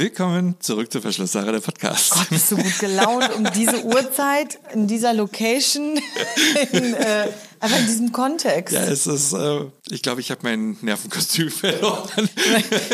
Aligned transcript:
Willkommen 0.00 0.56
zurück 0.60 0.90
zur 0.90 1.02
Verschlusssache 1.02 1.52
der 1.52 1.60
Podcast. 1.60 2.12
Gott, 2.14 2.30
bist 2.30 2.50
du 2.50 2.56
gut 2.56 2.78
gelaunt 2.78 3.36
um 3.36 3.44
diese 3.54 3.84
Uhrzeit, 3.84 4.58
in 4.72 4.86
dieser 4.86 5.12
Location, 5.12 6.00
in, 6.72 6.94
äh, 6.94 7.28
einfach 7.60 7.78
in 7.78 7.86
diesem 7.86 8.10
Kontext. 8.10 8.74
Ja, 8.74 8.84
es 8.84 9.06
ist, 9.06 9.34
äh, 9.34 9.66
ich 9.90 10.02
glaube, 10.02 10.20
ich 10.20 10.30
habe 10.30 10.40
mein 10.42 10.76
Nervenkostüm 10.80 11.50
verloren. 11.50 12.28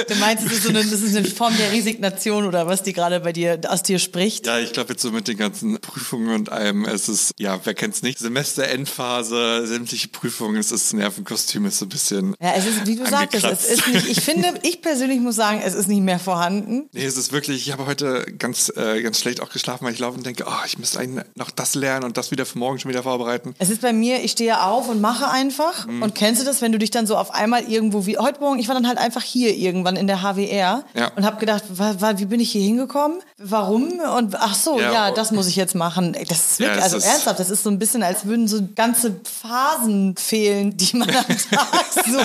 Du 0.08 0.14
meinst, 0.17 0.45
das 0.45 0.53
ist, 0.53 0.62
so 0.64 0.69
eine, 0.71 0.85
das 0.85 1.01
ist 1.01 1.17
eine 1.17 1.29
Form 1.29 1.56
der 1.56 1.72
Resignation 1.72 2.45
oder 2.45 2.67
was 2.67 2.83
die 2.83 2.92
gerade 2.92 3.21
bei 3.21 3.33
dir 3.33 3.61
aus 3.69 3.83
dir 3.83 3.99
spricht? 3.99 4.47
Ja, 4.47 4.58
ich 4.58 4.72
glaube 4.72 4.92
jetzt 4.92 5.03
so 5.03 5.11
mit 5.11 5.29
den 5.29 5.37
ganzen 5.37 5.79
Prüfungen 5.80 6.35
und 6.35 6.51
allem, 6.51 6.85
es 6.85 7.08
ist, 7.08 7.35
ja, 7.38 7.61
wer 7.65 7.74
kennt's 7.74 8.03
nicht, 8.03 8.19
Semesterendphase, 8.19 9.67
sämtliche 9.67 10.08
Prüfungen, 10.08 10.56
es 10.56 10.72
ist 10.72 10.93
Nervenkostüm, 10.93 11.67
ist 11.67 11.79
so 11.79 11.87
ein 11.87 11.88
bisschen 11.88 12.37
Ja, 12.40 12.54
es 12.56 12.67
ist, 12.67 12.87
wie 12.87 12.97
du 12.97 13.06
sagtest, 13.06 13.44
es 13.44 13.65
ist 13.67 13.88
nicht, 13.88 14.08
ich 14.08 14.21
finde, 14.21 14.54
ich 14.63 14.83
persönlich 14.83 15.21
muss 15.21 15.37
sagen, 15.37 15.60
es 15.65 15.74
ist 15.74 15.88
nicht 15.88 16.02
mehr 16.02 16.19
vorhanden. 16.19 16.88
Nee, 16.92 17.05
es 17.05 17.16
ist 17.16 17.33
wirklich, 17.33 17.66
ich 17.66 17.73
habe 17.73 17.87
heute 17.87 18.27
ganz, 18.38 18.73
äh, 18.77 19.02
ganz 19.02 19.21
schlecht 19.21 19.41
auch 19.41 19.51
geschlafen, 19.51 19.85
weil 19.85 19.93
ich 19.93 19.99
laufe 19.99 20.16
und 20.16 20.27
denke, 20.27 20.45
oh, 20.47 20.65
ich 20.66 20.79
müsste 20.79 20.99
eigentlich 20.99 21.24
noch 21.35 21.51
das 21.51 21.74
lernen 21.74 22.05
und 22.05 22.16
das 22.16 22.30
wieder 22.30 22.47
für 22.47 22.59
morgen 22.59 22.79
schon 22.79 22.91
wieder 22.91 23.02
vorbereiten. 23.02 23.55
Es 23.59 23.71
ist 23.71 23.83
bei 23.83 23.93
mir, 23.93 24.23
ich 24.23 24.33
stehe 24.33 24.63
auf 24.63 24.88
und 24.88 25.01
mache 25.01 25.30
einfach. 25.30 25.87
Mhm. 25.87 26.02
Und 26.02 26.15
kennst 26.15 26.41
du 26.41 26.47
das, 26.47 26.63
wenn 26.63 26.73
du 26.73 26.79
dich 26.79 26.86
dann 26.91 27.07
so 27.07 27.17
auf 27.17 27.33
einmal 27.35 27.63
irgendwo 27.65 28.07
wie 28.07 28.19
heute 28.19 28.41
Morgen, 28.41 28.59
ich 28.59 28.69
war 28.69 28.75
dann 28.75 28.87
halt 28.89 28.99
einfach 28.99 29.23
hier 29.23 29.55
irgendwann 29.57 29.97
in 29.97 30.07
der 30.07 30.23
HWR 30.23 30.85
Ja. 30.95 31.13
und 31.17 31.25
habe 31.25 31.39
gedacht, 31.39 31.65
wa, 31.71 31.95
wa, 31.99 32.19
wie 32.19 32.27
bin 32.27 32.41
ich 32.41 32.51
hier 32.53 32.63
hingekommen? 32.63 33.19
Warum? 33.39 34.01
Und 34.17 34.35
ach 34.37 34.55
so, 34.55 34.79
Ja, 34.81 34.93
ja, 34.93 35.11
oh. 35.11 35.15
das 35.15 35.30
muss 35.33 35.47
ich 35.47 35.57
jetzt 35.57 35.75
machen. 35.75 36.17
Das 36.29 36.53
ist 36.53 36.61
Ja, 36.61 36.67
wirklich, 36.67 36.79
es 36.79 36.85
also 36.85 36.97
ist- 36.99 37.05
ernsthaft, 37.05 37.39
das 37.41 37.51
ist 37.51 37.63
so 37.63 37.71
ein 37.71 37.79
bisschen, 37.79 38.03
als 38.03 38.25
würden 38.27 38.49
so 38.49 38.61
ganze 38.75 39.21
Phasen 39.41 40.17
fehlen, 40.17 40.77
die 40.77 40.97
man 40.97 41.09
am 41.11 41.25
Tag 41.51 41.87
so, 42.07 42.19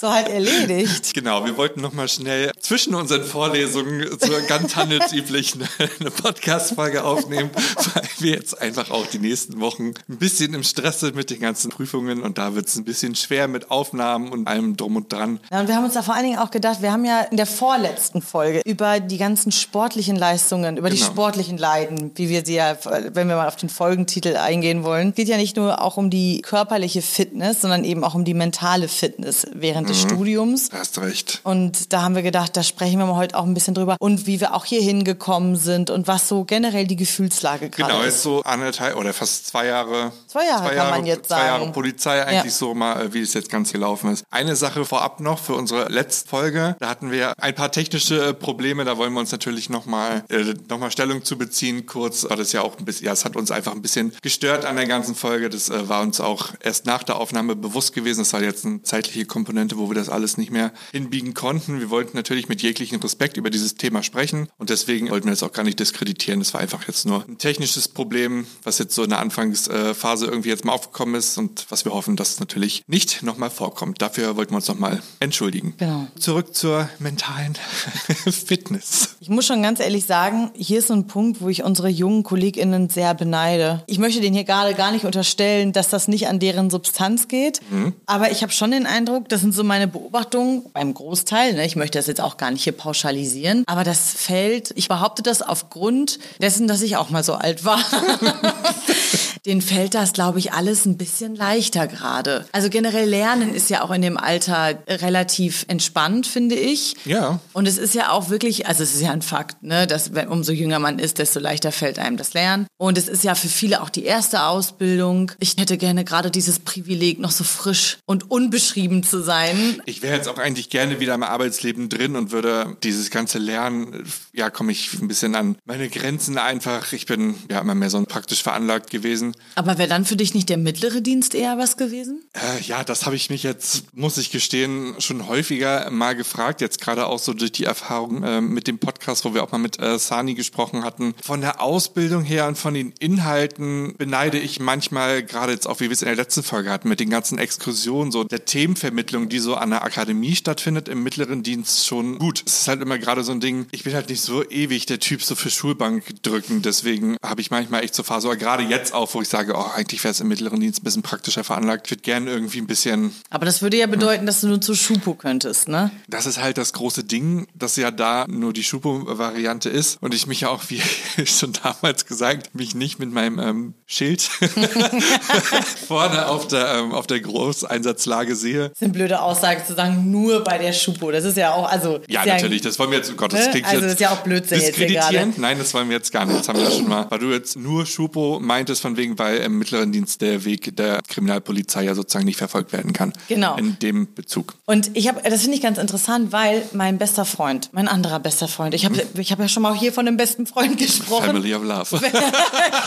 so 0.00 0.10
halt 0.12 0.28
erledigt. 0.28 1.14
Genau, 1.14 1.44
wir 1.44 1.56
wollten 1.56 1.80
noch 1.80 1.92
mal 1.92 2.08
schnell 2.08 2.52
zwischen 2.60 2.94
unseren 2.94 3.24
Vorlesungen 3.24 4.06
so 4.20 4.32
ganz 4.48 4.76
handelsüblich 4.76 5.54
eine, 5.78 5.90
eine 6.00 6.10
Podcast-Folge 6.10 7.04
aufnehmen, 7.04 7.50
weil 7.94 8.02
wir 8.18 8.32
jetzt 8.32 8.60
einfach 8.60 8.90
auch 8.90 9.06
die 9.06 9.18
nächsten 9.18 9.60
Wochen 9.60 9.94
ein 10.08 10.16
bisschen 10.18 10.54
im 10.54 10.62
Stress 10.62 11.00
sind 11.00 11.14
mit 11.16 11.30
den 11.30 11.40
ganzen 11.40 11.70
Prüfungen 11.70 12.22
und 12.22 12.38
da 12.38 12.54
wird 12.54 12.68
es 12.68 12.76
ein 12.76 12.84
bisschen 12.84 13.14
schwer 13.14 13.48
mit 13.48 13.70
Aufnahmen 13.88 14.32
und 14.32 14.48
allem 14.48 14.76
drum 14.76 14.96
und 14.96 15.12
dran. 15.12 15.40
Ja, 15.52 15.60
und 15.60 15.68
wir 15.68 15.76
haben 15.76 15.84
uns 15.84 15.92
da 15.94 16.02
vor 16.02 16.14
allen 16.14 16.24
Dingen 16.24 16.38
auch 16.38 16.50
gedacht, 16.50 16.80
wir 16.80 16.90
haben 16.90 17.04
ja 17.04 17.20
in 17.20 17.36
der 17.36 17.44
vorletzten 17.46 18.22
Folge 18.22 18.62
über 18.64 18.98
die 19.00 19.18
ganzen 19.18 19.52
sportlichen 19.52 20.16
Leistungen, 20.16 20.78
über 20.78 20.88
die 20.88 20.96
Genau. 20.96 21.06
sportlichen 21.10 21.58
Leiden, 21.58 22.12
wie 22.14 22.28
wir 22.30 22.44
sie 22.46 22.54
ja, 22.54 22.76
wenn 23.12 23.28
wir 23.28 23.36
mal 23.36 23.46
auf 23.48 23.56
den 23.56 23.68
Folgentitel 23.68 24.36
eingehen 24.36 24.84
wollen, 24.84 25.12
geht 25.14 25.28
ja 25.28 25.36
nicht 25.36 25.56
nur 25.56 25.82
auch 25.82 25.96
um 25.98 26.08
die 26.08 26.40
körperliche 26.40 27.02
Fitness, 27.02 27.60
sondern 27.60 27.84
eben 27.84 28.04
auch 28.04 28.14
um 28.14 28.24
die 28.24 28.32
mentale 28.34 28.88
Fitness 28.88 29.46
während 29.52 29.88
des 29.90 30.00
Studiums. 30.00 30.70
Hast 30.72 30.98
recht. 31.00 31.40
Und 31.44 31.92
da 31.92 32.02
haben 32.02 32.14
wir 32.14 32.22
gedacht, 32.22 32.56
da 32.56 32.62
sprechen 32.62 32.98
wir 32.98 33.06
mal 33.06 33.16
heute 33.16 33.36
auch 33.36 33.44
ein 33.44 33.52
bisschen 33.54 33.74
drüber 33.74 33.96
und 33.98 34.26
wie 34.26 34.40
wir 34.40 34.54
auch 34.54 34.64
hier 34.64 34.80
hingekommen 34.80 35.56
sind 35.56 35.90
und 35.90 36.06
was 36.08 36.26
so 36.28 36.44
generell 36.44 36.86
die 36.86 36.96
Gefühlslage 36.96 37.68
gerade 37.68 37.92
Genau, 37.92 38.00
ist. 38.00 38.06
jetzt 38.14 38.22
so 38.22 38.42
anderthalb 38.44 38.96
oder 38.96 39.12
fast 39.12 39.46
zwei 39.48 39.66
Jahre. 39.66 40.12
Zwei 40.26 40.46
Jahre 40.46 40.74
kann 40.74 40.90
man 40.90 41.04
jetzt 41.06 41.28
zwei 41.28 41.36
sagen. 41.36 41.46
Jahre 41.62 41.72
Polizei 41.72 42.22
eigentlich 42.24 42.44
Ja. 42.44 42.50
so 42.58 42.74
mal, 42.74 43.02
äh, 43.06 43.12
wie 43.12 43.20
es 43.20 43.34
jetzt 43.34 43.50
ganz 43.50 43.70
gelaufen 43.74 44.12
ist. 44.12 44.24
Eine 44.30 44.54
Sache 44.54 44.84
vorab 44.84 45.18
noch 45.20 45.40
für 45.40 45.54
unsere 45.54 45.88
letzte 45.88 46.28
Folge. 46.28 46.76
Da 46.78 46.88
hatten 46.88 47.10
wir 47.10 47.34
ein 47.42 47.54
paar 47.56 47.72
technische 47.72 48.28
äh, 48.28 48.32
Probleme. 48.32 48.84
Da 48.84 48.96
wollen 48.96 49.12
wir 49.12 49.18
uns 49.18 49.32
natürlich 49.32 49.68
nochmal 49.68 50.24
äh, 50.28 50.54
noch 50.68 50.78
mal 50.78 50.92
Stellung 50.92 51.24
zu 51.24 51.36
beziehen. 51.36 51.86
Kurz 51.86 52.24
war 52.30 52.36
das 52.36 52.52
ja 52.52 52.62
auch 52.62 52.78
ein 52.78 52.84
bisschen, 52.84 53.06
ja, 53.06 53.12
es 53.12 53.24
hat 53.24 53.34
uns 53.34 53.50
einfach 53.50 53.72
ein 53.72 53.82
bisschen 53.82 54.12
gestört 54.22 54.64
an 54.64 54.76
der 54.76 54.86
ganzen 54.86 55.16
Folge. 55.16 55.50
Das 55.50 55.70
äh, 55.70 55.88
war 55.88 56.02
uns 56.02 56.20
auch 56.20 56.50
erst 56.60 56.86
nach 56.86 57.02
der 57.02 57.16
Aufnahme 57.16 57.56
bewusst 57.56 57.92
gewesen. 57.92 58.20
Das 58.20 58.32
war 58.32 58.42
jetzt 58.42 58.64
eine 58.64 58.82
zeitliche 58.82 59.26
Komponente, 59.26 59.76
wo 59.76 59.90
wir 59.90 59.96
das 59.96 60.08
alles 60.08 60.38
nicht 60.38 60.52
mehr 60.52 60.72
hinbiegen 60.92 61.34
konnten. 61.34 61.80
Wir 61.80 61.90
wollten 61.90 62.16
natürlich 62.16 62.48
mit 62.48 62.62
jeglichem 62.62 63.00
Respekt 63.00 63.36
über 63.36 63.50
dieses 63.50 63.74
Thema 63.74 64.04
sprechen 64.04 64.48
und 64.56 64.70
deswegen 64.70 65.10
wollten 65.10 65.26
wir 65.26 65.32
das 65.32 65.42
auch 65.42 65.52
gar 65.52 65.64
nicht 65.64 65.80
diskreditieren. 65.80 66.38
Das 66.38 66.54
war 66.54 66.60
einfach 66.60 66.86
jetzt 66.86 67.06
nur 67.06 67.24
ein 67.28 67.38
technisches 67.38 67.88
Problem, 67.88 68.46
was 68.62 68.78
jetzt 68.78 68.94
so 68.94 69.02
in 69.02 69.10
der 69.10 69.18
Anfangsphase 69.18 70.26
irgendwie 70.26 70.50
jetzt 70.50 70.64
mal 70.64 70.72
aufgekommen 70.72 71.16
ist 71.16 71.36
und 71.38 71.66
was 71.70 71.84
wir 71.84 71.92
hoffen, 71.92 72.14
dass 72.14 72.34
es 72.34 72.40
natürlich 72.40 72.84
nicht 72.86 73.24
nochmal 73.24 73.50
vorkommt. 73.54 74.02
Dafür 74.02 74.36
wollten 74.36 74.52
wir 74.52 74.56
uns 74.56 74.68
nochmal 74.68 75.02
entschuldigen. 75.20 75.74
Genau. 75.78 76.06
Zurück 76.18 76.54
zur 76.54 76.88
mentalen 76.98 77.54
Fitness. 78.30 79.16
Ich 79.20 79.28
muss 79.28 79.46
schon 79.46 79.62
ganz 79.62 79.80
ehrlich 79.80 80.04
sagen, 80.04 80.50
hier 80.54 80.80
ist 80.80 80.88
so 80.88 80.94
ein 80.94 81.06
Punkt, 81.06 81.40
wo 81.40 81.48
ich 81.48 81.64
unsere 81.64 81.88
jungen 81.88 82.22
KollegInnen 82.22 82.90
sehr 82.90 83.14
beneide. 83.14 83.82
Ich 83.86 83.98
möchte 83.98 84.20
denen 84.20 84.34
hier 84.34 84.44
gerade 84.44 84.74
gar 84.74 84.92
nicht 84.92 85.04
unterstellen, 85.04 85.72
dass 85.72 85.88
das 85.88 86.08
nicht 86.08 86.28
an 86.28 86.38
deren 86.38 86.68
Substanz 86.68 87.28
geht. 87.28 87.60
Aber 88.06 88.30
ich 88.30 88.42
habe 88.42 88.52
schon 88.52 88.70
den 88.70 88.86
Eindruck, 88.86 89.28
das 89.28 89.40
sind 89.40 89.54
so 89.54 89.64
meine 89.64 89.88
Beobachtungen 89.88 90.64
beim 90.72 90.92
Großteil. 90.92 91.54
Ne? 91.54 91.64
Ich 91.64 91.76
möchte 91.76 91.98
das 91.98 92.06
jetzt 92.06 92.20
auch 92.20 92.36
gar 92.36 92.50
nicht 92.50 92.64
hier 92.64 92.72
pauschalisieren. 92.72 93.64
Aber 93.66 93.84
das 93.84 94.12
fällt, 94.12 94.72
ich 94.76 94.88
behaupte 94.88 95.22
das 95.22 95.40
aufgrund 95.40 96.18
dessen, 96.40 96.68
dass 96.68 96.82
ich 96.82 96.96
auch 96.96 97.10
mal 97.10 97.24
so 97.24 97.34
alt 97.34 97.64
war. 97.64 97.78
Den 99.46 99.60
fällt 99.60 99.94
das, 99.94 100.14
glaube 100.14 100.38
ich, 100.38 100.52
alles 100.54 100.86
ein 100.86 100.96
bisschen 100.96 101.36
leichter 101.36 101.86
gerade. 101.86 102.46
Also 102.52 102.70
generell 102.70 103.06
Lernen 103.06 103.54
ist 103.54 103.68
ja 103.68 103.82
auch 103.82 103.90
in 103.90 104.00
dem 104.00 104.16
Alter 104.16 104.78
relativ 104.88 105.66
entspannt, 105.68 106.26
finde 106.26 106.54
ich. 106.54 106.96
Ja. 107.04 107.40
Und 107.52 107.68
es 107.68 107.76
ist 107.76 107.94
ja 107.94 108.10
auch 108.10 108.30
wirklich, 108.30 108.66
also 108.66 108.82
es 108.82 108.94
ist 108.94 109.02
ja 109.02 109.10
ein 109.10 109.20
Fakt, 109.20 109.62
ne, 109.62 109.86
dass 109.86 110.14
wenn, 110.14 110.28
umso 110.28 110.52
jünger 110.52 110.78
man 110.78 110.98
ist, 110.98 111.18
desto 111.18 111.40
leichter 111.40 111.72
fällt 111.72 111.98
einem 111.98 112.16
das 112.16 112.32
Lernen. 112.32 112.66
Und 112.78 112.96
es 112.96 113.06
ist 113.06 113.22
ja 113.22 113.34
für 113.34 113.48
viele 113.48 113.82
auch 113.82 113.90
die 113.90 114.04
erste 114.04 114.44
Ausbildung. 114.44 115.30
Ich 115.40 115.56
hätte 115.58 115.76
gerne 115.76 116.04
gerade 116.04 116.30
dieses 116.30 116.58
Privileg, 116.58 117.18
noch 117.18 117.30
so 117.30 117.44
frisch 117.44 117.98
und 118.06 118.30
unbeschrieben 118.30 119.02
zu 119.02 119.22
sein. 119.22 119.82
Ich 119.84 120.00
wäre 120.00 120.16
jetzt 120.16 120.28
auch 120.28 120.38
eigentlich 120.38 120.70
gerne 120.70 121.00
wieder 121.00 121.14
im 121.14 121.22
Arbeitsleben 121.22 121.90
drin 121.90 122.16
und 122.16 122.32
würde 122.32 122.76
dieses 122.82 123.10
ganze 123.10 123.38
Lernen, 123.38 124.04
ja, 124.32 124.48
komme 124.48 124.72
ich 124.72 124.94
ein 124.94 125.08
bisschen 125.08 125.34
an 125.34 125.56
meine 125.66 125.90
Grenzen 125.90 126.38
einfach. 126.38 126.94
Ich 126.94 127.04
bin 127.04 127.34
ja 127.50 127.60
immer 127.60 127.74
mehr 127.74 127.90
so 127.90 128.02
praktisch 128.04 128.42
veranlagt 128.42 128.90
gewesen. 128.90 129.33
Aber 129.54 129.78
wäre 129.78 129.88
dann 129.88 130.04
für 130.04 130.16
dich 130.16 130.34
nicht 130.34 130.48
der 130.48 130.56
mittlere 130.56 131.00
Dienst 131.00 131.34
eher 131.34 131.58
was 131.58 131.76
gewesen? 131.76 132.24
Äh, 132.32 132.62
ja, 132.62 132.84
das 132.84 133.06
habe 133.06 133.16
ich 133.16 133.30
mich 133.30 133.42
jetzt, 133.42 133.94
muss 133.94 134.18
ich 134.18 134.30
gestehen, 134.30 134.94
schon 134.98 135.28
häufiger 135.28 135.90
mal 135.90 136.14
gefragt. 136.14 136.60
Jetzt 136.60 136.80
gerade 136.80 137.06
auch 137.06 137.18
so 137.18 137.32
durch 137.32 137.52
die 137.52 137.64
Erfahrung 137.64 138.22
äh, 138.22 138.40
mit 138.40 138.66
dem 138.66 138.78
Podcast, 138.78 139.24
wo 139.24 139.34
wir 139.34 139.42
auch 139.42 139.52
mal 139.52 139.58
mit 139.58 139.80
äh, 139.80 139.98
Sani 139.98 140.34
gesprochen 140.34 140.84
hatten. 140.84 141.14
Von 141.22 141.40
der 141.40 141.60
Ausbildung 141.60 142.24
her 142.24 142.48
und 142.48 142.58
von 142.58 142.74
den 142.74 142.92
Inhalten 142.98 143.94
beneide 143.96 144.38
ich 144.38 144.60
manchmal, 144.60 145.22
gerade 145.22 145.52
jetzt 145.52 145.68
auch, 145.68 145.80
wie 145.80 145.84
wir 145.84 145.92
es 145.92 146.02
in 146.02 146.06
der 146.06 146.16
letzten 146.16 146.42
Folge 146.42 146.70
hatten, 146.70 146.88
mit 146.88 147.00
den 147.00 147.10
ganzen 147.10 147.38
Exkursionen, 147.38 148.10
so 148.12 148.24
der 148.24 148.44
Themenvermittlung, 148.44 149.28
die 149.28 149.38
so 149.38 149.54
an 149.54 149.70
der 149.70 149.84
Akademie 149.84 150.34
stattfindet, 150.34 150.88
im 150.88 151.02
mittleren 151.02 151.42
Dienst 151.42 151.86
schon 151.86 152.18
gut. 152.18 152.42
Es 152.46 152.60
ist 152.60 152.68
halt 152.68 152.82
immer 152.82 152.98
gerade 152.98 153.24
so 153.24 153.32
ein 153.32 153.40
Ding, 153.40 153.66
ich 153.70 153.84
bin 153.84 153.94
halt 153.94 154.08
nicht 154.08 154.20
so 154.20 154.48
ewig 154.48 154.86
der 154.86 154.98
Typ 154.98 155.22
so 155.22 155.34
für 155.34 155.50
Schulbank 155.50 156.22
drücken. 156.22 156.62
Deswegen 156.62 157.16
habe 157.22 157.40
ich 157.40 157.50
manchmal 157.50 157.84
echt 157.84 157.94
so 157.94 158.02
Phase, 158.02 158.36
gerade 158.36 158.64
jetzt 158.64 158.94
auch, 158.94 159.14
wo 159.14 159.20
ich 159.24 159.30
sage, 159.30 159.54
oh, 159.56 159.66
eigentlich 159.74 160.02
wäre 160.04 160.12
es 160.12 160.20
im 160.20 160.28
mittleren 160.28 160.60
Dienst 160.60 160.80
ein 160.80 160.84
bisschen 160.84 161.02
praktischer 161.02 161.44
veranlagt. 161.44 161.86
Ich 161.86 161.90
würde 161.92 162.02
gerne 162.02 162.30
irgendwie 162.30 162.58
ein 162.58 162.66
bisschen 162.66 163.12
Aber 163.30 163.46
das 163.46 163.62
würde 163.62 163.76
ja 163.76 163.86
bedeuten, 163.86 164.26
dass 164.26 164.40
du 164.40 164.48
nur 164.48 164.60
zu 164.60 164.74
Schupo 164.74 165.14
könntest, 165.14 165.68
ne? 165.68 165.90
das 166.08 166.26
ist 166.26 166.40
halt 166.40 166.58
das 166.58 166.72
große 166.72 167.04
Ding, 167.04 167.46
dass 167.54 167.76
ja 167.76 167.90
da 167.90 168.26
nur 168.28 168.52
die 168.52 168.62
Schupo-Variante 168.62 169.68
ist 169.68 169.98
und 170.02 170.14
ich 170.14 170.26
mich 170.26 170.42
ja 170.42 170.48
auch, 170.48 170.62
wie 170.68 170.80
schon 171.26 171.52
damals 171.62 172.06
gesagt, 172.06 172.54
mich 172.54 172.74
nicht 172.74 172.98
mit 172.98 173.12
meinem 173.12 173.38
ähm, 173.38 173.74
Schild 173.86 174.22
vorne 175.88 176.26
auf 176.26 176.48
der, 176.48 176.74
ähm, 176.78 176.92
auf 176.92 177.06
der 177.06 177.20
Großeinsatzlage 177.20 178.36
sehe. 178.36 178.68
Das 178.68 178.78
ist 178.78 178.82
eine 178.82 178.92
blöde 178.92 179.20
Aussage 179.20 179.64
zu 179.64 179.74
sagen, 179.74 180.10
nur 180.10 180.44
bei 180.44 180.58
der 180.58 180.72
Schupo. 180.72 181.10
Das 181.10 181.24
ist 181.24 181.36
ja 181.36 181.52
auch, 181.52 181.70
also. 181.70 182.00
Ja, 182.08 182.22
ist 182.22 182.26
natürlich, 182.26 182.62
das 182.62 182.78
wollen 182.78 182.90
wir 182.90 182.98
jetzt, 182.98 183.12
oh 183.12 183.16
Gott, 183.16 183.32
das 183.32 183.44
Ne? 183.44 183.50
klingt 183.50 183.66
Also 183.66 183.76
jetzt 183.78 183.84
das 183.86 183.92
ist 183.94 184.00
ja 184.00 184.10
auch 184.10 184.22
Blödsinn 184.22 184.60
jetzt 184.60 184.76
hier 184.76 184.86
gerade. 184.86 185.32
Nein, 185.36 185.58
das 185.58 185.74
wollen 185.74 185.88
wir 185.88 185.96
jetzt 185.96 186.12
gar 186.12 186.24
nicht. 186.24 186.40
Das 186.40 186.48
haben 186.48 186.58
wir 186.58 186.64
ja 186.64 186.70
schon 186.70 186.88
mal. 186.88 187.06
Weil 187.10 187.18
du 187.18 187.30
jetzt 187.30 187.56
nur 187.56 187.86
Schupo 187.86 188.40
meintest, 188.40 188.82
von 188.82 188.96
wegen, 188.96 189.13
weil 189.18 189.38
im 189.38 189.58
mittleren 189.58 189.92
Dienst 189.92 190.20
der 190.20 190.44
Weg 190.44 190.76
der 190.76 191.00
Kriminalpolizei 191.08 191.84
ja 191.84 191.94
sozusagen 191.94 192.24
nicht 192.24 192.38
verfolgt 192.38 192.72
werden 192.72 192.92
kann. 192.92 193.12
Genau. 193.28 193.56
In 193.56 193.78
dem 193.78 194.14
Bezug. 194.14 194.54
Und 194.66 194.90
ich 194.94 195.08
habe, 195.08 195.20
das 195.28 195.42
finde 195.42 195.56
ich 195.56 195.62
ganz 195.62 195.78
interessant, 195.78 196.32
weil 196.32 196.62
mein 196.72 196.98
bester 196.98 197.24
Freund, 197.24 197.70
mein 197.72 197.88
anderer 197.88 198.20
bester 198.20 198.48
Freund, 198.48 198.74
ich 198.74 198.84
habe 198.84 199.02
ich 199.16 199.32
hab 199.32 199.38
ja 199.38 199.48
schon 199.48 199.62
mal 199.62 199.74
hier 199.74 199.92
von 199.92 200.06
einem 200.06 200.16
besten 200.16 200.46
Freund 200.46 200.78
gesprochen. 200.78 201.26
Family 201.26 201.54
of 201.54 201.62
Love. 201.62 202.00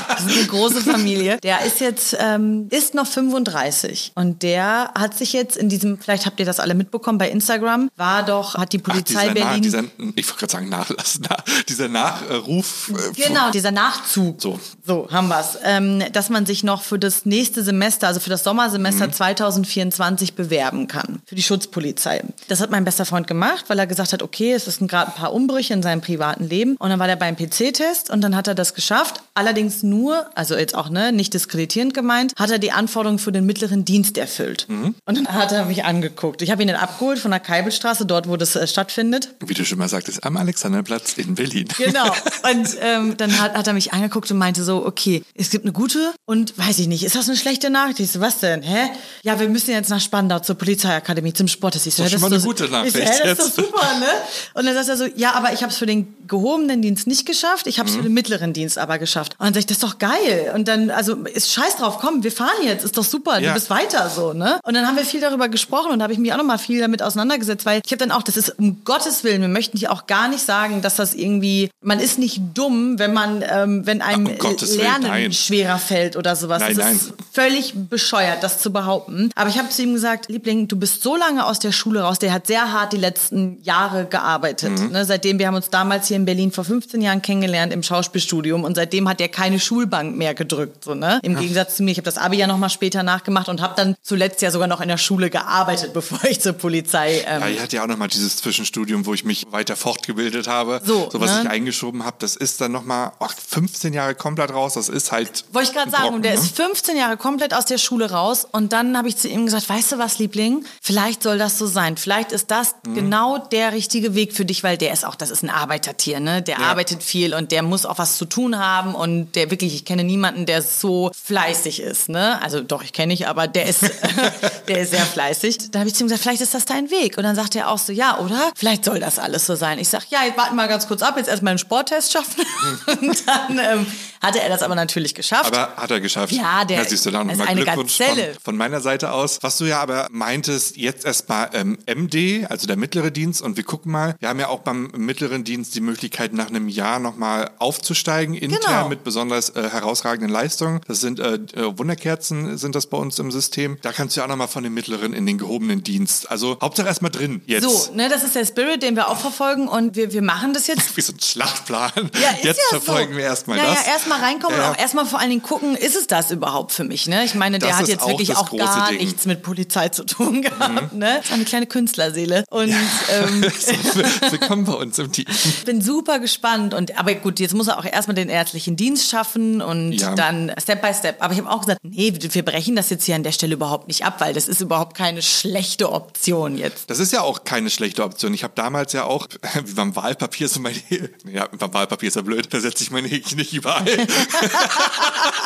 Das 0.10 0.26
ist 0.26 0.38
eine 0.38 0.48
große 0.48 0.82
Familie. 0.82 1.38
Der 1.44 1.62
ist 1.66 1.80
jetzt, 1.80 2.16
ähm, 2.20 2.68
ist 2.72 2.94
noch 2.96 3.06
35 3.06 4.14
und 4.16 4.42
der 4.42 4.92
hat 4.98 5.16
sich 5.18 5.34
jetzt 5.34 5.58
in 5.58 5.70
diesem, 5.70 6.00
vielleicht 6.00 6.26
habt 6.26 6.40
ihr 6.40 6.46
das 6.46 6.60
alle 6.60 6.74
mitbekommen 6.76 7.18
bei 7.18 7.30
Instagram, 7.30 7.90
war 7.98 8.24
doch, 8.24 8.56
hat 8.56 8.74
die 8.74 8.80
Ach, 8.80 8.92
Polizei 8.92 9.30
dieser, 9.30 9.34
Nach, 9.40 9.46
Berlin. 9.50 9.62
dieser, 9.62 9.84
ich 10.16 10.28
wollte 10.28 10.40
gerade 10.40 10.52
sagen 10.52 10.70
Nachlass, 10.70 11.20
na, 11.30 11.38
dieser 11.70 11.88
Nachruf. 11.88 12.92
äh, 13.18 13.28
Genau, 13.28 13.52
dieser 13.52 13.72
Nachzug. 13.72 14.42
So. 14.42 14.60
So 14.86 15.08
haben 15.12 15.28
wir's. 15.28 15.58
Ähm, 15.64 16.04
dass 16.18 16.32
man 16.32 16.48
sich 16.48 16.64
noch 16.64 16.82
für 16.82 16.98
das 16.98 17.28
nächste 17.28 17.62
Semester, 17.62 18.08
also 18.08 18.20
für 18.20 18.32
das 18.32 18.44
Sommersemester 18.44 19.12
2024 19.12 20.34
bewerben 20.34 20.88
kann. 20.88 21.22
Für 21.28 21.36
die 21.36 21.44
Schutzpolizei. 21.44 22.24
Das 22.48 22.60
hat 22.60 22.72
mein 22.72 22.86
bester 22.86 23.06
Freund 23.06 23.28
gemacht, 23.28 23.66
weil 23.68 23.78
er 23.78 23.86
gesagt 23.86 24.14
hat, 24.14 24.24
okay, 24.24 24.52
es 24.54 24.68
ist 24.68 24.80
gerade 24.88 25.12
ein 25.12 25.16
paar 25.16 25.32
Umbrüche 25.32 25.76
in 25.76 25.84
seinem 25.84 26.02
privaten 26.02 26.50
Leben. 26.50 26.76
Und 26.78 26.90
dann 26.90 26.98
war 26.98 27.06
der 27.06 27.18
beim 27.18 27.36
PC-Test 27.36 28.10
und 28.10 28.22
dann 28.22 28.36
hat 28.36 28.48
er 28.48 28.56
das 28.56 28.74
geschafft. 28.74 29.22
Allerdings 29.36 29.84
nur, 29.84 30.26
also 30.34 30.56
jetzt 30.56 30.74
auch 30.74 30.90
ne, 30.90 31.12
nicht 31.12 31.36
diskreditierend 31.36 31.94
gemeint, 31.94 32.34
hat 32.36 32.50
er 32.50 32.58
die 32.58 32.72
Anforderungen 32.72 33.20
für 33.20 33.32
den 33.32 33.46
mittleren 33.46 33.86
Dienst 33.86 34.18
erfüllt. 34.18 34.66
Mhm. 34.70 34.96
Und 35.06 35.18
dann 35.18 35.32
hat 35.32 35.52
er 35.52 35.66
mich 35.66 35.86
angeguckt. 35.86 36.42
Ich 36.42 36.50
habe 36.50 36.64
ihn 36.64 36.68
dann 36.68 36.78
abgeholt 36.78 37.20
von 37.20 37.30
der 37.30 37.40
Keibelstraße, 37.40 38.08
dort, 38.08 38.28
wo 38.28 38.38
das 38.38 38.56
äh, 38.56 38.66
stattfindet. 38.66 39.36
Wie 39.46 39.54
du 39.54 39.64
schon 39.64 39.78
mal 39.78 39.88
sagtest, 39.88 40.26
am 40.26 40.36
Alexanderplatz 40.36 41.14
in 41.20 41.36
Berlin. 41.36 41.68
Genau. 41.78 42.08
Und 42.52 42.70
ähm, 42.82 43.16
dann 43.18 43.40
hat, 43.40 43.54
hat 43.54 43.68
er 43.68 43.74
mich 43.74 43.94
angeguckt 43.94 44.32
und 44.32 44.40
meinte 44.40 44.64
so, 44.64 44.84
okay, 44.84 45.24
es 45.36 45.52
gibt 45.52 45.66
eine 45.66 45.74
gute 45.74 45.97
und 46.26 46.58
weiß 46.58 46.80
ich 46.80 46.88
nicht, 46.88 47.04
ist 47.04 47.16
das 47.16 47.28
eine 47.28 47.38
schlechte 47.38 47.70
Nachricht? 47.70 48.00
Ich 48.00 48.12
so, 48.12 48.20
was 48.22 48.40
denn? 48.40 48.62
Hä? 48.62 48.90
Ja, 49.24 49.40
wir 49.40 49.50
müssen 49.50 49.72
jetzt 49.72 49.90
nach 49.90 50.02
Spandau 50.02 50.40
zur 50.40 50.56
Polizeiakademie, 50.56 51.34
zum 51.34 51.48
Sport. 51.48 51.76
Ich 51.76 51.82
so, 51.84 51.90
Das 51.90 51.98
ist 51.98 52.04
hä, 52.04 52.10
schon 52.12 52.22
mal 52.22 52.28
eine 52.28 52.40
so- 52.40 52.48
gute 52.48 52.66
Ich 52.66 52.70
so, 52.70 52.76
Nachricht 52.76 52.96
hä, 52.98 53.20
das 53.24 53.40
ist 53.48 53.58
doch 53.58 53.64
super, 53.66 54.00
ne? 54.00 54.06
Und 54.54 54.66
dann 54.66 54.74
sagt 54.76 54.90
er 54.90 54.98
so, 54.98 55.06
ja, 55.16 55.34
aber 55.34 55.54
ich 55.54 55.62
habe 55.64 55.72
es 55.72 55.78
für 55.78 55.86
den 55.86 56.14
gehobenen 56.28 56.82
Dienst 56.82 57.08
nicht 57.08 57.26
geschafft, 57.26 57.68
ich 57.68 57.80
habe 57.80 57.88
es 57.90 57.96
Mhm. 57.96 58.00
für 58.00 58.04
den 58.04 58.14
mittleren 58.14 58.54
Dienst 58.54 58.78
aber 58.78 58.98
geschafft. 59.00 59.34
Und 59.40 59.46
dann 59.46 59.54
sag 59.54 59.60
ich, 59.62 59.66
das 59.68 59.78
ist 59.78 59.84
doch 59.84 59.98
geil. 60.00 60.52
Und 60.54 60.68
dann, 60.68 60.90
also 60.92 61.14
ist 61.26 61.52
scheiß 61.54 61.78
drauf, 61.78 61.98
komm, 62.00 62.24
wir 62.24 62.32
fahren 62.32 62.50
jetzt, 62.64 62.84
ist 62.84 62.98
doch 62.98 63.04
super, 63.04 63.40
Ja. 63.40 63.50
du 63.50 63.54
bist 63.54 63.70
weiter 63.70 64.10
so, 64.10 64.34
ne? 64.34 64.60
Und 64.64 64.74
dann 64.74 64.86
haben 64.88 64.98
wir 64.98 65.06
viel 65.06 65.22
darüber 65.22 65.48
gesprochen 65.50 65.92
und 65.92 66.00
da 66.00 66.04
habe 66.04 66.14
ich 66.14 66.20
mich 66.20 66.34
auch 66.34 66.38
nochmal 66.38 66.58
viel 66.60 66.80
damit 66.82 67.02
auseinandergesetzt, 67.02 67.66
weil 67.66 67.82
ich 67.86 67.92
habe 67.92 68.00
dann 68.00 68.12
auch, 68.12 68.24
das 68.24 68.36
ist 68.38 68.60
um 68.60 68.84
Gottes 68.84 69.24
Willen, 69.24 69.42
wir 69.42 69.48
möchten 69.48 69.78
hier 69.78 69.92
auch 69.92 70.08
gar 70.08 70.28
nicht 70.28 70.46
sagen, 70.46 70.82
dass 70.82 70.96
das 70.98 71.14
irgendwie, 71.14 71.70
man 71.82 72.00
ist 72.00 72.20
nicht 72.20 72.42
dumm, 72.54 73.00
wenn 73.00 73.14
man, 73.14 73.44
ähm, 73.50 73.86
wenn 73.86 74.02
einem 74.02 74.26
Um 74.28 74.38
Gottes 74.38 74.78
Willen, 74.78 75.02
Lernen 75.04 75.32
schwerer 75.34 75.78
fällt 75.88 76.16
oder 76.16 76.36
sowas. 76.36 76.62
Nein, 76.62 76.76
das 76.76 76.86
nein. 76.86 76.96
ist 76.96 77.14
völlig 77.32 77.74
bescheuert, 77.76 78.44
das 78.44 78.60
zu 78.60 78.72
behaupten. 78.72 79.30
Aber 79.36 79.50
ich 79.50 79.58
habe 79.58 79.70
zu 79.70 79.82
ihm 79.82 79.94
gesagt, 79.94 80.30
Liebling, 80.30 80.68
du 80.68 80.78
bist 80.78 81.02
so 81.02 81.16
lange 81.16 81.46
aus 81.46 81.60
der 81.60 81.72
Schule 81.72 82.02
raus, 82.02 82.20
der 82.20 82.34
hat 82.34 82.48
sehr 82.48 82.72
hart 82.72 82.94
die 82.94 82.98
letzten 82.98 83.62
Jahre 83.64 84.06
gearbeitet. 84.06 84.80
Mhm. 84.80 84.92
Ne? 84.92 85.06
Seitdem, 85.06 85.40
wir 85.40 85.48
haben 85.48 85.56
uns 85.56 85.70
damals 85.70 86.08
hier 86.08 86.18
in 86.18 86.26
Berlin 86.26 86.52
vor 86.52 86.64
15 86.64 87.02
Jahren 87.02 87.22
kennengelernt 87.22 87.74
im 87.74 87.84
Schauspielstudium 87.84 88.64
und 88.64 88.76
seitdem 88.76 89.08
hat 89.08 89.22
er 89.22 89.30
keine 89.30 89.60
Schulbank 89.60 90.16
mehr 90.16 90.34
gedrückt. 90.34 90.84
So, 90.84 90.94
ne? 90.94 91.20
Im 91.24 91.38
Gegensatz 91.38 91.78
zu 91.78 91.84
mir, 91.84 91.92
ich 91.92 91.98
habe 91.98 92.06
das 92.06 92.18
Abi 92.18 92.38
ja 92.38 92.48
noch 92.48 92.58
mal 92.58 92.70
später 92.70 93.04
nachgemacht 93.04 93.50
und 93.50 93.62
habe 93.62 93.74
dann 93.76 93.96
zuletzt 94.02 94.42
ja 94.42 94.52
sogar 94.52 94.68
noch 94.68 94.82
in 94.82 94.88
der 94.90 94.98
Schule 94.98 95.30
gearbeitet, 95.30 95.94
bevor 95.94 96.24
ich 96.26 96.42
zur 96.42 96.54
Polizei 96.54 97.24
ähm, 97.28 97.42
Ja, 97.42 97.48
ich 97.48 97.62
hatte 97.62 97.76
ja 97.78 97.84
auch 97.84 97.88
nochmal 97.88 98.10
dieses 98.10 98.38
Zwischenstudium, 98.38 99.06
wo 99.06 99.14
ich 99.14 99.26
mich 99.26 99.46
weiter 99.52 99.76
fortgebildet 99.76 100.48
habe. 100.48 100.82
So, 100.84 101.10
so 101.12 101.20
was 101.20 101.32
ne? 101.32 101.42
ich 101.44 101.50
eingeschoben 101.50 102.04
habe, 102.04 102.18
das 102.20 102.36
ist 102.36 102.62
dann 102.62 102.72
nochmal 102.72 103.12
15 103.50 103.94
Jahre 103.94 104.16
komplett 104.16 104.52
raus. 104.52 104.74
Das 104.74 104.90
ist 104.90 105.12
halt. 105.12 105.46
Wollte 105.52 105.70
ich 105.70 105.76
gerade 105.78 105.92
sagen, 105.92 106.04
Brocken, 106.04 106.16
und 106.18 106.22
der 106.24 106.34
ne? 106.34 106.40
ist 106.40 106.56
15 106.56 106.98
Jahre 106.98 107.18
komplett 107.18 107.54
aus 107.54 107.66
der 107.66 107.78
Schule 107.78 108.12
raus. 108.12 108.46
Und 108.52 108.74
dann 108.74 108.98
habe 108.98 109.08
ich 109.08 109.18
zu 109.18 109.28
ihm 109.28 109.46
gesagt, 109.46 109.70
weißt 109.70 109.94
du 109.94 109.98
was, 109.98 110.20
Liebling, 110.20 110.66
vielleicht 110.82 111.24
soll 111.24 111.38
das 111.38 111.58
so 111.58 111.68
sein. 111.68 111.98
Vielleicht 111.98 112.32
ist 112.32 112.52
das 112.52 112.76
Mhm. 112.86 112.96
genau 112.96 113.38
der 113.38 113.72
richtige 113.74 114.16
Weg 114.16 114.34
für 114.34 114.46
dich, 114.46 114.64
weil 114.64 114.78
der 114.78 114.92
ist 114.94 115.06
auch, 115.06 115.16
das 115.16 115.30
ist 115.30 115.44
ein 115.44 115.50
Arbeitertier, 115.50 116.20
ne? 116.20 116.42
Der 116.42 116.60
Ja. 116.60 116.66
arbeitet 116.68 117.04
viel 117.04 117.34
und 117.34 117.52
der 117.52 117.64
muss 117.64 117.86
auch 117.86 117.98
was 117.98 118.18
zu 118.18 118.26
tun 118.26 118.58
haben. 118.60 118.96
Und 118.96 119.36
der 119.36 119.52
wirklich, 119.52 119.74
ich 119.76 119.86
kenne 119.86 120.04
niemanden, 120.04 120.46
der 120.46 120.62
so 120.62 121.12
fleißig 121.24 121.80
ist, 121.82 122.10
ne? 122.10 122.42
Also 122.42 122.62
doch, 122.62 122.84
ich 122.84 122.94
kenne 122.94 123.14
ich, 123.14 123.28
aber 123.28 123.48
der 123.48 123.66
ist, 123.68 123.82
der 124.68 124.80
ist 124.82 124.92
sehr 124.92 125.06
fleißig. 125.06 125.72
Da 125.72 125.80
habe 125.80 125.90
ich 125.90 125.96
zu 125.96 126.04
ihm 126.04 126.08
gesagt, 126.08 126.24
vielleicht 126.24 126.42
ist 126.42 126.54
das 126.54 126.66
dein 126.66 126.90
Weg. 126.92 127.18
Und 127.18 127.24
dann 127.24 127.36
sagt 127.36 127.56
er 127.56 127.70
auch 127.70 127.78
so, 127.78 127.92
ja, 127.94 128.20
oder? 128.20 128.52
Vielleicht 128.56 128.86
soll 128.86 129.00
das 129.00 129.20
alles 129.20 129.46
so 129.46 129.56
sein. 129.56 129.80
Ich 129.80 129.90
sag, 129.90 130.10
ja, 130.10 130.20
jetzt 130.26 130.38
warten 130.38 130.56
mal 130.56 130.68
ganz 130.68 130.88
kurz 130.88 131.02
ab, 131.02 131.16
jetzt 131.18 131.28
erstmal 131.28 131.52
einen 131.52 131.60
Sporttest 131.60 132.12
schaffen. 132.14 132.44
und 133.02 133.24
dann 133.28 133.60
ähm, 133.60 133.86
hatte 134.22 134.42
er 134.42 134.50
das 134.50 134.62
aber 134.62 134.76
natürlich 134.76 135.14
geschafft. 135.16 135.56
Aber 135.56 135.67
hat 135.76 135.92
er 135.92 136.00
geschafft. 136.00 136.34
Ja, 136.34 136.64
der 136.66 136.86
siehst 136.86 137.06
du 137.06 137.12
dann 137.12 137.30
ist 137.30 137.38
nochmal 137.38 137.52
eine 137.54 137.64
Glückwunsch 137.64 137.98
von, 137.98 138.06
Gazelle. 138.08 138.34
von 138.44 138.56
meiner 138.58 138.82
Seite 138.82 139.12
aus. 139.12 139.40
Was 139.42 139.58
du 139.58 139.66
ja 139.66 139.80
aber 139.82 140.08
meintest, 140.12 140.78
jetzt 140.78 141.06
erstmal 141.06 141.50
ähm, 141.54 141.78
MD, 141.86 142.46
also 142.50 142.68
der 142.68 142.78
mittlere 142.78 143.12
Dienst. 143.12 143.42
Und 143.42 143.58
wir 143.58 143.64
gucken 143.64 143.92
mal, 143.92 144.16
wir 144.20 144.30
haben 144.30 144.40
ja 144.40 144.48
auch 144.50 144.60
beim 144.60 144.92
mittleren 144.96 145.44
Dienst 145.44 145.76
die 145.76 145.82
Möglichkeit, 145.82 146.34
nach 146.34 146.48
einem 146.48 146.68
Jahr 146.70 147.00
nochmal 147.00 147.50
aufzusteigen, 147.60 148.36
intern 148.36 148.60
Genau. 148.68 148.90
mit 148.90 149.04
besonders 149.04 149.50
äh, 149.56 149.70
herausragenden 149.70 150.30
Leistungen. 150.30 150.82
Das 150.88 151.00
sind 151.00 151.20
äh, 151.20 151.36
äh, 151.36 151.78
Wunderkerzen, 151.78 152.58
sind 152.58 152.76
das 152.76 152.88
bei 152.88 152.98
uns 152.98 153.18
im 153.20 153.32
System. 153.32 153.78
Da 153.82 153.92
kannst 153.92 154.16
du 154.16 154.20
ja 154.20 154.26
auch 154.26 154.30
nochmal 154.30 154.48
von 154.48 154.64
den 154.64 154.74
mittleren 154.74 155.14
in 155.14 155.26
den 155.26 155.38
gehobenen 155.38 155.84
Dienst. 155.84 156.30
Also 156.30 156.58
Hauptsache 156.62 156.88
erstmal 156.88 157.12
drin 157.12 157.42
jetzt. 157.46 157.64
So, 157.64 157.94
ne, 157.94 158.10
das 158.10 158.24
ist 158.24 158.36
der 158.36 158.46
Spirit, 158.46 158.84
den 158.84 158.96
wir 158.96 159.08
auch 159.10 159.18
verfolgen 159.18 159.68
und 159.68 159.96
wir, 159.96 160.12
wir 160.14 160.22
machen 160.22 160.54
das 160.54 160.68
jetzt. 160.68 160.78
Wie 160.98 161.02
so 161.02 161.14
ein 161.14 161.20
Schlachtplan. 161.20 161.92
Ja, 161.96 162.30
ist 162.32 162.44
jetzt 162.44 162.60
ja 162.72 162.80
verfolgen 162.80 163.14
so. 163.14 163.18
wir 163.18 163.26
erstmal 163.26 163.58
ja, 163.58 163.66
das. 163.66 163.86
Ja, 163.86 163.92
erstmal 163.94 164.20
reinkommen 164.20 164.58
Ja. 164.60 164.70
und 164.70 164.76
auch 164.76 164.80
erstmal 164.80 165.06
vor 165.06 165.20
allen 165.20 165.30
Dingen 165.30 165.42
gucken, 165.42 165.57
ist 165.80 165.96
es 165.96 166.08
das 166.08 166.32
überhaupt 166.32 166.72
für 166.72 166.84
mich? 166.84 167.08
Ne? 167.08 167.24
Ich 167.26 167.36
meine, 167.36 167.60
der 167.60 167.70
Das 167.70 167.78
hat 167.78 167.84
ist 167.84 167.90
jetzt 167.90 168.04
auch 168.04 168.08
wirklich 168.10 168.36
auch 168.36 168.56
gar 168.56 168.90
Ding. 168.90 168.98
nichts 169.00 169.26
mit 169.26 169.42
Polizei 169.44 169.90
zu 169.90 170.06
tun 170.06 170.42
gehabt. 170.42 170.94
Ne? 170.94 171.16
Das 171.18 171.26
ist 171.28 171.34
eine 171.34 171.46
kleine 171.46 171.66
Künstlerseele. 171.68 172.44
Und 172.50 172.70
ähm, 172.70 173.42
Willkommen 174.30 174.66
bei 174.66 174.74
uns 174.74 174.98
im 175.00 175.12
Team. 175.12 175.26
ich 175.30 175.64
bin 175.66 175.82
super 175.82 176.20
gespannt. 176.20 176.74
Und 176.74 176.98
aber 177.00 177.14
gut, 177.16 177.40
jetzt 177.40 177.54
muss 177.54 177.68
er 177.68 177.78
auch 177.80 177.86
erstmal 177.86 178.16
den 178.16 178.30
ärztlichen 178.30 178.76
Dienst 178.76 179.10
schaffen 179.10 179.62
und 179.62 179.94
Ja. 179.94 180.16
dann 180.16 180.52
Step 180.62 180.82
by 180.82 180.94
Step. 180.94 181.22
Aber 181.24 181.34
ich 181.34 181.40
habe 181.40 181.50
auch 181.50 181.62
gesagt, 181.62 181.80
nee, 181.84 182.14
wir 182.18 182.46
brechen 182.46 182.76
das 182.76 182.90
jetzt 182.90 183.06
hier 183.06 183.16
an 183.16 183.24
der 183.24 183.32
Stelle 183.32 183.54
überhaupt 183.54 183.88
nicht 183.88 184.06
ab, 184.06 184.20
weil 184.20 184.34
das 184.34 184.48
ist 184.48 184.62
überhaupt 184.62 184.96
keine 184.98 185.22
schlechte 185.22 185.92
Option 185.92 186.58
jetzt. 186.58 186.90
Das 186.90 187.00
ist 187.00 187.12
ja 187.14 187.22
auch 187.22 187.44
keine 187.44 187.70
schlechte 187.70 188.04
Option. 188.04 188.34
Ich 188.34 188.44
habe 188.44 188.54
damals 188.56 188.94
ja 188.94 189.04
auch, 189.06 189.28
wie 189.66 189.74
beim 189.74 189.96
Wahlpapier 189.96 190.48
so 190.50 190.60
meine, 190.60 190.76
ja, 191.32 191.48
beim 191.58 191.74
Wahlpapier 191.74 192.08
ist 192.10 192.16
ja 192.16 192.22
blöd, 192.22 192.48
da 192.54 192.60
setze 192.60 192.84
ich 192.84 192.92
meine 192.92 193.08
Häkchen 193.08 193.38
nicht 193.38 193.54
überall. 193.54 193.86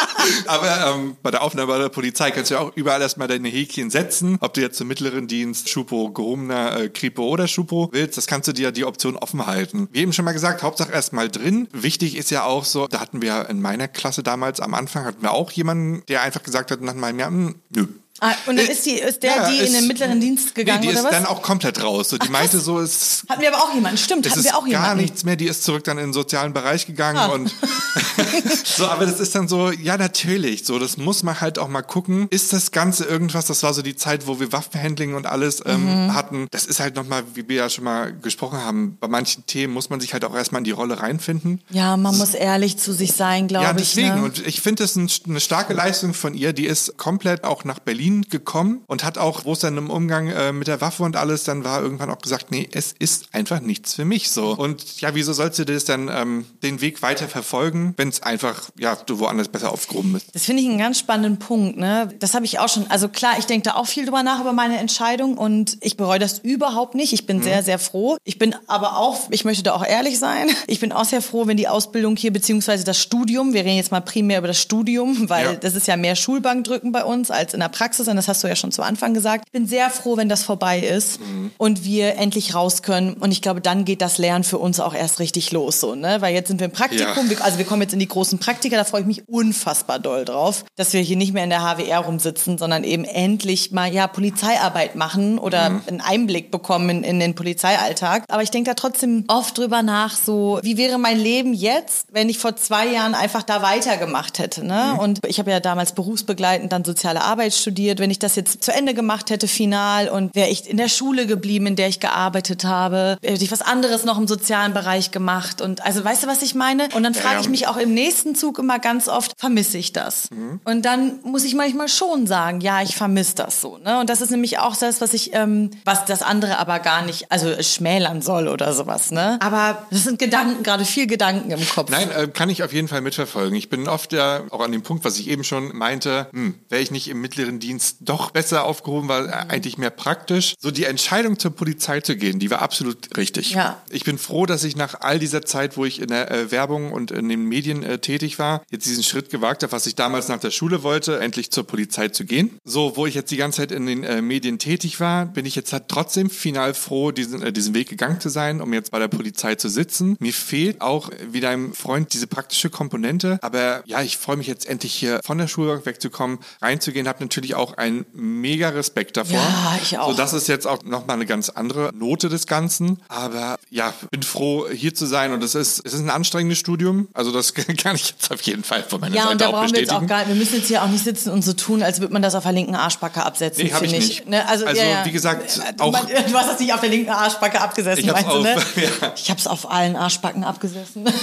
Aber 0.48 0.96
ähm, 0.96 1.18
bei 1.22 1.32
der 1.32 1.42
Aufnahme 1.42 1.78
der 1.78 1.90
Polizei 1.90 2.32
kannst 2.32 2.52
du 2.52 2.56
ja 2.56 2.62
auch 2.62 2.72
überall 2.76 3.02
erstmal 3.02 3.28
deine 3.28 3.50
Häkchen 3.50 3.90
setzen. 3.90 4.38
Ob 4.42 4.54
du 4.54 4.62
jetzt 4.62 4.78
zum 4.78 4.88
mittleren 4.88 5.28
Dienst, 5.28 5.70
Schupo, 5.70 6.12
gehobener 6.12 6.80
äh, 6.80 6.90
Kripo 6.90 7.28
oder 7.28 7.48
Schupo 7.48 7.90
willst, 7.92 8.18
das 8.18 8.28
kannst 8.28 8.48
du 8.48 8.54
dir 8.54 8.72
die 8.72 8.86
Option 8.86 9.16
offen 9.16 9.46
halten. 9.46 9.88
Wie 9.92 10.00
eben 10.00 10.14
schon 10.14 10.26
mal 10.26 10.34
gesagt, 10.34 10.64
Hauptsache 10.64 10.92
erstmal 10.92 11.30
drin. 11.30 11.68
Wichtig 11.72 12.16
ist 12.16 12.32
ja 12.32 12.44
auch 12.44 12.66
so, 12.66 12.88
da 12.88 13.00
hatten 13.00 13.22
wir 13.22 13.50
in 13.50 13.62
meiner 13.62 13.88
Klasse 13.88 14.24
damals 14.24 14.60
am 14.60 14.74
Anfang, 14.74 15.06
hatten 15.06 15.22
wir 15.22 15.32
auch 15.32 15.52
jemanden, 15.52 16.04
der 16.08 16.22
einfach 16.22 16.44
gesagt 16.44 16.72
hat 16.72 16.82
nach 16.82 16.96
einem 16.96 17.20
Jahr, 17.20 17.30
hm, 17.30 17.56
nö, 17.76 17.88
Ah, 18.24 18.34
und 18.46 18.56
dann 18.56 18.68
ist, 18.68 18.86
die, 18.86 18.92
ist 19.00 19.24
der, 19.24 19.36
Ja, 19.36 19.50
die 19.50 19.58
in 19.58 19.64
ist- 19.66 19.74
den 19.76 19.88
mittleren 19.88 20.20
Dienst 20.22 20.54
gegangen 20.54 20.82
nee, 20.82 20.88
die 20.88 20.92
oder 20.92 21.00
ist 21.00 21.06
was? 21.06 21.12
dann 21.12 21.26
auch 21.26 21.42
komplett 21.42 21.82
raus. 21.82 22.10
So, 22.10 22.20
die 22.20 22.30
meinte 22.30 22.60
so, 22.60 22.80
es 22.80 23.24
Hatten 23.28 23.42
wir 23.42 23.54
aber 23.54 23.64
auch 23.64 23.74
jemanden, 23.74 23.98
stimmt, 23.98 24.30
hatten 24.30 24.44
wir 24.44 24.56
auch 24.56 24.62
gar 24.62 24.68
jemanden. 24.70 25.02
nichts 25.02 25.24
mehr, 25.24 25.36
die 25.36 25.48
ist 25.48 25.64
zurück 25.64 25.84
dann 25.86 25.98
in 25.98 26.06
den 26.08 26.14
sozialen 26.14 26.54
Bereich 26.54 26.86
gegangen 26.86 27.18
Ah. 27.18 27.26
und 27.28 27.52
so, 28.64 28.86
aber 28.88 29.06
das 29.06 29.20
ist 29.20 29.34
dann 29.36 29.48
so, 29.48 29.72
ja 29.72 29.98
natürlich, 29.98 30.66
so, 30.66 30.78
das 30.80 30.98
muss 30.98 31.24
man 31.24 31.42
halt 31.42 31.58
auch 31.60 31.68
mal 31.68 31.82
gucken. 31.82 32.28
Ist 32.30 32.54
das 32.54 32.72
Ganze 32.72 33.06
irgendwas, 33.06 33.46
das 33.46 33.64
war 33.64 33.74
so 33.74 33.82
die 33.82 33.96
Zeit, 33.96 34.28
wo 34.28 34.40
wir 34.40 34.52
Waffenhandling 34.52 35.16
und 35.16 35.26
alles 35.26 35.62
ähm, 35.66 35.82
Mhm. 35.82 36.14
hatten. 36.14 36.48
Das 36.52 36.66
ist 36.66 36.80
halt 36.80 36.96
nochmal, 36.96 37.24
wie 37.34 37.48
wir 37.50 37.56
ja 37.56 37.70
schon 37.70 37.84
mal 37.86 38.14
gesprochen 38.14 38.60
haben, 38.64 38.98
bei 39.00 39.08
manchen 39.08 39.46
Themen 39.48 39.74
muss 39.74 39.90
man 39.90 40.00
sich 40.00 40.14
halt 40.14 40.24
auch 40.26 40.36
erstmal 40.36 40.60
in 40.60 40.66
die 40.66 40.72
Rolle 40.72 41.00
reinfinden. 41.00 41.62
Ja, 41.72 41.98
man 41.98 42.16
muss 42.18 42.36
ehrlich 42.36 42.78
zu 42.78 42.94
sich 42.94 43.14
sein, 43.14 43.48
glaube 43.48 43.66
Ja, 43.66 43.72
ich. 43.72 43.78
deswegen. 43.78 44.16
Ne? 44.20 44.24
Und 44.26 44.46
ich 44.46 44.62
finde 44.62 44.84
das 44.84 44.96
ein, 44.96 45.10
eine 45.28 45.40
starke 45.40 45.74
Leistung 45.74 46.14
von 46.14 46.36
ihr. 46.36 46.54
Die 46.54 46.66
ist 46.68 46.98
komplett 46.98 47.44
auch 47.44 47.64
nach 47.64 47.80
Berlin 47.80 48.11
gekommen 48.30 48.82
und 48.88 49.04
hat 49.04 49.18
auch, 49.18 49.46
wo 49.46 49.54
es 49.54 49.60
dann 49.60 49.78
im 49.78 49.90
Umgang 49.90 50.28
äh, 50.28 50.52
mit 50.52 50.68
der 50.68 50.82
Waffe 50.82 51.04
und 51.04 51.16
alles, 51.16 51.44
dann 51.46 51.64
war 51.64 51.82
irgendwann 51.82 52.10
auch 52.12 52.20
gesagt, 52.20 52.52
nee, 52.52 52.68
es 52.74 52.94
ist 53.00 53.26
einfach 53.32 53.60
nichts 53.62 53.94
für 53.96 54.06
mich 54.06 54.30
so. 54.30 54.52
Und 54.56 55.00
ja, 55.02 55.16
wieso 55.16 55.34
sollst 55.34 55.58
du 55.60 55.66
das 55.66 55.86
dann 55.86 56.10
ähm, 56.14 56.46
den 56.64 56.82
Weg 56.82 57.02
weiter 57.02 57.28
verfolgen, 57.28 57.94
wenn 57.98 58.10
es 58.10 58.22
einfach, 58.24 58.70
ja, 58.78 58.96
du 59.06 59.20
woanders 59.20 59.48
besser 59.48 59.72
aufgehoben 59.72 60.14
bist? 60.14 60.28
Das 60.34 60.44
finde 60.44 60.62
ich 60.64 60.70
einen 60.70 60.78
ganz 60.78 61.00
spannenden 61.00 61.40
Punkt. 61.40 61.78
Ne? 61.78 62.14
Das 62.20 62.34
habe 62.34 62.46
ich 62.46 62.60
auch 62.60 62.70
schon. 62.70 62.86
Also 62.90 63.08
klar, 63.08 63.34
ich 63.40 63.46
denke 63.46 63.70
da 63.70 63.76
auch 63.76 63.88
viel 63.88 64.06
drüber 64.06 64.24
nach 64.24 64.42
über 64.42 64.54
meine 64.54 64.78
Entscheidung 64.78 65.38
und 65.38 65.78
ich 65.82 65.98
bereue 65.98 66.20
das 66.20 66.40
überhaupt 66.40 66.96
nicht. 66.96 67.14
Ich 67.14 67.26
bin 67.26 67.38
Mhm. 67.38 67.44
sehr, 67.44 67.64
sehr 67.64 67.80
froh. 67.80 68.18
Ich 68.24 68.38
bin 68.38 68.56
aber 68.68 68.98
auch, 68.98 69.28
ich 69.30 69.46
möchte 69.46 69.64
da 69.64 69.74
auch 69.74 69.86
ehrlich 69.86 70.20
sein, 70.20 70.50
ich 70.68 70.80
bin 70.80 70.92
auch 70.92 71.06
sehr 71.06 71.22
froh, 71.22 71.48
wenn 71.48 71.58
die 71.58 71.68
Ausbildung 71.68 72.16
hier, 72.16 72.32
beziehungsweise 72.34 72.84
das 72.84 72.98
Studium, 73.00 73.54
wir 73.54 73.62
reden 73.66 73.78
jetzt 73.78 73.92
mal 73.92 74.02
primär 74.02 74.40
über 74.40 74.48
das 74.48 74.60
Studium, 74.60 75.30
weil 75.30 75.46
Ja. 75.46 75.54
das 75.56 75.76
ist 75.76 75.88
ja 75.88 75.96
mehr 75.98 76.16
Schulbankdrücken 76.16 76.92
bei 76.92 77.04
uns 77.04 77.32
als 77.32 77.54
in 77.54 77.60
der 77.60 77.70
Praxis 77.70 78.01
und 78.08 78.16
das 78.16 78.28
hast 78.28 78.44
du 78.44 78.48
ja 78.48 78.56
schon 78.56 78.72
zu 78.72 78.82
Anfang 78.82 79.14
gesagt. 79.14 79.46
Ich 79.48 79.52
bin 79.52 79.68
sehr 79.68 79.90
froh, 79.90 80.18
wenn 80.18 80.30
das 80.30 80.44
vorbei 80.44 80.80
ist 80.80 81.20
Mhm. 81.20 81.52
und 81.58 81.84
wir 81.84 82.16
endlich 82.18 82.56
raus 82.56 82.82
können 82.84 83.14
und 83.14 83.32
ich 83.32 83.42
glaube, 83.42 83.62
dann 83.62 83.86
geht 83.86 84.02
das 84.02 84.18
Lernen 84.18 84.44
für 84.44 84.58
uns 84.58 84.80
auch 84.80 84.94
erst 84.94 85.20
richtig 85.20 85.52
los, 85.52 85.80
so, 85.80 85.96
ne? 85.96 86.18
Weil 86.22 86.34
jetzt 86.34 86.48
sind 86.48 86.60
wir 86.60 86.66
im 86.66 86.72
Praktikum, 86.72 87.30
Ja. 87.30 87.38
also 87.42 87.58
wir 87.58 87.66
kommen 87.66 87.82
jetzt 87.82 87.94
in 87.94 88.00
die 88.00 88.08
großen 88.08 88.40
Praktika, 88.40 88.76
da 88.78 88.84
freue 88.84 89.02
ich 89.02 89.08
mich 89.08 89.28
unfassbar 89.28 90.00
doll 90.00 90.26
drauf, 90.26 90.64
dass 90.76 90.94
wir 90.94 91.02
hier 91.02 91.18
nicht 91.18 91.34
mehr 91.34 91.44
in 91.44 91.50
der 91.50 91.62
HWR 91.62 92.00
rumsitzen, 92.00 92.58
sondern 92.58 92.84
eben 92.84 93.04
endlich 93.06 93.72
mal 93.72 93.92
ja 93.94 94.08
Polizeiarbeit 94.08 94.96
machen 94.96 95.38
oder 95.38 95.70
Mhm. 95.70 95.82
einen 95.88 96.02
Einblick 96.02 96.52
bekommen 96.52 96.90
in, 96.90 97.04
in 97.04 97.20
den 97.20 97.36
Polizeialltag. 97.36 98.24
Aber 98.30 98.44
ich 98.44 98.52
denke 98.52 98.70
da 98.70 98.74
trotzdem 98.76 99.26
oft 99.28 99.58
drüber 99.58 99.84
nach, 99.84 100.16
so 100.16 100.60
wie 100.64 100.78
wäre 100.78 100.98
mein 100.98 101.20
Leben 101.20 101.54
jetzt, 101.54 102.08
wenn 102.12 102.30
ich 102.30 102.38
vor 102.40 102.56
zwei 102.56 102.88
Jahren 102.88 103.14
einfach 103.16 103.44
da 103.44 103.62
weitergemacht 103.62 104.40
hätte. 104.40 104.66
Ne? 104.66 104.98
Und 105.00 105.20
ich 105.28 105.40
habe 105.40 105.52
ja 105.52 105.60
damals 105.60 105.94
berufsbegleitend 105.94 106.72
dann 106.72 106.84
soziale 106.86 107.22
Arbeit 107.22 107.54
studiert 107.54 107.91
frustriert, 107.92 108.00
wenn 108.00 108.12
ich 108.12 108.20
das 108.20 108.36
jetzt 108.36 108.64
zu 108.64 108.72
Ende 108.72 108.94
gemacht 108.94 109.30
hätte, 109.30 109.48
final, 109.48 110.10
und 110.10 110.34
wäre 110.36 110.50
ich 110.50 110.70
in 110.70 110.78
der 110.78 110.90
Schule 110.90 111.28
geblieben, 111.28 111.68
in 111.68 111.76
der 111.76 111.88
ich 111.88 112.00
gearbeitet 112.00 112.64
habe, 112.64 113.18
hätte 113.22 113.44
ich 113.44 113.52
was 113.52 113.62
anderes 113.62 114.06
noch 114.06 114.18
im 114.18 114.28
sozialen 114.28 114.74
Bereich 114.74 115.12
gemacht. 115.12 115.62
Und 115.62 115.84
also 115.86 116.04
weißt 116.04 116.24
du, 116.24 116.28
was 116.28 116.42
ich 116.42 116.56
meine? 116.56 116.90
Und 116.94 117.04
dann 117.04 117.14
frage 117.14 117.42
ich 117.42 117.50
mich 117.50 117.68
auch 117.68 117.78
im 117.78 117.94
nächsten 117.94 118.36
Zug 118.36 118.60
immer 118.60 118.80
ganz 118.80 119.08
oft, 119.08 119.34
vermisse 119.38 119.78
ich 119.78 119.94
das? 119.94 120.30
Und 120.64 120.86
dann 120.86 121.20
muss 121.24 121.44
ich 121.44 121.56
manchmal 121.56 121.88
schon 121.88 122.28
sagen, 122.28 122.62
ja, 122.62 122.82
ich 122.82 122.96
vermisse 122.96 123.36
das 123.36 123.62
so. 123.62 123.78
Ne? 123.78 124.00
Und 124.00 124.10
das 124.10 124.22
ist 124.22 124.32
nämlich 124.32 124.60
auch 124.60 124.76
das, 124.76 125.02
was 125.02 125.14
ich, 125.14 125.34
ähm, 125.34 125.72
was 125.86 126.06
das 126.06 126.22
andere 126.22 126.60
aber 126.60 126.80
gar 126.80 127.04
nicht, 127.06 127.32
also 127.32 127.62
schmälern 127.62 128.22
soll 128.22 128.48
oder 128.48 128.74
sowas. 128.74 129.12
Ne? 129.12 129.38
Aber 129.42 129.86
das 129.92 130.04
sind 130.04 130.20
Gedanken, 130.20 130.64
gerade 130.64 130.86
viel 130.86 131.08
Gedanken 131.08 131.52
im 131.52 131.68
Kopf. 131.68 131.90
Nein, 131.90 132.10
äh, 132.12 132.28
kann 132.28 132.50
ich 132.50 132.64
auf 132.64 132.74
jeden 132.74 132.88
Fall 132.88 133.02
mitverfolgen. 133.02 133.56
Ich 133.56 133.70
bin 133.70 133.88
oft 133.88 134.14
ja 134.14 134.42
auch 134.52 134.62
an 134.62 134.72
dem 134.72 134.84
Punkt, 134.84 135.04
was 135.04 135.18
ich 135.18 135.30
eben 135.30 135.44
schon 135.44 135.76
meinte, 135.76 136.28
hm, 136.32 136.56
wäre 136.70 136.82
ich 136.82 136.92
nicht 136.92 137.08
im 137.10 137.22
mittleren 137.22 137.60
Dienst 137.60 137.71
doch 138.00 138.32
besser 138.32 138.66
aufgehoben, 138.66 139.08
weil 139.08 139.28
äh, 139.28 139.32
eigentlich 139.32 139.78
mehr 139.78 139.90
praktisch. 139.90 140.56
So 140.60 140.72
die 140.72 140.86
Entscheidung 140.86 141.40
zur 141.40 141.52
Polizei 141.52 142.02
zu 142.02 142.16
gehen, 142.16 142.40
die 142.40 142.50
war 142.52 142.62
absolut 142.62 143.18
richtig. 143.18 143.52
Ja. 143.52 143.82
Ich 143.90 144.04
bin 144.04 144.18
froh, 144.18 144.46
dass 144.46 144.64
ich 144.64 144.76
nach 144.76 145.02
all 145.02 145.20
dieser 145.20 145.44
Zeit, 145.44 145.78
wo 145.78 145.86
ich 145.86 146.02
in 146.02 146.08
der 146.08 146.32
äh, 146.32 146.52
Werbung 146.52 146.92
und 146.92 147.12
in 147.12 147.30
den 147.30 147.44
Medien 147.46 147.84
äh, 147.84 148.00
tätig 148.00 148.40
war, 148.40 148.64
jetzt 148.70 148.86
diesen 148.86 149.04
Schritt 149.04 149.30
gewagt 149.30 149.64
habe, 149.64 149.72
was 149.72 149.86
ich 149.86 149.96
damals 149.96 150.28
nach 150.28 150.40
der 150.40 150.52
Schule 150.52 150.84
wollte, 150.84 151.20
endlich 151.20 151.52
zur 151.52 151.66
Polizei 151.66 152.10
zu 152.10 152.26
gehen. 152.26 152.58
So, 152.64 152.96
wo 152.96 153.06
ich 153.06 153.16
jetzt 153.16 153.32
die 153.32 153.38
ganze 153.38 153.58
Zeit 153.58 153.72
in 153.72 153.86
den 153.86 154.04
äh, 154.04 154.22
Medien 154.22 154.60
tätig 154.60 155.00
war, 155.00 155.26
bin 155.26 155.46
ich 155.46 155.56
jetzt 155.56 155.74
halt 155.74 155.86
trotzdem 155.88 156.30
final 156.30 156.74
froh, 156.74 157.12
diesen, 157.12 157.42
äh, 157.42 157.54
diesen 157.54 157.74
Weg 157.74 157.90
gegangen 157.90 158.20
zu 158.20 158.30
sein, 158.30 158.62
um 158.62 158.74
jetzt 158.74 158.92
bei 158.92 159.00
der 159.00 159.08
Polizei 159.08 159.56
zu 159.56 159.70
sitzen. 159.70 160.18
Mir 160.20 160.34
fehlt 160.34 160.82
auch, 160.82 161.10
äh, 161.10 161.16
wie 161.32 161.40
deinem 161.40 161.74
Freund, 161.74 162.14
diese 162.14 162.28
praktische 162.28 162.70
Komponente. 162.70 163.40
Aber 163.42 163.84
ja, 163.86 164.02
ich 164.02 164.18
freue 164.18 164.38
mich 164.38 164.48
jetzt 164.48 164.66
endlich 164.66 164.94
hier 164.94 165.20
von 165.24 165.38
der 165.38 165.48
Schulbank 165.48 165.86
wegzukommen, 165.86 166.40
reinzugehen, 166.62 167.08
habe 167.08 167.24
natürlich 167.24 167.56
auch 167.56 167.61
einen 167.78 168.06
mega 168.14 168.70
Respekt 168.70 169.18
davor. 169.18 169.38
Ja, 169.38 169.80
ich 169.82 169.98
auch. 169.98 170.10
So, 170.12 170.14
das 170.18 170.34
ist 170.34 170.48
jetzt 170.48 170.68
auch 170.68 170.84
nochmal 170.84 171.16
eine 171.16 171.26
ganz 171.26 171.50
andere 171.50 171.92
Note 171.94 172.30
des 172.30 172.48
Ganzen. 172.48 173.00
Aber 173.08 173.58
ja, 173.70 173.94
bin 174.12 174.24
froh, 174.24 174.68
hier 174.70 174.94
zu 174.94 175.06
sein. 175.06 175.32
Und 175.34 175.44
es 175.44 175.56
ist, 175.56 175.82
es 175.86 175.94
ist 175.94 176.00
ein 176.02 176.10
anstrengendes 176.10 176.58
Studium. 176.60 177.08
Also 177.14 177.32
das 177.32 177.54
kann 177.78 177.96
ich 177.96 178.10
jetzt 178.10 178.32
auf 178.32 178.42
jeden 178.42 178.64
Fall 178.64 178.84
von 178.84 179.00
meiner 179.02 179.16
Ja, 179.16 179.22
Seite 179.24 179.32
und 179.34 179.42
da 179.42 179.48
auch 179.48 179.52
brauchen 179.52 179.72
wir 179.74 179.80
jetzt 179.80 179.90
bestätigen. 179.90 180.06
auch 180.06 180.18
gar 180.18 180.28
wir 180.28 180.36
müssen 180.36 180.56
jetzt 180.56 180.68
hier 180.68 180.84
auch 180.84 180.88
nicht 180.90 181.04
sitzen 181.04 181.30
und 181.32 181.44
so 181.44 181.54
tun, 181.54 181.84
als 181.84 182.00
würde 182.02 182.14
man 182.14 182.22
das 182.22 182.36
auf 182.36 182.44
der 182.44 182.52
linken 182.52 182.76
Arschbacke 182.76 183.24
absetzen, 183.24 183.64
Nee, 183.66 183.72
hab 183.74 183.82
ich 183.84 183.90
finde 183.92 184.06
nicht. 184.06 184.28
Ne? 184.28 184.48
Also, 184.48 184.66
Also, 184.66 184.82
ja, 184.82 185.06
wie 185.06 185.12
gesagt, 185.12 185.58
Äh, 185.58 185.82
auch- 185.82 185.92
man, 185.92 186.08
du 186.08 186.34
hast 186.38 186.50
das 186.50 186.60
nicht 186.60 186.74
auf 186.74 186.80
der 186.82 186.90
linken 186.90 187.10
Arschbacke 187.12 187.62
abgesessen, 187.62 188.04
Ich 188.06 188.12
meinst 188.12 188.30
du, 188.32 188.40
ne? 188.42 188.56
auf- 188.58 188.78
ja. 189.02 189.14
Ich 189.16 189.30
hab's 189.32 189.48
auf 189.48 189.70
allen 189.72 189.96
Arschbacken 189.96 190.44
abgesessen. 190.44 191.06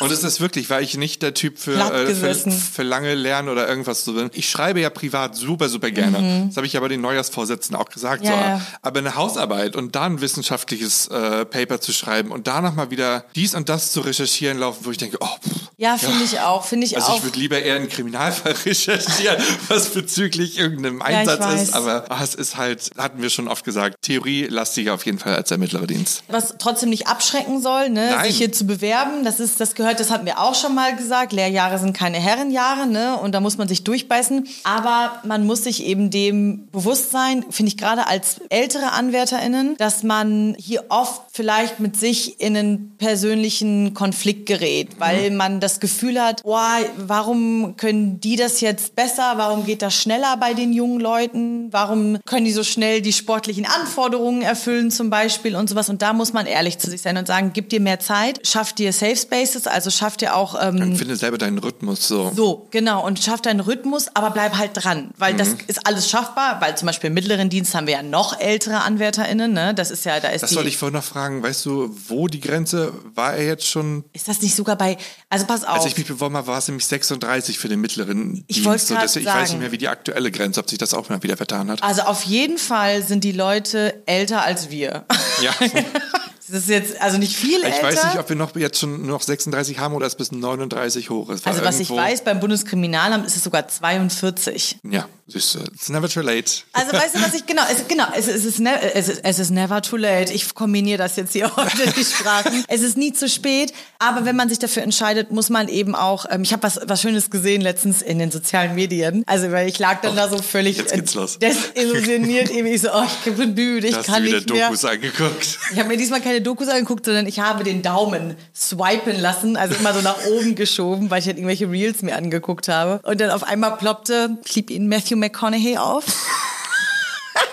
Und 0.00 0.12
es 0.12 0.22
ist 0.24 0.40
wirklich, 0.40 0.70
weil 0.70 0.82
ich 0.82 0.96
nicht 0.96 1.22
der 1.22 1.34
Typ 1.34 1.58
für, 1.58 1.74
äh, 1.74 2.14
für, 2.14 2.34
für 2.50 2.82
lange 2.82 3.14
Lernen 3.14 3.48
oder 3.48 3.68
irgendwas 3.68 4.04
so 4.04 4.14
bin. 4.14 4.30
Ich 4.32 4.48
schreibe 4.48 4.80
ja 4.80 4.90
privat 4.90 5.34
super, 5.34 5.68
super 5.68 5.90
gerne. 5.90 6.46
Das 6.48 6.56
habe 6.56 6.66
ich 6.66 6.76
aber 6.76 6.88
den 6.88 7.00
Neujahrsvorsitzenden 7.00 7.80
auch 7.80 7.88
gesagt. 7.90 8.22
Mhm. 8.22 8.28
Ja, 8.28 8.32
so. 8.32 8.38
ja. 8.38 8.60
Aber 8.82 8.98
eine 8.98 9.14
Hausarbeit 9.14 9.76
und 9.76 9.94
da 9.94 10.06
ein 10.06 10.20
wissenschaftliches 10.20 11.08
äh, 11.08 11.44
Paper 11.44 11.80
zu 11.80 11.92
schreiben 11.92 12.30
und 12.30 12.46
danach 12.46 12.74
mal 12.74 12.90
wieder 12.90 13.24
dies 13.34 13.54
und 13.54 13.68
das 13.68 13.92
zu 13.92 14.00
recherchieren 14.00 14.58
laufen, 14.58 14.84
wo 14.84 14.90
ich 14.90 14.98
denke, 14.98 15.18
oh, 15.20 15.26
pff, 15.26 15.67
Ja, 15.80 15.96
finde 15.96 16.24
ich 16.24 16.40
auch, 16.40 16.64
finde 16.64 16.86
ich 16.86 16.96
also 16.96 17.12
auch. 17.12 17.16
ich 17.18 17.22
würde 17.22 17.38
lieber 17.38 17.62
eher 17.62 17.76
einen 17.76 17.88
Kriminalfall 17.88 18.52
recherchieren, 18.66 19.36
was 19.68 19.90
bezüglich 19.90 20.58
irgendeinem 20.58 21.00
Einsatz 21.02 21.38
weiß. 21.38 21.62
ist. 21.62 21.72
Aber 21.72 22.04
ah, 22.08 22.18
es 22.20 22.34
ist 22.34 22.56
halt, 22.56 22.90
hatten 22.98 23.22
wir 23.22 23.30
schon 23.30 23.46
oft 23.46 23.64
gesagt, 23.64 23.94
theorielastiger 24.02 24.92
auf 24.92 25.06
jeden 25.06 25.20
Fall 25.20 25.36
als 25.36 25.50
der 25.50 25.58
mittlere 25.58 25.86
Dienst. 25.86 26.24
was 26.26 26.56
trotzdem 26.58 26.90
nicht 26.90 27.06
abschrecken 27.06 27.62
soll, 27.62 27.90
ne, 27.90 28.10
Nein. 28.10 28.26
sich 28.26 28.38
hier 28.38 28.50
zu 28.50 28.66
bewerben. 28.66 29.22
Das 29.22 29.38
ist, 29.38 29.60
das 29.60 29.76
gehört, 29.76 30.00
das 30.00 30.10
hatten 30.10 30.26
wir 30.26 30.40
auch 30.40 30.56
schon 30.56 30.74
mal 30.74 30.96
gesagt. 30.96 31.32
Lehrjahre 31.32 31.78
sind 31.78 31.96
keine 31.96 32.18
Herrenjahre, 32.18 32.88
ne, 32.88 33.16
und 33.16 33.30
da 33.30 33.38
muss 33.38 33.56
man 33.56 33.68
sich 33.68 33.84
durchbeißen. 33.84 34.48
Aber 34.64 35.22
man 35.24 35.46
muss 35.46 35.62
sich 35.62 35.84
eben 35.84 36.10
dem 36.10 36.66
bewusst 36.72 37.12
sein, 37.12 37.44
finde 37.50 37.68
ich 37.68 37.78
gerade 37.78 38.08
als 38.08 38.40
ältere 38.48 38.90
AnwärterInnen, 38.90 39.76
dass 39.76 40.02
man 40.02 40.56
hier 40.58 40.86
oft 40.88 41.22
vielleicht 41.32 41.78
mit 41.78 41.96
sich 41.96 42.40
in 42.40 42.56
einen 42.56 42.96
persönlichen 42.98 43.94
Konflikt 43.94 44.46
gerät, 44.46 44.98
weil 44.98 45.30
man 45.30 45.60
das 45.60 45.67
Gefühl 45.80 46.20
hat, 46.20 46.42
boah, 46.42 46.76
warum 46.96 47.76
können 47.76 48.20
die 48.20 48.36
das 48.36 48.60
jetzt 48.60 48.96
besser? 48.96 49.34
Warum 49.36 49.64
geht 49.66 49.82
das 49.82 49.94
schneller 49.94 50.36
bei 50.38 50.54
den 50.54 50.72
jungen 50.72 51.00
Leuten? 51.00 51.68
Warum 51.72 52.18
können 52.26 52.44
die 52.44 52.52
so 52.52 52.64
schnell 52.64 53.00
die 53.02 53.12
sportlichen 53.12 53.66
Anforderungen 53.66 54.42
erfüllen 54.42 54.90
zum 54.90 55.10
Beispiel 55.10 55.54
und 55.56 55.68
sowas? 55.68 55.88
Und 55.88 56.02
da 56.02 56.12
muss 56.12 56.32
man 56.32 56.46
ehrlich 56.46 56.78
zu 56.78 56.90
sich 56.90 57.02
sein 57.02 57.16
und 57.16 57.26
sagen, 57.26 57.52
gib 57.54 57.68
dir 57.68 57.80
mehr 57.80 58.00
Zeit, 58.00 58.40
schaff 58.46 58.72
dir 58.72 58.92
Safe 58.92 59.16
Spaces, 59.16 59.66
also 59.66 59.90
schaff 59.90 60.16
dir 60.16 60.34
auch 60.34 60.56
ähm, 60.60 60.96
Finde 60.96 61.16
selber 61.16 61.38
deinen 61.38 61.58
Rhythmus 61.58 62.08
so. 62.08 62.32
so, 62.34 62.66
genau. 62.70 63.04
Und 63.06 63.18
schaff 63.22 63.40
deinen 63.42 63.60
Rhythmus, 63.60 64.06
aber 64.14 64.30
bleib 64.30 64.56
halt 64.56 64.70
dran. 64.74 65.10
Weil 65.18 65.34
das 65.34 65.48
Mhm. 65.50 65.58
ist 65.66 65.86
alles 65.86 66.08
schaffbar, 66.10 66.60
weil 66.60 66.76
zum 66.76 66.86
Beispiel 66.86 67.08
im 67.08 67.14
mittleren 67.14 67.48
Dienst 67.50 67.74
haben 67.74 67.86
wir 67.86 67.94
ja 67.94 68.02
noch 68.02 68.38
ältere 68.40 68.80
AnwärterInnen, 68.82 69.52
ne? 69.52 69.74
Das 69.74 69.90
ist 69.90 70.04
ja, 70.04 70.20
da 70.20 70.28
ist 70.28 70.42
Das 70.42 70.50
die. 70.50 70.56
wollte 70.56 70.68
ich 70.68 70.76
vorhin 70.76 70.94
noch 70.94 71.04
fragen. 71.04 71.42
Weißt 71.42 71.64
du, 71.66 71.94
wo 72.08 72.26
die 72.28 72.40
Grenze 72.40 72.92
war 73.14 73.34
er 73.34 73.44
jetzt 73.46 73.66
schon? 73.66 74.04
ist 74.12 74.28
das 74.28 74.40
nicht 74.42 74.54
sogar 74.54 74.76
bei, 74.76 74.96
also 75.28 75.46
pass 75.46 75.57
auf. 75.64 75.76
Als 75.76 75.86
ich 75.86 75.96
mich 75.96 76.06
beworben 76.06 76.36
habe, 76.36 76.46
war 76.46 76.58
es 76.58 76.68
nämlich 76.68 76.86
36 76.86 77.58
für 77.58 77.68
den 77.68 77.80
mittleren 77.80 78.44
Ich 78.46 78.62
Dienst. 78.62 78.88
So, 78.88 78.94
deswegen- 78.96 79.26
ich 79.28 79.32
weiß 79.34 79.50
nicht 79.50 79.60
mehr, 79.60 79.72
wie 79.72 79.78
die 79.78 79.88
aktuelle 79.88 80.30
Grenze, 80.30 80.60
ob 80.60 80.68
sich 80.68 80.78
das 80.78 80.94
auch 80.94 81.08
mal 81.08 81.22
wieder 81.22 81.36
vertan 81.36 81.70
hat. 81.70 81.82
Also 81.82 82.02
auf 82.02 82.22
jeden 82.24 82.58
Fall 82.58 83.02
sind 83.02 83.24
die 83.24 83.32
Leute 83.32 84.02
älter 84.06 84.42
als 84.44 84.70
wir. 84.70 85.04
Ja. 85.42 85.52
Das 86.50 86.60
ist 86.60 86.68
jetzt 86.68 87.00
also 87.00 87.18
nicht 87.18 87.36
viel 87.36 87.58
Ich 87.60 87.64
älter. 87.64 87.82
weiß 87.82 88.04
nicht, 88.04 88.18
ob 88.18 88.28
wir 88.28 88.36
noch 88.36 88.54
jetzt 88.56 88.78
schon 88.80 89.06
noch 89.06 89.22
36 89.22 89.78
haben 89.78 89.94
oder 89.94 90.06
es 90.06 90.14
bis 90.14 90.32
39 90.32 91.10
hoch 91.10 91.30
ist. 91.30 91.46
Also 91.46 91.64
was 91.64 91.80
ich 91.80 91.90
weiß, 91.90 92.24
beim 92.24 92.40
Bundeskriminalamt 92.40 93.26
ist 93.26 93.36
es 93.36 93.44
sogar 93.44 93.68
42. 93.68 94.78
Ja, 94.90 95.06
siehst 95.26 95.54
du, 95.54 95.58
it's 95.60 95.88
never 95.88 96.08
too 96.08 96.20
late. 96.20 96.62
Also 96.72 96.92
weißt 96.92 97.14
du, 97.14 97.20
was 97.22 97.34
ich 97.34 97.46
genau, 97.46 97.62
es, 97.70 97.86
genau, 97.88 98.04
es, 98.16 98.28
es, 98.28 98.44
ist 98.44 98.60
ne, 98.60 98.70
es, 98.94 99.08
ist, 99.08 99.20
es 99.24 99.38
ist 99.38 99.50
never 99.50 99.82
too 99.82 99.96
late. 99.96 100.32
Ich 100.32 100.54
kombiniere 100.54 100.98
das 100.98 101.16
jetzt 101.16 101.32
hier 101.32 101.54
heute 101.56 101.92
die 101.96 102.04
Sprachen. 102.04 102.64
Es 102.68 102.82
ist 102.82 102.96
nie 102.96 103.12
zu 103.12 103.28
spät, 103.28 103.72
aber 103.98 104.24
wenn 104.24 104.36
man 104.36 104.48
sich 104.48 104.58
dafür 104.58 104.82
entscheidet, 104.82 105.30
muss 105.30 105.50
man 105.50 105.68
eben 105.68 105.94
auch. 105.94 106.26
Ähm, 106.30 106.42
ich 106.42 106.52
habe 106.52 106.62
was 106.62 106.80
was 106.86 107.02
Schönes 107.02 107.30
gesehen 107.30 107.60
letztens 107.60 108.02
in 108.02 108.18
den 108.18 108.30
sozialen 108.30 108.74
Medien. 108.74 109.22
Also 109.26 109.50
weil 109.50 109.68
ich 109.68 109.78
lag 109.78 110.00
dann 110.00 110.16
da 110.16 110.28
so 110.28 110.40
völlig 110.40 110.78
jetzt 110.78 110.94
geht's 110.94 111.14
los. 111.14 111.38
desillusioniert, 111.38 112.50
irgendwie 112.50 112.74
ich 112.74 112.82
so, 112.82 112.88
oh, 112.92 113.04
ich 113.24 113.32
bin 113.34 113.54
müde, 113.54 113.86
ich 113.88 113.96
Hast 113.96 114.06
kann 114.06 114.22
du 114.22 114.28
wieder 114.28 114.38
nicht 114.38 114.50
mehr. 114.50 114.66
Dokus 114.66 114.84
angeguckt? 114.84 115.58
Ich 115.72 115.78
habe 115.78 115.88
mir 115.88 115.96
diesmal 115.96 116.20
keine 116.20 116.37
Dokus 116.42 116.68
angeguckt, 116.68 117.04
sondern 117.04 117.26
ich 117.26 117.40
habe 117.40 117.64
den 117.64 117.82
Daumen 117.82 118.36
swipen 118.54 119.20
lassen, 119.20 119.56
also 119.56 119.74
immer 119.74 119.92
so 119.94 120.00
nach 120.00 120.24
oben 120.26 120.54
geschoben, 120.54 121.10
weil 121.10 121.20
ich 121.20 121.26
halt 121.26 121.36
irgendwelche 121.36 121.70
Reels 121.70 122.02
mir 122.02 122.16
angeguckt 122.16 122.68
habe. 122.68 123.00
Und 123.04 123.20
dann 123.20 123.30
auf 123.30 123.44
einmal 123.44 123.76
ploppte, 123.76 124.38
ich 124.44 124.54
lieb 124.56 124.70
ihn, 124.70 124.88
Matthew 124.88 125.16
McConaughey 125.16 125.78
auf. 125.78 126.04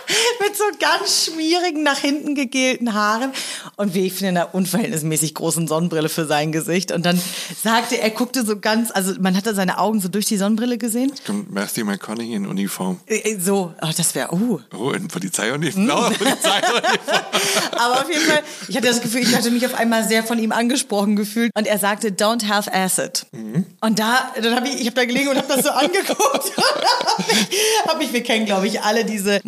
Mit 0.41 0.55
so 0.57 0.63
ganz 0.79 1.25
schmierigen, 1.25 1.83
nach 1.83 1.97
hinten 2.00 2.35
gegelten 2.35 2.93
Haaren 2.93 3.31
und 3.77 3.93
wie 3.93 4.05
ich 4.07 4.13
finde, 4.13 4.29
einer 4.29 4.53
unverhältnismäßig 4.55 5.33
großen 5.33 5.67
Sonnenbrille 5.67 6.09
für 6.09 6.25
sein 6.25 6.51
Gesicht. 6.51 6.91
Und 6.91 7.05
dann 7.05 7.19
sagte 7.63 8.00
er, 8.00 8.09
guckte 8.09 8.45
so 8.45 8.59
ganz, 8.59 8.91
also 8.91 9.13
man 9.19 9.35
hatte 9.35 9.53
seine 9.55 9.77
Augen 9.79 10.00
so 10.01 10.07
durch 10.07 10.25
die 10.25 10.38
Sonnenbrille 10.38 10.77
gesehen. 10.77 11.12
Kommt 11.25 11.51
Matthew 11.53 11.85
McConaughey 11.85 12.33
in 12.35 12.45
Uniform. 12.47 13.00
Äh, 13.07 13.38
So, 13.39 13.74
oh, 13.81 13.89
das 13.95 14.13
wäre, 14.15 14.33
uh, 14.33 14.59
Oh, 14.77 14.91
in 14.91 15.07
Polizeiuniform. 15.07 15.85
Blauer 15.85 16.12
Polizeiuniform. 16.17 16.83
Aber 17.77 18.01
auf 18.01 18.09
jeden 18.09 18.21
Fall, 18.25 18.43
ich 18.67 18.75
hatte 18.75 18.88
das 18.88 19.01
Gefühl, 19.01 19.21
ich 19.21 19.35
hatte 19.35 19.51
mich 19.51 19.65
auf 19.65 19.74
einmal 19.75 20.07
sehr 20.07 20.24
von 20.24 20.39
ihm 20.39 20.51
angesprochen 20.51 21.15
gefühlt. 21.15 21.51
Und 21.55 21.67
er 21.67 21.77
sagte, 21.79 22.09
don't 22.09 22.47
have 22.47 22.71
acid. 22.74 23.25
Und 23.81 24.00
da, 24.00 24.31
dann 24.41 24.55
habe 24.55 24.67
ich, 24.67 24.81
ich 24.81 24.85
habe 24.88 24.95
da 24.95 25.05
gelegen 25.05 25.29
und 25.29 25.38
habe 25.38 25.47
das 25.47 25.63
so 25.63 25.69
angeguckt. 25.85 26.51
habe 27.88 28.03
ich, 28.03 28.13
wir 28.13 28.24
kennen, 28.24 28.45
glaube 28.45 28.67
ich, 28.67 28.81
alle 28.81 29.05
diese 29.05 29.39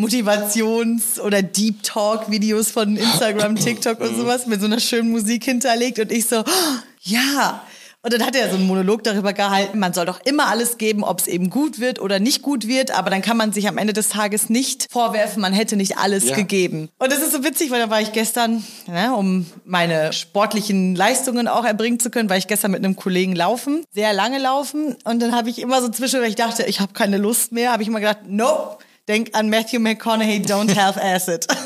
Motivations- 0.55 1.19
oder 1.19 1.41
Deep 1.41 1.83
Talk-Videos 1.83 2.71
von 2.71 2.95
Instagram, 2.95 3.55
TikTok 3.63 3.99
und 3.99 4.15
sowas 4.15 4.45
mit 4.47 4.59
so 4.59 4.65
einer 4.67 4.79
schönen 4.79 5.11
Musik 5.11 5.43
hinterlegt. 5.45 5.99
Und 5.99 6.11
ich 6.11 6.27
so, 6.27 6.39
oh, 6.39 6.77
ja. 7.01 7.61
Und 8.03 8.13
dann 8.13 8.25
hat 8.25 8.35
er 8.37 8.49
so 8.49 8.55
einen 8.55 8.67
Monolog 8.67 9.03
darüber 9.03 9.33
gehalten, 9.33 9.79
man 9.79 9.91
soll 9.91 10.05
doch 10.05 10.21
immer 10.23 10.47
alles 10.47 10.77
geben, 10.77 11.03
ob 11.03 11.19
es 11.19 11.27
eben 11.27 11.49
gut 11.49 11.79
wird 11.79 11.99
oder 11.99 12.19
nicht 12.19 12.41
gut 12.41 12.65
wird, 12.67 12.91
aber 12.91 13.09
dann 13.09 13.21
kann 13.21 13.35
man 13.35 13.51
sich 13.51 13.67
am 13.67 13.77
Ende 13.77 13.91
des 13.91 14.09
Tages 14.09 14.49
nicht 14.49 14.87
vorwerfen, 14.89 15.41
man 15.41 15.51
hätte 15.51 15.75
nicht 15.75 15.97
alles 15.97 16.29
Ja. 16.29 16.35
gegeben. 16.35 16.87
Und 16.99 17.11
das 17.11 17.19
ist 17.19 17.33
so 17.33 17.43
witzig, 17.43 17.69
weil 17.71 17.81
da 17.81 17.89
war 17.89 17.99
ich 17.99 18.13
gestern, 18.13 18.63
ne, 18.85 19.13
um 19.13 19.45
meine 19.65 20.13
sportlichen 20.13 20.95
Leistungen 20.95 21.49
auch 21.49 21.65
erbringen 21.65 21.99
zu 21.99 22.09
können, 22.09 22.29
war 22.29 22.37
ich 22.37 22.47
gestern 22.47 22.71
mit 22.71 22.85
einem 22.85 22.95
Kollegen 22.95 23.35
laufen, 23.35 23.83
sehr 23.93 24.13
lange 24.13 24.37
laufen 24.37 24.95
und 25.03 25.19
dann 25.21 25.35
habe 25.35 25.49
ich 25.49 25.59
immer 25.59 25.81
so 25.81 25.89
zwischen, 25.89 26.21
weil 26.21 26.29
ich 26.29 26.35
dachte, 26.35 26.63
ich 26.63 26.79
habe 26.79 26.93
keine 26.93 27.17
Lust 27.17 27.51
mehr, 27.51 27.73
habe 27.73 27.81
ich 27.81 27.89
immer 27.89 27.99
gedacht, 27.99 28.19
nope. 28.27 28.77
Denk 29.07 29.29
an 29.33 29.49
Matthew 29.49 29.79
McConaughey, 29.79 30.41
don't 30.45 30.75
have 30.75 31.01
acid. 31.01 31.47
das 31.47 31.57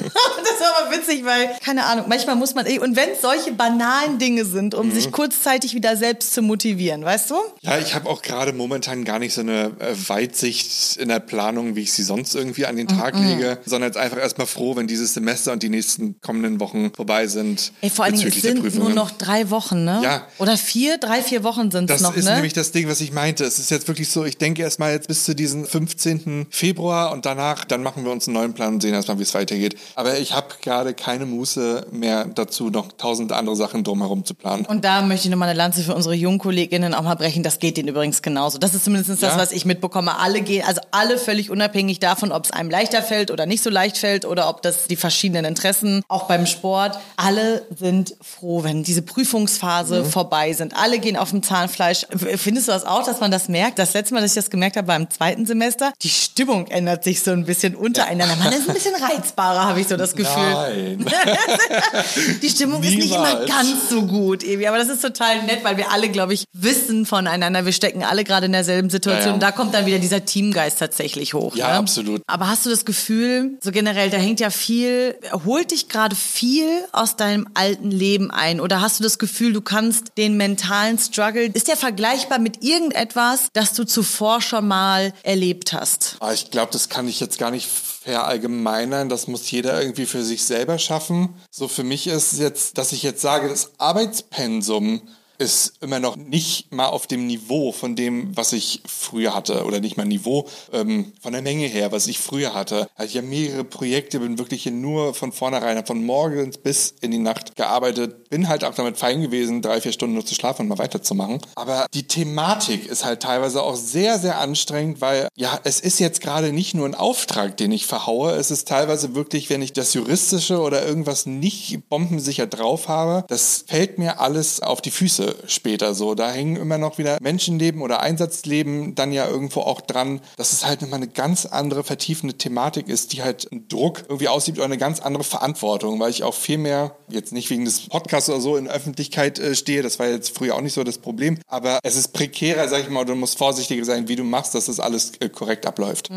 war 0.60 0.86
aber 0.86 0.96
witzig, 0.96 1.26
weil, 1.26 1.50
keine 1.64 1.86
Ahnung, 1.86 2.06
manchmal 2.08 2.36
muss 2.36 2.54
man, 2.54 2.68
eh- 2.68 2.78
und 2.80 2.96
wenn 2.96 3.10
es 3.12 3.22
solche 3.22 3.52
banalen 3.52 4.20
Dinge 4.20 4.46
sind, 4.46 4.76
um 4.76 4.92
sich 4.92 5.12
kurzzeitig 5.12 5.74
wieder 5.74 5.98
selbst 5.98 6.34
zu 6.34 6.44
motivieren, 6.44 7.04
weißt 7.04 7.32
du? 7.32 7.36
Ja, 7.62 7.80
ich 7.80 7.96
habe 7.96 8.08
auch 8.10 8.22
gerade 8.22 8.54
momentan 8.54 9.06
gar 9.06 9.18
nicht 9.18 9.34
so 9.34 9.42
eine 9.42 9.72
äh, 9.80 9.96
Weitsicht 10.08 10.98
in 10.98 11.10
der 11.10 11.20
Planung, 11.20 11.76
wie 11.76 11.82
ich 11.82 11.94
sie 11.94 12.04
sonst 12.04 12.36
irgendwie 12.36 12.66
an 12.68 12.76
den 12.76 12.88
Tag 12.88 13.18
lege, 13.18 13.58
sondern 13.66 13.90
jetzt 13.90 13.98
einfach 13.98 14.18
erstmal 14.18 14.48
froh, 14.48 14.76
wenn 14.76 14.86
dieses 14.86 15.14
Semester 15.14 15.52
und 15.52 15.64
die 15.64 15.70
nächsten 15.70 16.22
kommenden 16.22 16.60
Wochen 16.60 16.92
vorbei 16.94 17.26
sind. 17.26 17.74
Ey, 17.82 17.90
vor 17.90 18.06
allen 18.06 18.16
Dingen, 18.16 18.28
es 18.28 18.42
sind 18.42 18.76
nur 18.76 18.92
noch 18.92 19.10
drei 19.12 19.50
Wochen, 19.50 19.84
ne? 19.84 20.00
Ja. 20.04 20.28
Oder 20.38 20.58
vier, 20.58 21.00
drei, 21.00 21.24
vier 21.24 21.44
Wochen 21.44 21.72
sind 21.72 21.90
es 21.90 21.96
Das 21.96 22.02
noch, 22.02 22.16
ist 22.16 22.26
ne? 22.26 22.36
nämlich 22.36 22.54
das 22.54 22.72
Ding, 22.72 22.88
was 22.88 23.02
ich 23.02 23.12
meinte. 23.12 23.44
Es 23.46 23.58
ist 23.58 23.72
jetzt 23.72 23.88
wirklich 23.88 24.10
so, 24.10 24.26
ich 24.26 24.38
denke 24.38 24.62
erstmal 24.62 24.92
jetzt 24.92 25.08
bis 25.08 25.24
zu 25.24 25.34
diesem 25.34 25.66
15. 25.66 26.48
Februar 26.50 27.12
und 27.12 27.26
danach, 27.36 27.66
dann 27.66 27.84
machen 27.84 28.04
wir 28.06 28.12
uns 28.12 28.28
einen 28.28 28.36
neuen 28.36 28.54
Plan 28.54 28.76
und 28.76 28.82
sehen 28.82 28.94
erstmal, 28.94 29.18
wie 29.20 29.24
es 29.24 29.34
weitergeht. 29.34 29.78
Aber 29.96 30.18
ich 30.18 30.34
habe 30.34 30.48
gerade 30.62 30.94
keine 30.94 31.26
Muße 31.26 31.88
mehr 31.92 32.26
dazu, 32.26 32.70
noch 32.70 32.90
tausend 32.98 33.32
andere 33.32 33.56
Sachen 33.56 33.84
drumherum 33.84 34.26
zu 34.26 34.34
planen. 34.34 34.66
Und 34.66 34.84
da 34.86 35.02
möchte 35.02 35.28
ich 35.28 35.32
nochmal 35.32 35.50
eine 35.50 35.58
Lanze 35.58 35.82
für 35.84 35.96
unsere 35.96 36.16
jungen 36.16 36.40
Kolleginnen 36.40 36.94
auch 36.94 37.04
mal 37.04 37.16
brechen. 37.16 37.44
Das 37.44 37.60
geht 37.60 37.78
denen 37.78 37.88
übrigens 37.90 38.22
genauso. 38.22 38.58
Das 38.58 38.74
ist 38.74 38.84
zumindest 38.86 39.10
das, 39.12 39.34
Ja? 39.34 39.38
was 39.38 39.52
ich 39.52 39.66
mitbekomme. 39.66 40.18
Alle 40.20 40.42
gehen, 40.42 40.64
also 40.68 40.82
alle 40.92 41.18
völlig 41.18 41.50
unabhängig 41.50 42.00
davon, 42.00 42.32
ob 42.32 42.46
es 42.46 42.52
einem 42.52 42.70
leichter 42.70 43.02
fällt 43.02 43.32
oder 43.32 43.46
nicht 43.46 43.64
so 43.64 43.70
leicht 43.70 43.98
fällt 43.98 44.26
oder 44.26 44.50
ob 44.50 44.62
das 44.62 44.88
die 44.88 44.96
verschiedenen 44.96 45.46
Interessen, 45.46 46.04
auch 46.08 46.24
beim 46.24 46.46
Sport. 46.46 47.00
Alle 47.18 47.64
sind 47.76 48.16
froh, 48.22 48.64
wenn 48.64 48.84
diese 48.84 49.02
Prüfungsphase 49.02 50.04
vorbei 50.06 50.54
sind. 50.54 50.76
Alle 50.76 51.00
gehen 51.00 51.18
auf 51.18 51.30
dem 51.32 51.44
Zahnfleisch. 51.44 52.06
Findest 52.38 52.68
du 52.68 52.72
das 52.72 52.86
auch, 52.86 53.04
dass 53.06 53.20
man 53.20 53.32
das 53.32 53.48
merkt? 53.50 53.80
Das 53.80 53.94
letzte 53.94 54.14
Mal, 54.14 54.22
dass 54.22 54.32
ich 54.32 54.36
das 54.36 54.50
gemerkt 54.50 54.78
habe 54.78 54.88
beim 54.88 55.10
zweiten 55.10 55.46
Semester, 55.46 55.94
die 56.02 56.10
Stimmung 56.10 56.68
ändert 56.68 57.04
sich 57.04 57.21
so 57.24 57.32
ein 57.32 57.46
bisschen 57.46 57.76
untereinander. 57.76 58.36
Man 58.36 58.54
ist 58.54 58.68
ein 58.68 58.74
bisschen 58.74 58.96
reizbarer, 58.96 59.66
habe 59.66 59.82
ich 59.82 59.88
so 59.88 59.98
das 59.98 60.16
Gefühl. 60.16 60.98
Nein. 60.98 61.06
Die 62.42 62.50
Stimmung 62.50 62.84
ist 62.84 62.96
nicht 62.96 63.14
immer 63.14 63.28
Niemals. 63.28 63.50
ganz 63.50 63.90
so 63.90 64.04
gut, 64.04 64.44
Evi, 64.44 64.68
aber 64.68 64.78
das 64.78 64.90
ist 64.90 65.02
total 65.02 65.44
nett, 65.44 65.64
weil 65.64 65.78
wir 65.78 65.92
alle, 65.92 66.10
glaube 66.10 66.34
ich, 66.34 66.46
wissen 66.54 67.06
voneinander. 67.06 67.66
Wir 67.66 67.74
stecken 67.74 68.04
alle 68.04 68.24
gerade 68.24 68.46
in 68.48 68.52
derselben 68.52 68.90
Situation. 68.90 69.26
Ja, 69.26 69.34
ja. 69.34 69.38
Da 69.40 69.52
kommt 69.52 69.74
dann 69.74 69.86
wieder 69.86 70.00
dieser 70.00 70.26
Teamgeist 70.26 70.80
tatsächlich 70.80 71.34
hoch. 71.34 71.56
Ja, 71.56 71.70
ne? 71.70 71.74
absolut. 71.76 72.22
Aber 72.28 72.48
hast 72.48 72.66
du 72.66 72.70
das 72.70 72.86
Gefühl, 72.86 73.58
so 73.62 73.72
generell, 73.72 74.10
da 74.10 74.18
hängt 74.18 74.40
ja 74.40 74.50
viel, 74.50 75.16
holt 75.46 75.72
dich 75.72 75.90
gerade 75.90 76.16
viel 76.16 76.68
aus 76.92 77.16
deinem 77.16 77.48
alten 77.54 77.92
Leben 77.92 78.32
ein? 78.32 78.60
Oder 78.60 78.82
hast 78.82 79.00
du 79.00 79.04
das 79.04 79.20
Gefühl, 79.20 79.54
du 79.54 79.62
kannst 79.62 80.18
den 80.18 80.38
mentalen 80.38 80.98
Struggle, 80.98 81.46
ist 81.54 81.68
der 81.68 81.78
vergleichbar 81.78 82.40
mit 82.40 82.64
irgendetwas, 82.64 83.48
das 83.54 83.74
du 83.74 83.84
zuvor 83.84 84.42
schon 84.42 84.68
mal 84.68 85.14
erlebt 85.24 85.74
hast? 85.74 86.18
Aber 86.20 86.34
ich 86.34 86.52
glaube, 86.52 86.72
das 86.72 86.90
kann 86.90 87.08
ich 87.12 87.20
jetzt 87.20 87.38
gar 87.38 87.52
nicht 87.52 87.68
verallgemeinern. 87.68 89.10
Das 89.10 89.28
muss 89.28 89.50
jeder 89.52 89.82
irgendwie 89.82 90.06
für 90.06 90.24
sich 90.24 90.44
selber 90.44 90.80
schaffen. 90.80 91.36
So 91.50 91.68
für 91.68 91.84
mich 91.84 92.08
ist 92.08 92.40
jetzt, 92.40 92.78
dass 92.78 92.92
ich 92.92 93.04
jetzt 93.04 93.22
sage, 93.22 93.48
das 93.48 93.72
Arbeitspensum 93.78 95.02
ist 95.42 95.74
immer 95.82 96.00
noch 96.00 96.18
nicht 96.18 96.72
mal 96.72 96.86
auf 96.86 97.08
dem 97.08 97.26
Niveau 97.26 97.72
von 97.72 97.96
dem, 97.96 98.38
was 98.38 98.54
ich 98.54 98.84
früher 98.86 99.34
hatte. 99.34 99.66
Oder 99.66 99.80
nicht 99.80 99.98
mal 99.98 100.06
Niveau 100.06 100.48
ähm, 100.72 101.14
von 101.20 101.34
der 101.34 101.42
Menge 101.42 101.66
her, 101.66 101.92
was 101.92 102.06
ich 102.06 102.20
früher 102.20 102.54
hatte. 102.54 102.88
Also 102.96 103.10
ich 103.10 103.18
habe 103.18 103.28
mehrere 103.28 103.64
Projekte, 103.64 104.20
bin 104.20 104.38
wirklich 104.38 104.62
hier 104.64 104.72
nur 104.72 105.16
von 105.16 105.32
vornherein, 105.32 105.84
von 105.84 106.06
morgens 106.06 106.60
bis 106.60 106.94
in 107.02 107.10
die 107.10 107.18
Nacht 107.18 107.56
gearbeitet. 107.56 108.30
Bin 108.30 108.50
halt 108.50 108.64
auch 108.64 108.76
damit 108.76 108.98
fein 108.98 109.20
gewesen, 109.22 109.64
drei, 109.64 109.82
vier 109.82 109.92
Stunden 109.94 110.14
nur 110.14 110.26
zu 110.26 110.36
schlafen 110.36 110.62
und 110.62 110.68
mal 110.68 110.78
weiterzumachen. 110.78 111.42
Aber 111.56 111.88
die 111.92 112.04
Thematik 112.04 112.86
ist 112.86 113.04
halt 113.04 113.24
teilweise 113.24 113.64
auch 113.64 113.76
sehr, 113.76 114.20
sehr 114.20 114.38
anstrengend, 114.38 115.02
weil 115.02 115.28
ja, 115.36 115.60
es 115.64 115.80
ist 115.80 116.00
jetzt 116.00 116.22
gerade 116.22 116.54
nicht 116.54 116.76
nur 116.76 116.86
ein 116.86 116.94
Auftrag, 116.94 117.58
den 117.58 117.72
ich 117.72 117.88
verhaue. 117.88 118.34
Es 118.34 118.52
ist 118.52 118.68
teilweise 118.68 119.16
wirklich, 119.16 119.50
wenn 119.50 119.64
ich 119.64 119.74
das 119.74 119.96
Juristische 119.96 120.60
oder 120.60 120.86
irgendwas 120.86 121.26
nicht 121.26 121.90
bombensicher 121.90 122.46
drauf 122.46 122.88
habe, 122.88 123.26
das 123.28 123.66
fällt 123.68 123.98
mir 123.98 124.20
alles 124.20 124.62
auf 124.62 124.82
die 124.82 124.92
Füße 124.92 125.31
später 125.48 125.94
so. 125.94 126.16
Da 126.16 126.32
hängen 126.32 126.56
immer 126.56 126.78
noch 126.78 126.98
wieder 126.98 127.18
Menschenleben 127.22 127.82
oder 127.82 128.02
Einsatzleben 128.02 128.96
dann 128.96 129.12
ja 129.12 129.28
irgendwo 129.28 129.62
auch 129.62 129.82
dran, 129.82 130.22
dass 130.38 130.54
es 130.54 130.66
halt 130.66 130.82
nochmal 130.82 130.98
eine 130.98 131.08
ganz 131.08 131.46
andere 131.46 131.84
vertiefende 131.84 132.38
Thematik 132.38 132.88
ist, 132.88 133.14
die 133.14 133.24
halt 133.24 133.52
einen 133.52 133.68
Druck 133.68 134.04
irgendwie 134.08 134.28
ausübt 134.28 134.58
oder 134.58 134.66
eine 134.66 134.78
ganz 134.78 135.00
andere 135.00 135.24
Verantwortung, 135.24 136.00
weil 136.00 136.10
ich 136.10 136.24
auch 136.24 136.34
viel 136.34 136.58
mehr, 136.58 136.96
jetzt 137.10 137.34
nicht 137.34 137.50
wegen 137.50 137.66
des 137.66 137.88
Podcasts 137.88 138.30
oder 138.30 138.42
so, 138.42 138.58
in 138.58 138.68
Öffentlichkeit 138.68 139.40
äh, 139.40 139.56
stehe. 139.56 139.82
Das 139.82 140.00
war 140.00 140.08
jetzt 140.08 140.36
früher 140.36 140.56
auch 140.56 140.62
nicht 140.62 140.74
so 140.74 140.84
das 140.84 140.98
Problem. 140.98 141.38
Aber 141.48 141.80
es 141.84 141.96
ist 141.96 142.14
prekärer, 142.14 142.68
sag 142.68 142.82
ich 142.82 142.90
mal, 142.90 143.06
du 143.06 143.16
musst 143.16 143.38
vorsichtiger 143.38 143.86
sein, 143.86 144.08
wie 144.08 144.16
du 144.16 144.24
machst, 144.24 144.56
dass 144.56 144.66
das 144.66 144.80
alles 144.80 145.14
äh, 145.20 145.30
korrekt 145.30 145.66
abläuft. 145.66 146.10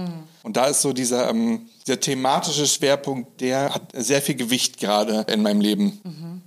Und 0.43 0.57
da 0.57 0.67
ist 0.67 0.83
so 0.83 0.93
dieser, 0.93 1.31
ähm, 1.31 1.67
dieser 1.87 2.01
thematische 2.01 2.67
Schwerpunkt, 2.67 3.41
der 3.41 3.75
hat 3.75 3.93
sehr 3.95 4.21
viel 4.23 4.35
Gewicht 4.35 4.79
gerade 4.79 5.25
in 5.33 5.43
meinem 5.43 5.61
Leben. 5.61 6.01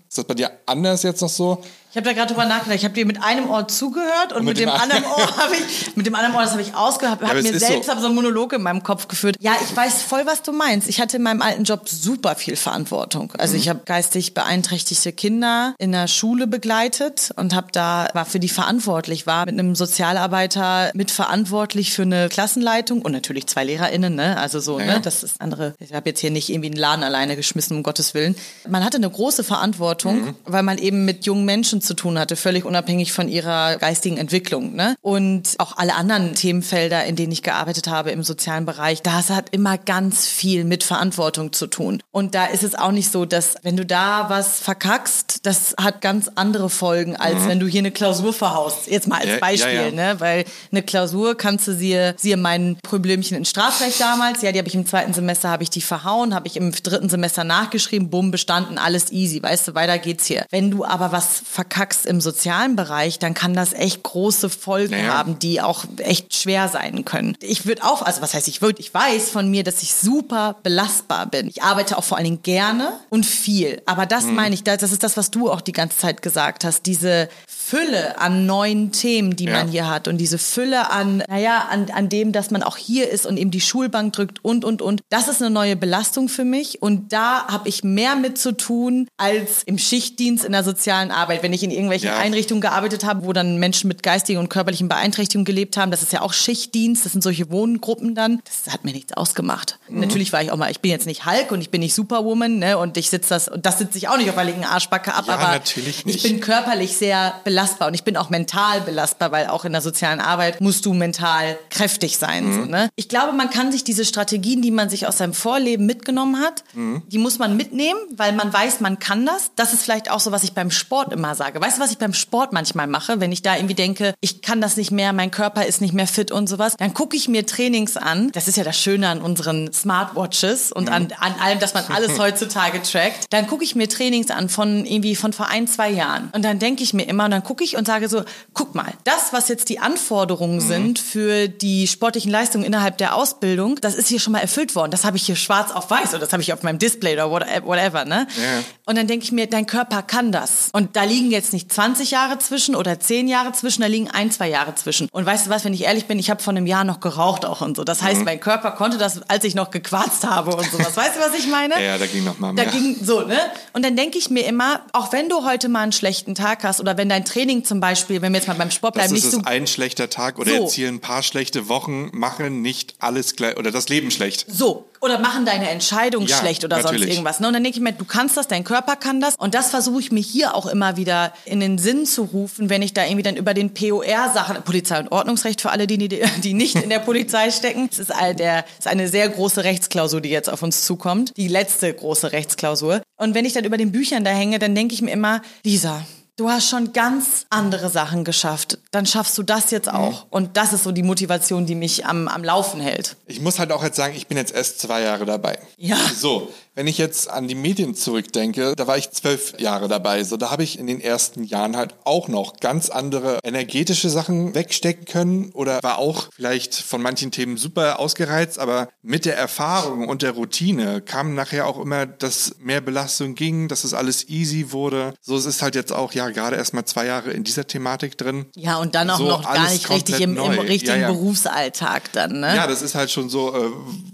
Ist 0.07 0.17
das 0.17 0.25
bei 0.25 0.33
dir 0.36 0.51
anders 0.65 1.03
jetzt 1.03 1.21
noch 1.21 1.29
so? 1.29 1.62
Ich 1.89 1.96
habe 1.96 2.06
da 2.06 2.13
gerade 2.13 2.34
drüber 2.34 2.46
nachgedacht. 2.46 2.75
Ich 2.77 2.84
habe 2.84 2.94
dir 2.94 3.06
mit 3.06 3.24
einem 3.24 3.50
Ohr 3.50 3.67
zugehört 3.67 4.32
und, 4.34 4.44
mit, 4.44 4.58
mit 4.58 4.60
dem 4.60 4.70
dem 4.70 4.79
anderen 4.82 5.03
Ohr 5.06 5.38
habe 5.38 5.56
ich 5.56 5.96
mit 5.96 6.06
dem 6.06 6.13
anderen 6.15 6.36
Ohr 6.36 6.41
das 6.41 6.51
habe 6.51 6.62
ich 6.62 6.75
ausgehört, 6.75 7.22
habe 7.22 7.39
es 7.39 7.51
mir 7.51 7.58
selbst 7.58 7.86
so. 7.86 7.91
hab 7.91 8.00
so 8.00 8.06
einen 8.08 8.15
Monolog 8.15 8.53
in 8.53 8.62
meinem 8.62 8.84
Kopf 8.84 9.08
geführt. 9.08 9.36
Ja, 9.39 9.53
ich 9.63 9.75
weiß 9.75 10.03
voll, 10.03 10.25
was 10.25 10.41
du 10.44 10.51
meinst. 10.51 10.88
Ich 10.89 11.00
hatte 11.00 11.17
in 11.17 11.24
meinem 11.24 11.41
alten 11.41 11.63
Job 11.63 11.88
super 11.89 12.36
viel 12.36 12.56
Verantwortung. 12.56 13.32
Also 13.38 13.53
Mhm. 13.53 13.60
ich 13.62 13.70
habe 13.70 13.79
geistig 13.86 14.34
beeinträchtigte 14.34 15.12
Kinder 15.13 15.74
in 15.79 15.91
der 15.94 16.08
Schule 16.08 16.46
begleitet 16.46 17.32
und 17.36 17.56
habe 17.56 17.67
da 17.72 18.08
war 18.13 18.25
für 18.25 18.39
die 18.39 18.50
verantwortlich, 18.50 19.25
war 19.25 19.46
mit 19.46 19.53
einem 19.58 19.74
Sozialarbeiter 19.74 20.91
mitverantwortlich 20.94 21.94
für 21.94 22.03
eine 22.03 22.29
Klassenleitung 22.29 23.01
und 23.01 23.12
natürlich 23.12 23.48
zwei 23.48 23.63
LehrerInnen, 23.63 24.13
ne? 24.13 24.38
Also 24.38 24.60
so, 24.60 24.79
Ja. 24.79 24.86
ne? 24.86 25.01
Das 25.01 25.24
ist 25.24 25.39
andere. 25.41 25.74
Ich 25.79 25.94
habe 25.94 26.10
jetzt 26.10 26.20
hier 26.20 26.32
nicht 26.32 26.50
irgendwie 26.50 26.67
einen 26.67 26.77
Laden 26.79 27.03
alleine 27.03 27.36
geschmissen, 27.36 27.77
um 27.77 27.84
Gottes 27.84 28.13
Willen. 28.13 28.36
Man 28.67 28.84
hatte 28.84 28.98
eine 28.98 29.10
große 29.10 29.44
Verantwortung, 29.44 30.25
Mhm. 30.25 30.36
weil 30.46 30.63
man 30.63 30.77
eben 30.77 31.06
mit 31.06 31.25
jungen 31.25 31.46
Menschen 31.46 31.76
zu 31.81 31.93
tun 31.93 32.19
hatte, 32.19 32.36
völlig 32.36 32.65
unabhängig 32.65 33.13
von 33.13 33.29
ihrer 33.29 33.77
geistigen 33.77 34.17
Entwicklung. 34.17 34.75
Ne? 34.75 34.96
Und 35.01 35.55
auch 35.60 35.77
alle 35.77 35.96
anderen 35.96 36.36
Themenfelder, 36.36 37.06
in 37.06 37.15
denen 37.15 37.32
ich 37.32 37.43
gearbeitet 37.43 37.88
habe 37.88 38.12
im 38.12 38.23
sozialen 38.23 38.65
Bereich, 38.65 39.02
das 39.02 39.30
hat 39.30 39.49
immer 39.52 39.78
ganz 39.78 40.28
viel 40.28 40.63
mit 40.63 40.84
Verantwortung 40.84 41.54
zu 41.54 41.67
tun. 41.67 42.02
Und 42.12 42.36
da 42.36 42.45
ist 42.45 42.63
es 42.63 42.75
auch 42.75 42.91
nicht 42.91 43.12
so, 43.12 43.25
dass 43.25 43.56
wenn 43.63 43.78
du 43.78 43.86
da 43.86 44.30
was 44.30 44.60
verkackst, 44.60 45.45
das 45.45 45.75
hat 45.80 46.02
ganz 46.02 46.30
andere 46.36 46.69
Folgen, 46.69 47.15
als 47.15 47.47
wenn 47.47 47.60
du 47.60 47.67
hier 47.67 47.80
eine 47.80 47.91
Klausur 47.91 48.34
verhaust. 48.34 48.88
Jetzt 48.88 49.08
mal 49.08 49.17
als 49.17 49.28
Mhm. 49.28 49.34
Ja, 49.34 49.39
Beispiel, 49.39 49.73
ja, 49.73 49.86
ja. 49.88 49.91
ne? 49.91 50.19
Weil 50.19 50.45
eine 50.71 50.84
Klausur 50.84 51.36
kannst 51.36 51.67
du 51.67 51.73
sie, 51.73 52.13
siehe 52.17 52.38
mein 52.38 52.78
Problemchen 52.84 53.38
in 53.38 53.45
Strafrecht 53.45 53.99
damals, 53.99 54.41
ja, 54.41 54.52
die 54.52 54.60
habe 54.60 54.67
ich 54.67 54.75
im 54.75 54.86
zweiten 54.86 55.13
Semester, 55.13 55.49
habe 55.49 55.63
ich 55.63 55.69
die 55.69 55.82
verhauen, 55.82 56.34
habe 56.34 56.47
ich 56.47 56.58
im 56.58 56.71
dritten 56.71 57.10
Semester 57.10 57.43
nachgeschrieben, 57.43 58.10
bumm, 58.10 58.32
bestanden, 58.32 58.78
alles 58.78 59.12
easy, 59.12 59.41
weißt 59.41 59.69
du, 59.69 59.75
weiter 59.75 59.97
geht's 59.99 60.25
hier. 60.25 60.45
Wenn 60.49 60.71
du 60.71 60.86
aber 60.86 61.12
was 61.12 61.41
verkackst 61.45 61.66
im 62.06 62.21
sozialen 62.21 62.75
Bereich, 62.75 63.19
dann 63.19 63.34
kann 63.34 63.53
das 63.53 63.73
echt 63.73 64.03
große 64.03 64.49
Folgen 64.49 64.91
Naja. 64.91 65.13
haben, 65.17 65.39
die 65.39 65.62
auch 65.62 65.86
echt 65.97 66.36
schwer 66.36 66.67
sein 66.69 67.06
können. 67.06 67.36
Ich 67.41 67.65
würde 67.65 67.84
auch, 67.84 68.01
also 68.01 68.21
was 68.21 68.34
heißt 68.34 68.47
ich 68.47 68.62
würde, 68.62 68.80
ich 68.80 68.93
weiß 68.93 69.30
von 69.30 69.49
mir, 69.49 69.63
dass 69.63 69.82
ich 69.84 69.93
super 69.95 70.56
belastbar 70.63 71.25
bin. 71.27 71.47
Ich 71.47 71.62
arbeite 71.63 71.97
auch 71.97 72.03
vor 72.03 72.17
allen 72.17 72.25
Dingen 72.25 72.43
gerne 72.43 72.93
und 73.10 73.25
viel. 73.25 73.82
Aber 73.86 74.06
das 74.06 74.25
Mhm. 74.25 74.36
meine 74.36 74.56
ich, 74.56 74.63
das 74.63 74.82
ist 74.91 75.03
das, 75.03 75.17
was 75.17 75.32
du 75.32 75.51
auch 75.51 75.62
die 75.62 75.71
ganze 75.71 75.97
Zeit 75.97 76.21
gesagt 76.21 76.63
hast, 76.63 76.86
diese 76.86 77.30
Fülle 77.71 78.17
an 78.19 78.45
neuen 78.45 78.93
Themen, 78.93 79.36
die 79.36 79.45
Ja. 79.45 79.51
man 79.53 79.67
hier 79.67 79.89
hat 79.89 80.08
und 80.08 80.17
diese 80.19 80.38
Fülle 80.38 80.89
an, 80.89 81.21
naja, 81.27 81.67
an, 81.69 81.88
an 81.93 82.08
dem, 82.08 82.32
dass 82.32 82.49
man 82.49 82.63
auch 82.63 82.77
hier 82.77 83.10
ist 83.10 83.25
und 83.25 83.36
eben 83.36 83.51
die 83.51 83.60
Schulbank 83.60 84.13
drückt 84.13 84.39
und, 84.41 84.63
und, 84.63 84.82
und. 84.82 85.01
Das 85.10 85.27
ist 85.27 85.41
eine 85.41 85.49
neue 85.49 85.75
Belastung 85.75 86.30
für 86.30 86.45
mich 86.45 86.82
und 86.82 87.12
da 87.12 87.45
habe 87.47 87.67
ich 87.67 87.84
mehr 87.84 88.15
mit 88.15 88.38
zu 88.38 88.53
tun 88.53 89.10
als 89.17 89.63
im 89.65 89.77
Schichtdienst 89.77 90.45
in 90.45 90.53
der 90.53 90.63
sozialen 90.63 91.12
Arbeit. 91.12 91.43
Wenn 91.43 91.51
ich 91.51 91.62
in 91.62 91.71
irgendwelchen 91.71 92.08
Ja. 92.08 92.17
Einrichtungen 92.19 92.62
gearbeitet 92.62 93.03
habe, 93.03 93.25
wo 93.25 93.34
dann 93.34 93.58
Menschen 93.58 93.89
mit 93.89 94.01
geistigen 94.01 94.39
und 94.39 94.47
körperlichen 94.49 94.88
Beeinträchtigungen 94.88 95.43
gelebt 95.45 95.75
haben, 95.75 95.91
das 95.91 96.01
ist 96.01 96.13
ja 96.13 96.21
auch 96.21 96.32
Schichtdienst, 96.34 97.03
das 97.06 97.12
sind 97.12 97.21
solche 97.21 97.51
Wohngruppen 97.51 98.15
dann. 98.15 98.39
Das 98.45 98.73
hat 98.73 98.86
mir 98.86 98.93
nichts 98.93 99.12
ausgemacht. 99.12 99.77
Mhm. 99.89 99.99
Natürlich 99.99 100.32
war 100.32 100.41
ich 100.41 100.51
auch 100.53 100.58
mal, 100.58 100.71
ich 100.71 100.80
bin 100.80 100.91
jetzt 100.91 101.06
nicht 101.06 101.25
Hulk 101.25 101.51
und 101.51 101.60
ich 101.60 101.69
bin 101.69 101.82
nicht 101.82 101.93
Superwoman, 101.95 102.60
ne, 102.60 102.77
und 102.77 102.95
ich 102.95 103.10
sitze 103.10 103.30
das, 103.30 103.49
und 103.49 103.65
das 103.65 103.80
sitze 103.80 103.97
ich 103.97 104.08
auch 104.08 104.17
nicht 104.17 104.30
auf 104.30 104.36
der 104.36 104.45
linken 104.45 104.63
Arschbacke 104.63 105.13
ab, 105.13 105.25
Ja, 105.27 105.34
aber 105.34 105.47
natürlich 105.49 106.06
ich 106.06 106.23
bin 106.23 106.39
körperlich 106.39 106.95
sehr 106.95 107.34
belastbar 107.58 107.88
und 107.88 107.96
ich 107.96 108.04
bin 108.04 108.17
auch 108.17 108.30
mental 108.30 108.82
belastbar, 108.82 109.32
weil 109.32 109.48
auch 109.48 109.65
in 109.65 109.72
der 109.72 109.82
sozialen 109.82 110.20
Arbeit 110.20 110.62
musst 110.62 110.86
du 110.86 110.93
mental 110.93 111.58
kräftig 111.72 112.20
sein. 112.20 112.46
Mhm. 112.46 112.54
So, 112.54 112.70
ne? 112.70 112.89
Ich 112.96 113.10
glaube, 113.10 113.34
man 113.34 113.50
kann 113.50 113.72
sich 113.72 113.84
diese 113.84 114.06
Strategien, 114.06 114.62
die 114.62 114.70
man 114.70 114.89
sich 114.89 115.08
aus 115.08 115.17
seinem 115.17 115.34
Vorleben 115.34 115.88
mitgenommen 115.88 116.39
hat, 116.39 116.63
Mhm. 116.76 117.02
die 117.08 117.17
muss 117.17 117.39
man 117.39 117.58
mitnehmen, 117.58 118.00
weil 118.15 118.34
man 118.34 118.54
weiß, 118.54 118.80
man 118.82 119.00
kann 119.00 119.26
das. 119.26 119.50
Das 119.56 119.74
ist 119.74 119.82
vielleicht 119.82 120.12
auch 120.12 120.20
so, 120.20 120.32
was 120.32 120.43
ich 120.43 120.54
beim 120.54 120.70
Sport 120.70 121.12
immer 121.12 121.34
sage. 121.34 121.60
Weißt 121.60 121.78
du, 121.78 121.82
was 121.82 121.89
ich 121.89 121.98
beim 121.98 122.13
Sport 122.13 122.54
manchmal 122.54 122.86
mache, 122.86 123.20
wenn 123.20 123.32
ich 123.32 123.41
da 123.41 123.56
irgendwie 123.56 123.74
denke, 123.74 124.13
ich 124.22 124.43
kann 124.43 124.62
das 124.62 124.78
nicht 124.78 124.91
mehr, 124.91 125.12
mein 125.13 125.32
Körper 125.32 125.65
ist 125.65 125.82
nicht 125.82 125.93
mehr 125.96 126.06
fit 126.08 126.32
und 126.32 126.48
sowas, 126.48 126.76
dann 126.78 126.93
gucke 126.93 127.17
ich 127.17 127.28
mir 127.28 127.48
Trainings 127.48 127.98
an. 127.98 128.30
Das 128.34 128.48
ist 128.48 128.58
ja 128.58 128.63
das 128.63 128.78
Schöne 128.80 129.08
an 129.10 129.22
unseren 129.22 129.74
Smartwatches 129.74 130.72
und 130.72 130.89
an, 130.89 131.08
an 131.20 131.34
allem, 131.41 131.58
dass 131.60 131.74
man 131.74 131.86
alles 131.86 132.20
heutzutage 132.20 132.84
trackt. 132.84 133.26
Dann 133.32 133.48
gucke 133.48 133.63
ich 133.63 133.76
mir 133.76 133.89
Trainings 133.89 134.30
an 134.30 134.48
von 134.48 134.86
irgendwie 134.86 135.15
von 135.15 135.34
vor 135.34 135.48
ein, 135.48 135.67
zwei 135.67 135.89
Jahren. 135.89 136.30
Und 136.34 136.43
dann 136.46 136.60
denke 136.60 136.84
ich 136.84 136.93
mir 136.93 137.08
immer, 137.08 137.26
und 137.26 137.32
dann 137.32 137.43
gucke 137.47 137.63
ich 137.63 137.77
und 137.77 137.88
sage 137.88 138.10
so, 138.10 138.23
guck 138.53 138.75
mal, 138.75 138.91
das, 139.05 139.31
was 139.31 139.47
jetzt 139.47 139.69
die 139.69 139.79
Anforderungen 139.79 140.60
sind 140.60 140.99
für 140.99 141.47
die 141.47 141.88
sportlichen 141.88 142.29
Leistungen 142.29 142.65
innerhalb 142.65 142.97
der 142.97 143.15
Ausbildung, 143.15 143.77
das 143.79 143.95
ist 143.95 144.10
hier 144.10 144.19
schon 144.19 144.33
mal 144.33 144.39
erfüllt 144.39 144.75
worden. 144.75 144.91
Das 144.91 145.05
habe 145.05 145.15
ich 145.15 145.23
hier 145.25 145.38
schwarz 145.38 145.71
auf 145.71 145.89
weiß 145.89 146.10
oder 146.10 146.19
das 146.19 146.33
habe 146.33 146.41
ich 146.43 146.51
auf 146.51 146.62
meinem 146.63 146.77
Display 146.77 147.13
oder 147.13 147.31
what- 147.31 147.45
whatever, 147.63 148.03
ne? 148.03 148.27
Ja. 148.36 148.63
Und 148.86 148.97
dann 148.97 149.07
denke 149.07 149.23
ich 149.23 149.31
mir, 149.31 149.47
dein 149.47 149.65
Körper 149.65 150.01
kann 150.03 150.33
das. 150.33 150.69
Und 150.73 150.97
da 150.97 151.03
liegen 151.03 151.31
jetzt 151.31 151.53
nicht 151.53 151.71
20 151.71 152.12
Jahre 152.12 152.38
zwischen 152.39 152.75
oder 152.75 152.99
10 152.99 153.29
Jahre 153.29 153.53
zwischen, 153.53 153.81
da 153.81 153.88
liegen 153.88 154.12
ein, 154.12 154.29
zwei 154.29 154.49
Jahre 154.49 154.75
zwischen. 154.75 155.07
Und 155.12 155.25
weißt 155.25 155.45
du 155.45 155.49
was, 155.49 155.63
wenn 155.63 155.73
ich 155.73 155.83
ehrlich 155.86 156.05
bin, 156.05 156.19
ich 156.19 156.29
habe 156.29 156.43
vor 156.43 156.51
einem 156.51 156.65
Jahr 156.67 156.83
noch 156.83 156.99
geraucht 156.99 157.45
auch 157.45 157.62
und 157.62 157.77
so. 157.77 157.83
Das 157.86 158.01
heißt, 158.01 158.25
mein 158.25 158.39
Körper 158.41 158.71
konnte 158.71 158.97
das, 158.97 159.21
als 159.29 159.45
ich 159.45 159.55
noch 159.55 159.71
gequarzt 159.71 160.25
habe 160.25 160.53
und 160.55 160.69
sowas. 160.69 160.97
Weißt 160.97 161.15
du, 161.15 161.19
was 161.21 161.33
ich 161.39 161.47
meine? 161.47 161.81
Ja, 161.81 161.97
da 161.97 162.05
ging 162.07 162.25
noch 162.25 162.39
mal 162.39 162.53
Da 162.55 162.63
mehr. 162.63 162.71
ging 162.71 162.97
so, 163.01 163.21
ne? 163.21 163.38
Und 163.73 163.86
dann 163.86 163.95
denke 163.95 164.17
ich 164.17 164.29
mir 164.29 164.45
immer, 164.45 164.81
auch 164.93 165.12
wenn 165.13 165.29
du 165.29 165.45
heute 165.45 165.69
mal 165.69 165.81
einen 165.83 165.91
schlechten 165.93 166.36
Tag 166.36 166.63
hast 166.63 166.79
oder 166.81 166.97
wenn 166.97 167.07
dein 167.10 167.23
Training 167.38 167.63
zum 167.63 167.80
Beispiel, 167.80 168.21
wenn 168.21 168.34
wir 168.34 168.39
jetzt 168.39 168.47
mal 168.47 168.56
beim 168.56 168.71
Sport 168.71 168.95
bleiben, 168.95 169.10
das 169.13 169.23
nicht 169.23 169.26
ist 169.26 169.32
so 169.32 169.41
ein 169.45 169.67
schlechter 169.67 170.10
Tag 170.10 170.39
oder 170.39 170.58
So. 170.58 170.71
hier 170.71 170.88
ein 170.88 171.00
paar 171.00 171.21
schlechte 171.21 171.69
Wochen 171.69 172.10
machen 172.12 172.62
nicht 172.63 172.95
alles 173.00 173.36
gleich 173.36 173.58
oder 173.58 173.71
das 173.71 173.89
Leben 173.89 174.10
schlecht. 174.10 174.45
So, 174.50 174.89
oder 175.02 175.19
machen 175.19 175.45
deine 175.45 175.69
Entscheidung 175.69 176.26
Ja, 176.26 176.38
schlecht 176.38 176.63
oder 176.65 176.78
sonst 176.78 176.91
natürlich. 176.93 177.10
irgendwas. 177.10 177.39
Ne? 177.39 177.47
Und 177.47 177.54
dann 177.54 177.63
denke 177.63 177.78
ich 177.78 177.84
mir, 177.84 177.91
du 177.93 178.06
kannst 178.06 178.38
das, 178.38 178.47
dein 178.47 178.63
Körper 178.63 178.95
kann 178.95 179.21
das. 179.21 179.36
Und 179.36 179.54
das 179.54 179.69
versuche 179.69 180.00
ich 180.00 180.12
mir 180.12 180.19
hier 180.21 180.56
auch 180.56 180.65
immer 180.65 180.97
wieder 180.97 181.32
in 181.45 181.60
den 181.60 181.78
Sinn 181.78 182.08
zu 182.08 182.23
rufen, 182.23 182.71
wenn 182.71 182.82
ich 182.82 182.93
da 182.93 183.04
irgendwie 183.04 183.21
dann 183.23 183.36
über 183.38 183.54
den 183.54 183.73
POR-Sachen, 183.73 184.63
Polizei- 184.63 185.00
und 185.00 185.12
Ordnungsrecht 185.12 185.62
für 185.62 185.69
alle, 185.69 185.86
die, 185.86 185.97
die, 186.08 186.54
nicht 186.54 186.76
in 186.76 186.89
der 186.89 187.00
Polizei 187.00 187.52
stecken. 187.52 187.88
Es 187.91 188.00
ist, 188.00 188.12
all 188.12 188.34
der, 188.34 188.65
ist 188.80 188.88
eine 188.88 189.08
sehr 189.08 189.30
große 189.30 189.63
Rechtsklausur, 189.63 190.21
die 190.21 190.30
jetzt 190.30 190.50
auf 190.50 190.63
uns 190.63 190.86
zukommt. 190.86 191.34
Die 191.38 191.47
letzte 191.47 191.93
große 191.93 192.32
Rechtsklausur. 192.32 193.02
Und 193.17 193.36
wenn 193.36 193.45
ich 193.45 193.54
dann 193.54 193.65
über 193.65 193.78
den 193.78 193.91
Büchern 193.91 194.23
da 194.23 194.32
hänge, 194.32 194.58
dann 194.58 194.73
denke 194.73 194.95
ich 194.95 195.02
mir 195.04 195.12
immer, 195.12 195.41
Lisa, 195.63 196.04
Du 196.38 196.52
hast 196.52 196.69
schon 196.69 196.93
ganz 196.93 197.47
andere 197.50 197.89
Sachen 197.89 198.23
geschafft. 198.23 198.78
Dann 198.91 199.08
schaffst 199.08 199.36
du 199.39 199.43
das 199.43 199.71
jetzt 199.71 199.91
auch. 199.91 200.28
Und 200.30 200.56
das 200.56 200.71
ist 200.71 200.84
so 200.84 200.91
die 200.91 201.02
Motivation, 201.02 201.65
die 201.65 201.73
mich 201.73 202.06
am, 202.06 202.28
am 202.28 202.43
Laufen 202.43 202.80
hält. 202.80 203.17
Ich 203.26 203.41
muss 203.41 203.58
halt 203.58 203.71
auch 203.71 203.84
jetzt 203.84 203.95
sagen, 203.95 204.13
ich 204.15 204.28
bin 204.28 204.38
jetzt 204.38 204.54
erst 204.54 204.80
zwei 204.80 205.02
Jahre 205.02 205.26
dabei. 205.26 205.58
Ja. 205.78 205.97
So, 206.15 206.54
wenn 206.78 206.86
ich 206.86 207.00
jetzt 207.00 207.28
an 207.28 207.48
die 207.48 207.56
Medien 207.56 207.96
zurückdenke, 207.96 208.76
da 208.76 208.86
war 208.86 209.00
ich 209.00 209.10
zwölf 209.10 209.60
Jahre 209.60 209.88
dabei. 209.88 210.24
So, 210.24 210.38
da 210.38 210.52
habe 210.52 210.62
ich 210.62 210.78
in 210.78 210.86
den 210.86 211.02
ersten 211.02 211.44
Jahren 211.44 211.76
halt 211.76 211.96
auch 212.04 212.28
noch 212.28 212.60
ganz 212.60 212.92
andere 212.92 213.40
energetische 213.44 214.12
Sachen 214.12 214.54
wegstecken 214.54 215.06
können 215.06 215.50
oder 215.54 215.80
war 215.82 215.98
auch 215.98 216.30
vielleicht 216.36 216.76
von 216.76 217.02
manchen 217.02 217.32
Themen 217.32 217.58
super 217.58 218.00
ausgereizt, 218.00 218.60
aber 218.60 218.90
mit 219.02 219.26
der 219.26 219.36
Erfahrung 219.36 220.08
und 220.08 220.22
der 220.22 220.34
Routine 220.34 221.02
kam 221.02 221.34
nachher 221.34 221.66
auch 221.66 221.80
immer, 221.80 222.06
dass 222.06 222.58
mehr 222.60 222.80
Belastung 222.80 223.34
ging, 223.34 223.70
dass 223.70 223.84
es 223.84 223.96
alles 223.96 224.30
easy 224.30 224.72
wurde. 224.72 225.16
So, 225.20 225.36
es 225.36 225.46
ist 225.46 225.63
halt 225.63 225.74
jetzt 225.74 225.92
auch, 225.92 226.13
ja, 226.13 226.30
gerade 226.30 226.58
erst 226.58 226.76
mal 226.76 226.86
zwei 226.86 227.08
Jahre 227.08 227.32
in 227.32 227.44
dieser 227.44 227.66
Thematik 227.66 228.20
drin. 228.20 228.46
Ja, 228.56 228.78
und 228.78 228.94
dann 228.94 229.10
auch 229.10 229.18
So, 229.18 229.28
noch 229.28 229.52
gar 229.52 229.72
nicht 229.72 229.90
richtig 229.90 230.20
im, 230.20 230.38
im 230.38 230.60
richtigen 230.60 231.02
Ja, 231.02 231.08
ja. 231.08 231.12
Berufsalltag 231.12 232.12
dann, 232.13 232.42
ne? 232.42 232.56
Ja, 232.56 232.68
das 232.68 232.84
ist 232.84 232.94
halt 232.94 233.10
schon 233.10 233.30
so, 233.30 233.56
äh, 233.56 233.72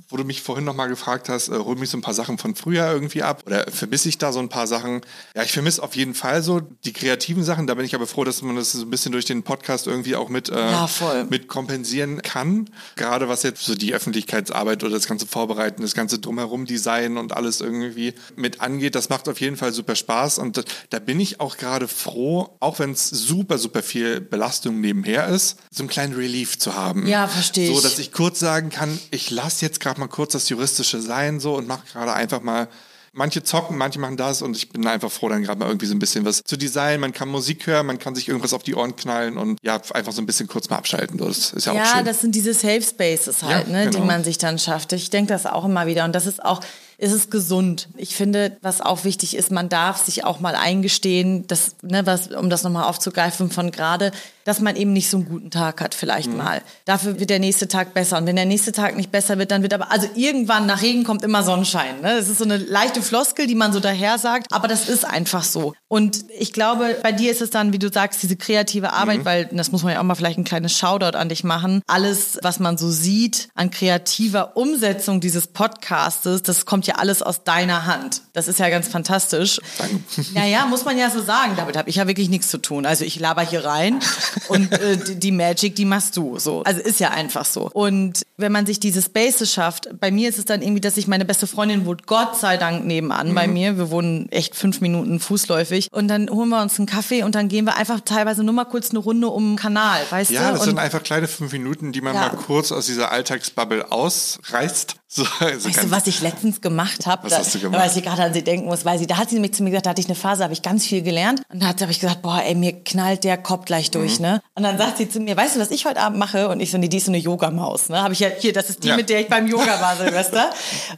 wo 0.08 0.16
du 0.16 0.24
mich 0.24 0.42
vorhin 0.42 0.64
nochmal 0.64 0.88
gefragt 0.88 1.28
hast, 1.28 1.50
äh, 1.50 1.58
hol 1.58 1.76
mich 1.76 1.90
so 1.90 1.98
ein 1.98 2.02
paar 2.02 2.14
Sachen 2.14 2.38
von 2.38 2.53
früher 2.56 2.92
irgendwie 2.92 3.24
ab 3.24 3.44
oder 3.46 3.66
vermisse 3.72 4.10
ich 4.10 4.18
da 4.18 4.32
so 4.32 4.40
ein 4.40 4.50
paar 4.50 4.68
Sachen? 4.68 5.02
Ja, 5.36 5.44
ich 5.44 5.52
vermisse 5.52 5.82
auf 5.84 5.96
jeden 5.96 6.14
Fall 6.14 6.44
so 6.44 6.60
die 6.60 6.94
kreativen 6.94 7.44
Sachen, 7.44 7.68
da 7.68 7.74
bin 7.76 7.86
ich 7.86 7.96
aber 7.96 8.08
froh, 8.08 8.24
dass 8.24 8.42
man 8.42 8.56
das 8.56 8.72
so 8.72 8.82
ein 8.82 8.90
bisschen 8.90 9.12
durch 9.12 9.26
den 9.26 9.44
Podcast 9.44 9.88
irgendwie 9.88 10.16
auch 10.16 10.30
mit, 10.30 10.50
äh, 10.50 10.72
Ja, 10.72 10.90
mit 11.30 11.48
kompensieren 11.48 12.22
kann. 12.22 12.70
Gerade 12.96 13.30
was 13.30 13.44
jetzt 13.44 13.64
so 13.64 13.76
die 13.76 13.94
Öffentlichkeitsarbeit 13.94 14.84
oder 14.84 14.94
das 14.94 15.08
ganze 15.08 15.26
Vorbereiten, 15.28 15.82
das 15.82 15.94
ganze 15.94 16.20
Drumherum 16.20 16.66
Design 16.66 17.18
und 17.18 17.34
alles 17.34 17.62
irgendwie 17.62 18.14
mit 18.36 18.62
angeht, 18.62 18.96
das 18.96 19.10
macht 19.10 19.28
auf 19.30 19.42
jeden 19.42 19.58
Fall 19.58 19.74
super 19.74 19.96
Spaß 19.96 20.38
und 20.40 20.58
da, 20.58 20.64
da 20.90 21.00
bin 21.00 21.20
ich 21.20 21.40
auch 21.40 21.58
gerade 21.58 21.88
froh, 21.88 22.56
auch 22.60 22.80
wenn 22.80 22.92
es 22.92 23.10
super, 23.10 23.58
super 23.58 23.84
viel 23.84 24.22
Belastung 24.22 24.80
nebenher 24.82 25.28
ist, 25.28 25.58
so 25.72 25.84
einen 25.84 25.90
kleinen 25.90 26.14
Relief 26.14 26.60
zu 26.60 26.76
haben. 26.76 27.08
Ja, 27.08 27.28
verstehe 27.28 27.70
ich. 27.70 27.76
So, 27.76 27.82
dass 27.82 28.00
ich 28.00 28.12
kurz 28.12 28.40
sagen 28.40 28.70
kann, 28.70 29.00
ich 29.12 29.32
lasse 29.32 29.66
jetzt 29.66 29.80
gerade 29.80 30.00
mal 30.00 30.08
kurz 30.08 30.34
das 30.34 30.50
Juristische 30.50 31.02
sein 31.02 31.40
so 31.40 31.56
und 31.56 31.68
mache 31.68 31.86
gerade 31.92 32.14
einfach 32.14 32.42
mal. 32.44 32.68
Manche 33.16 33.44
zocken, 33.44 33.78
manche 33.78 34.00
machen 34.00 34.18
das 34.18 34.42
und 34.42 34.58
ich 34.58 34.70
bin 34.70 34.88
einfach 34.88 35.12
froh, 35.12 35.30
dann 35.30 35.44
gerade 35.44 35.60
mal 35.60 35.68
irgendwie 35.68 35.86
so 35.86 35.94
ein 35.94 36.00
bisschen 36.00 36.26
was 36.26 36.44
zu 36.44 36.58
designen. 36.58 37.00
Man 37.00 37.14
kann 37.14 37.30
Musik 37.30 37.68
hören, 37.68 37.86
man 37.86 38.00
kann 38.00 38.16
sich 38.16 38.28
irgendwas 38.28 38.54
auf 38.54 38.64
die 38.64 38.74
Ohren 38.74 38.96
knallen 38.96 39.38
und 39.38 39.60
ja, 39.62 39.80
einfach 39.94 40.12
so 40.12 40.20
ein 40.20 40.26
bisschen 40.26 40.48
kurz 40.48 40.68
mal 40.72 40.78
abschalten. 40.78 41.20
Das 41.20 41.54
ist 41.54 41.66
ja, 41.68 41.74
auch 41.74 41.76
Ja, 41.76 41.86
schön. 41.98 42.06
das 42.06 42.22
sind 42.22 42.34
diese 42.34 42.56
Safe 42.56 42.82
Spaces 42.82 43.44
halt, 43.44 43.68
Ja, 43.68 43.72
ne, 43.72 43.86
die 43.86 43.98
genau. 43.98 44.06
man 44.08 44.24
sich 44.24 44.40
dann 44.40 44.58
schafft. 44.58 44.94
Ich 44.94 45.12
denke 45.12 45.32
das 45.32 45.46
auch 45.46 45.64
immer 45.66 45.86
wieder. 45.86 46.06
Und 46.06 46.14
das 46.14 46.26
ist 46.26 46.44
auch, 46.44 46.62
ist 46.98 47.12
es 47.12 47.30
gesund. 47.30 47.88
Ich 47.98 48.16
finde, 48.16 48.58
was 48.62 48.82
auch 48.82 49.04
wichtig 49.04 49.36
ist, 49.38 49.52
man 49.52 49.70
darf 49.70 50.04
sich 50.04 50.24
auch 50.24 50.40
mal 50.40 50.56
eingestehen, 50.56 51.46
dass, 51.46 51.76
ne, 51.84 52.08
was, 52.08 52.30
um 52.30 52.50
das 52.50 52.64
nochmal 52.64 52.86
aufzugreifen 52.86 53.52
von 53.52 53.70
gerade, 53.70 54.12
dass 54.46 54.60
man 54.60 54.76
eben 54.76 54.94
nicht 54.94 55.10
so 55.10 55.18
einen 55.18 55.28
guten 55.28 55.52
Tag 55.52 55.82
hat, 55.82 55.94
vielleicht 55.96 56.30
Mhm. 56.30 56.38
mal. 56.38 56.62
Dafür 56.86 57.20
wird 57.20 57.30
der 57.30 57.40
nächste 57.40 57.68
Tag 57.68 57.94
besser. 57.94 58.18
Und 58.18 58.26
wenn 58.26 58.36
der 58.36 58.46
nächste 58.46 58.72
Tag 58.72 58.96
nicht 58.98 59.12
besser 59.12 59.38
wird, 59.38 59.52
dann 59.52 59.62
wird 59.62 59.74
aber, 59.74 59.92
also 59.92 60.08
irgendwann 60.16 60.66
nach 60.66 60.82
Regen 60.82 61.04
kommt 61.04 61.24
immer 61.24 61.44
Sonnenschein. 61.44 62.02
Ne? 62.02 62.16
Das 62.18 62.30
ist 62.30 62.38
so 62.40 62.44
eine 62.44 62.58
leichte 62.58 63.02
Floskel, 63.02 63.48
die 63.48 63.56
man 63.56 63.74
so 63.74 63.80
daher 63.80 64.18
sagt, 64.18 64.52
aber 64.52 64.68
das 64.68 64.90
ist 64.90 65.06
einfach 65.06 65.44
so. 65.44 65.74
Und 65.88 66.26
ich 66.38 66.54
glaube, 66.54 66.98
bei 67.04 67.12
dir 67.12 67.32
ist 67.32 67.42
es 67.42 67.50
dann, 67.50 67.72
wie 67.74 67.80
du 67.80 67.92
sagst, 67.92 68.22
diese 68.24 68.36
kreative 68.36 68.94
Arbeit, 68.94 69.20
Mhm. 69.20 69.26
weil 69.26 69.46
das 69.52 69.72
muss 69.72 69.84
man 69.84 69.94
ja 69.94 70.00
auch 70.00 70.04
mal 70.04 70.16
vielleicht 70.16 70.38
ein 70.38 70.44
kleines 70.44 70.78
Shoutout 70.78 71.18
an 71.18 71.30
dich 71.30 71.44
machen. 71.44 71.82
Alles, 71.88 72.40
was 72.42 72.60
man 72.60 72.78
so 72.78 72.90
sieht 72.90 73.50
an 73.56 73.70
kreativer 73.72 74.58
Umsetzung 74.58 75.20
dieses 75.22 75.48
Podcastes, 75.48 76.42
das 76.44 76.66
kommt 76.66 76.88
ja 76.88 76.96
alles 76.96 77.22
aus 77.22 77.44
deiner 77.44 77.86
Hand. 77.86 78.22
Das 78.34 78.48
ist 78.48 78.60
ja 78.60 78.70
ganz 78.70 78.88
fantastisch. 78.88 79.60
Danke. 79.78 80.04
Naja, 80.34 80.66
muss 80.66 80.86
man 80.86 80.98
ja 80.98 81.10
so 81.10 81.22
sagen. 81.22 81.54
Damit 81.58 81.78
habe 81.78 81.90
ich 81.90 81.98
ja 81.98 82.08
wirklich 82.08 82.30
nichts 82.30 82.50
zu 82.50 82.58
tun. 82.58 82.86
Also 82.86 83.06
ich 83.06 83.20
laber 83.20 83.42
hier 83.44 83.64
rein 83.66 84.00
und 84.48 84.72
äh, 84.72 84.98
die, 85.16 85.32
Magic, 85.32 85.76
die 85.76 85.86
machst 85.86 86.18
du. 86.18 86.40
So. 86.40 86.64
Also 86.64 86.82
ist 86.82 87.00
ja 87.00 87.10
einfach 87.12 87.46
so. 87.46 87.70
Und 87.74 88.24
wenn 88.38 88.52
man 88.52 88.66
sich 88.66 88.80
diese 88.80 89.02
Spaces 89.02 89.52
schafft, 89.52 89.90
bei 90.00 90.12
mir 90.12 90.30
ist 90.30 90.38
es 90.38 90.46
dann 90.46 90.62
irgendwie, 90.62 90.82
dass 90.82 90.98
ich 90.98 91.08
meine 91.08 91.26
beste 91.26 91.48
Freundin 91.48 91.86
wohnt 91.86 92.06
Gott 92.08 92.38
sei 92.38 92.58
Dank 92.58 92.86
nebenan 92.86 93.34
bei 93.36 93.48
mir. 93.48 93.78
Wir 93.78 93.90
wohnen 93.92 94.30
echt 94.32 94.56
fünf 94.56 94.82
Minuten 94.82 95.20
fußläufig. 95.20 95.90
Und 95.92 96.08
dann 96.08 96.30
holen 96.30 96.50
wir 96.50 96.62
uns 96.62 96.78
einen 96.78 96.88
Kaffee 96.88 97.24
und 97.24 97.36
dann 97.36 97.48
gehen 97.48 97.66
wir 97.66 97.76
einfach 97.78 98.02
teilweise 98.02 98.44
nur 98.44 98.54
mal 98.54 98.66
kurz 98.66 98.90
eine 98.92 99.00
Runde 99.00 99.28
um 99.28 99.52
den 99.52 99.56
Kanal, 99.58 100.02
weißt 100.10 100.32
ja, 100.32 100.48
du? 100.48 100.52
das 100.54 100.60
und 100.62 100.66
sind 100.68 100.80
einfach 100.80 101.04
kleine 101.04 101.28
fünf 101.28 101.52
Minuten, 101.52 101.92
die 101.92 102.02
man 102.02 102.14
Ja. 102.16 102.22
mal 102.22 102.30
kurz 102.30 102.72
aus 102.72 102.86
dieser 102.86 103.12
Alltagsbubble 103.12 103.92
ausreißt. 103.92 104.96
So, 105.16 105.24
also 105.42 105.70
Weißt 105.70 105.84
du, 105.84 105.92
was 105.92 106.08
ich 106.08 106.22
letztens 106.22 106.60
gemacht 106.60 107.06
habe? 107.06 107.30
Was 107.30 107.38
hast 107.38 107.54
du 107.54 107.60
gemacht? 107.60 107.80
Weil 107.84 107.96
ich 107.96 108.04
gerade 108.04 108.24
an 108.24 108.34
sie 108.34 108.42
denken 108.44 108.66
muss, 108.66 108.84
weil 108.84 108.98
sie, 108.98 109.06
da 109.06 109.18
hat 109.18 109.30
sie 109.30 109.36
nämlich 109.36 109.54
zu 109.54 109.62
mir 109.62 109.70
gesagt, 109.70 109.86
da 109.86 109.92
hatte 109.92 110.02
ich 110.02 110.08
eine 110.08 110.16
Phase, 110.16 110.42
habe 110.44 110.54
ich 110.54 110.64
ganz 110.64 110.88
viel 110.88 111.04
gelernt. 111.04 111.44
Und 111.54 111.62
da 111.62 111.68
habe 111.68 111.92
ich 111.92 112.00
gesagt, 112.00 112.24
boah, 112.24 112.42
ey, 112.44 112.56
mir 112.56 112.72
knallt 112.84 113.24
der 113.24 113.38
Kopf 113.38 113.66
gleich 113.66 113.92
durch, 113.92 114.18
Mhm. 114.18 114.26
ne? 114.26 114.42
Und 114.56 114.64
dann 114.64 114.76
sagt 114.80 114.98
sie 114.98 115.08
zu 115.08 115.20
mir, 115.20 115.38
weißt 115.38 115.56
du, 115.56 115.60
was 115.60 115.70
ich 115.70 115.86
heute 115.86 116.00
Abend 116.00 116.18
mache? 116.18 116.50
Und 116.50 116.62
ich 116.62 116.72
so, 116.72 116.80
nee, 116.80 116.88
die 116.88 116.98
ist 116.98 117.06
so 117.06 117.12
eine 117.12 117.20
Yogamaus, 117.20 117.90
ne? 117.90 118.02
Habe 118.02 118.14
ich 118.14 118.22
ja, 118.22 118.30
hier, 118.40 118.54
das 118.54 118.72
ist 118.72 118.84
die, 118.84 118.88
Ja. 118.88 118.96
mit 118.96 119.08
der 119.08 119.20
ich 119.22 119.28
beim 119.28 119.46
Yoga 119.46 119.80
war, 119.80 119.96
Silvester. 120.04 120.50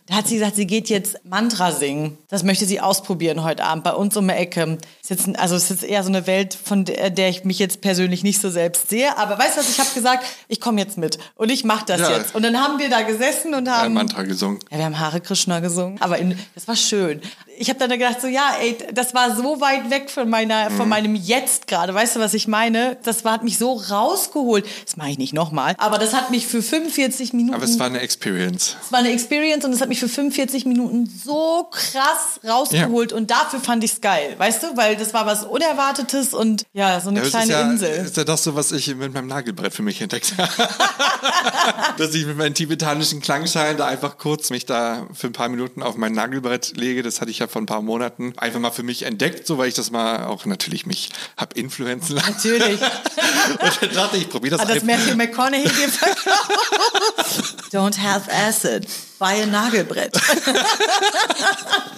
Da 0.06 0.16
hat 0.16 0.28
sie 0.30 0.36
gesagt, 0.36 0.56
sie 0.56 0.66
geht 0.66 0.88
jetzt 0.88 1.18
Mantra 1.26 1.74
singen. 1.74 2.18
Das 2.30 2.44
möchte 2.44 2.66
sie 2.66 2.80
ausprobieren 2.80 3.44
heute 3.44 3.66
Abend 3.66 3.84
bei 3.84 3.92
uns 3.94 4.16
um 4.16 4.26
die 4.30 4.34
Ecke. 4.34 4.78
Ist 5.08 5.12
jetzt, 5.28 5.40
also 5.40 5.56
es 5.56 5.70
ist 5.70 5.84
eher 5.84 6.02
so 6.02 6.10
eine 6.10 6.26
Welt, 6.26 6.56
von 6.56 6.84
der, 6.84 7.12
der 7.12 7.30
ich 7.30 7.44
mich 7.44 7.60
jetzt 7.60 7.82
persönlich 7.82 8.24
nicht 8.24 8.42
so 8.42 8.50
selbst 8.50 8.90
sehe. 8.90 9.16
Aber 9.20 9.38
weißt 9.38 9.56
du 9.56 9.60
was, 9.60 9.70
ich 9.70 9.80
habe 9.80 9.90
gesagt, 9.94 10.26
ich 10.48 10.60
komme 10.60 10.82
jetzt 10.82 10.98
mit 10.98 11.20
und 11.36 11.52
ich 11.52 11.64
mache 11.64 11.86
das 11.86 12.02
Ja. 12.02 12.18
jetzt. 12.18 12.34
Und 12.34 12.42
dann 12.42 12.60
haben 12.60 12.80
wir 12.80 12.90
da 12.90 13.04
gesessen 13.04 13.54
und 13.54 13.68
äh, 13.68 13.70
haben 13.70 13.94
Mantra 13.94 14.24
gesungen. 14.24 14.60
ja, 14.72 14.80
wir 14.80 14.86
haben 14.86 15.00
Hare 15.00 15.22
Krishna 15.22 15.60
gesungen, 15.60 16.02
aber 16.02 16.18
in, 16.18 16.36
das 16.56 16.68
war 16.68 16.76
schön. 16.76 17.22
Ich 17.58 17.70
habe 17.70 17.80
dann 17.80 17.90
gedacht, 17.92 18.20
so 18.20 18.28
ja, 18.28 18.56
ey, 18.62 18.76
das 18.94 19.14
war 19.14 19.34
so 19.36 19.62
weit 19.62 19.90
weg 19.92 20.10
von 20.10 20.28
meiner, 20.30 20.70
Mhm. 20.72 20.76
von 20.78 20.90
meinem 20.90 21.16
Jetzt 21.16 21.68
gerade. 21.68 21.94
Weißt 21.94 22.16
du, 22.16 22.20
was 22.20 22.34
ich 22.34 22.48
meine? 22.48 22.98
Das 23.04 23.24
war, 23.24 23.32
hat 23.34 23.44
mich 23.44 23.58
so 23.60 23.74
rausgeholt. 23.74 24.66
Das 24.86 24.98
mache 24.98 25.12
ich 25.12 25.18
nicht 25.20 25.34
nochmal, 25.34 25.76
aber 25.78 25.98
das 26.00 26.14
hat 26.14 26.32
mich 26.32 26.48
für 26.48 26.62
45 26.64 27.32
Minuten. 27.34 27.54
Aber 27.56 27.64
es 27.64 27.78
war 27.80 27.86
eine 27.86 28.00
Experience. 28.00 28.76
es 28.84 28.92
war 28.92 29.00
eine 29.00 29.12
Experience 29.12 29.64
und 29.66 29.72
es 29.72 29.82
hat 29.82 29.88
mich 29.90 30.00
für 30.00 30.10
45 30.10 30.66
Minuten 30.66 31.06
so 31.24 31.68
krass 31.72 32.40
rausgeholt 32.46 33.14
und 33.14 33.30
dafür 33.32 33.60
fand 33.60 33.84
ich's 33.84 34.02
geil, 34.02 34.34
weißt 34.38 34.64
du, 34.64 34.78
weil 34.78 34.95
das 35.00 35.14
war 35.14 35.26
was 35.26 35.44
Unerwartetes 35.46 36.34
und 36.34 36.64
ja, 36.74 37.00
so 37.00 37.10
eine 37.10 37.22
Ja, 37.22 37.28
kleine 37.28 37.46
ist 37.46 37.50
ja, 37.52 37.62
Insel. 37.62 37.90
ist 38.06 38.18
ja 38.18 38.24
das 38.24 38.44
so, 38.44 38.56
was 38.56 38.72
ich 38.72 38.94
mit 38.96 39.14
meinem 39.14 39.28
Nagelbrett 39.28 39.74
für 39.74 39.84
mich 39.84 40.02
entdeckt 40.02 40.34
habe. 40.38 40.50
Dass 41.98 42.14
ich 42.14 42.26
mit 42.26 42.38
meinen 42.38 42.54
tibetanischen 42.54 43.22
Klangschalen 43.22 43.78
da 43.78 43.88
einfach 43.88 44.18
kurz 44.18 44.50
mich 44.50 44.66
da 44.66 45.08
für 45.14 45.28
ein 45.28 45.34
paar 45.34 45.50
Minuten 45.50 45.82
auf 45.84 45.96
mein 45.98 46.14
Nagelbrett 46.14 46.74
lege. 46.76 47.02
Das 47.04 47.22
hatte 47.22 47.32
ich 47.32 47.40
ja 47.40 47.48
vor 47.48 47.62
ein 47.62 47.66
paar 47.66 47.82
Monaten 47.82 48.34
einfach 48.38 48.60
mal 48.60 48.72
für 48.72 48.84
mich 48.84 49.04
entdeckt, 49.04 49.48
so 49.48 49.58
weil 49.58 49.68
ich 49.70 49.74
das 49.74 49.92
mal 49.92 50.26
auch 50.26 50.46
natürlich 50.46 50.86
mich 50.86 51.10
hab 51.38 51.56
influenzen 51.58 52.16
lassen. 52.16 52.32
Natürlich. 52.36 52.82
Und 53.60 53.82
dann 53.82 53.94
dachte 53.94 54.18
ich, 54.18 54.24
ich 54.24 54.30
probiere 54.30 54.58
das 54.58 54.68
Hat 54.68 54.76
das. 54.76 54.84
Matthew 54.84 55.16
McConaughey 55.16 55.64
dir 55.64 55.90
verkauft? 55.90 57.56
Don't 57.76 57.98
have 57.98 58.32
acid. 58.32 58.88
Buy 59.20 59.42
a 59.42 59.46
Nagelbrett. 59.46 60.18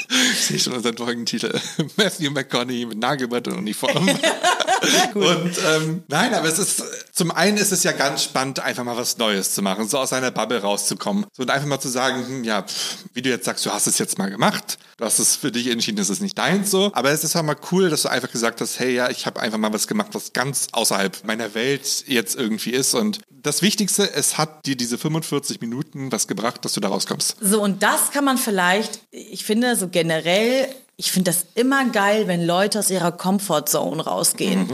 Ich 0.09 0.45
sehe 0.45 0.57
schon 0.57 0.73
unseren 0.73 0.97
Folgentitel. 0.97 1.53
Matthew 1.97 2.31
McConaughey 2.31 2.85
mit 2.87 2.97
Nagelbrett 2.97 3.47
und 3.49 3.57
Uniform. 3.57 4.07
und 5.13 5.51
ähm, 5.67 6.03
nein, 6.07 6.33
aber 6.33 6.47
es 6.47 6.57
ist 6.57 6.81
zum 7.11 7.31
einen 7.31 7.57
ist 7.57 7.71
es 7.71 7.83
ja 7.83 7.91
ganz 7.91 8.23
spannend, 8.23 8.59
einfach 8.59 8.83
mal 8.83 8.95
was 8.95 9.17
Neues 9.17 9.53
zu 9.53 9.61
machen, 9.61 9.87
so 9.87 9.97
aus 9.97 10.11
seiner 10.11 10.31
Bubble 10.31 10.61
rauszukommen. 10.61 11.25
So 11.33 11.43
und 11.43 11.49
einfach 11.49 11.67
mal 11.67 11.79
zu 11.79 11.89
sagen, 11.89 12.25
hm, 12.25 12.43
ja, 12.43 12.65
wie 13.13 13.21
du 13.21 13.29
jetzt 13.29 13.45
sagst, 13.45 13.65
du 13.65 13.71
hast 13.71 13.87
es 13.87 13.97
jetzt 13.97 14.17
mal 14.17 14.29
gemacht, 14.29 14.77
du 14.97 15.05
hast 15.05 15.19
es 15.19 15.35
für 15.35 15.51
dich 15.51 15.67
entschieden, 15.67 15.97
das 15.97 16.09
ist 16.09 16.21
nicht 16.21 16.37
deins 16.37 16.71
so. 16.71 16.91
Aber 16.93 17.11
es 17.11 17.23
ist 17.23 17.35
auch 17.35 17.43
mal 17.43 17.57
cool, 17.71 17.89
dass 17.89 18.03
du 18.03 18.09
einfach 18.09 18.31
gesagt 18.31 18.61
hast, 18.61 18.79
hey 18.79 18.95
ja, 18.95 19.09
ich 19.09 19.25
habe 19.25 19.39
einfach 19.39 19.57
mal 19.57 19.73
was 19.73 19.87
gemacht, 19.87 20.09
was 20.13 20.33
ganz 20.33 20.67
außerhalb 20.71 21.25
meiner 21.25 21.53
Welt 21.53 22.05
jetzt 22.07 22.35
irgendwie 22.35 22.71
ist. 22.71 22.93
Und 22.93 23.19
das 23.29 23.61
Wichtigste, 23.61 24.13
es 24.13 24.37
hat 24.37 24.65
dir 24.65 24.75
diese 24.75 24.97
45 24.97 25.61
Minuten 25.61 25.66
was 26.11 26.27
gebracht, 26.27 26.63
dass 26.65 26.73
du 26.73 26.79
da 26.79 26.89
rauskommst. 26.89 27.37
So, 27.41 27.61
und 27.61 27.83
das 27.83 28.11
kann 28.11 28.25
man 28.25 28.37
vielleicht, 28.37 29.01
ich 29.11 29.45
finde 29.45 29.75
so 29.75 29.87
generell, 29.89 30.67
ich 30.95 31.11
finde 31.11 31.31
das 31.31 31.45
immer 31.55 31.89
geil, 31.89 32.27
wenn 32.27 32.45
Leute 32.45 32.79
aus 32.79 32.89
ihrer 32.89 33.11
Comfortzone 33.11 34.03
rausgehen. 34.03 34.67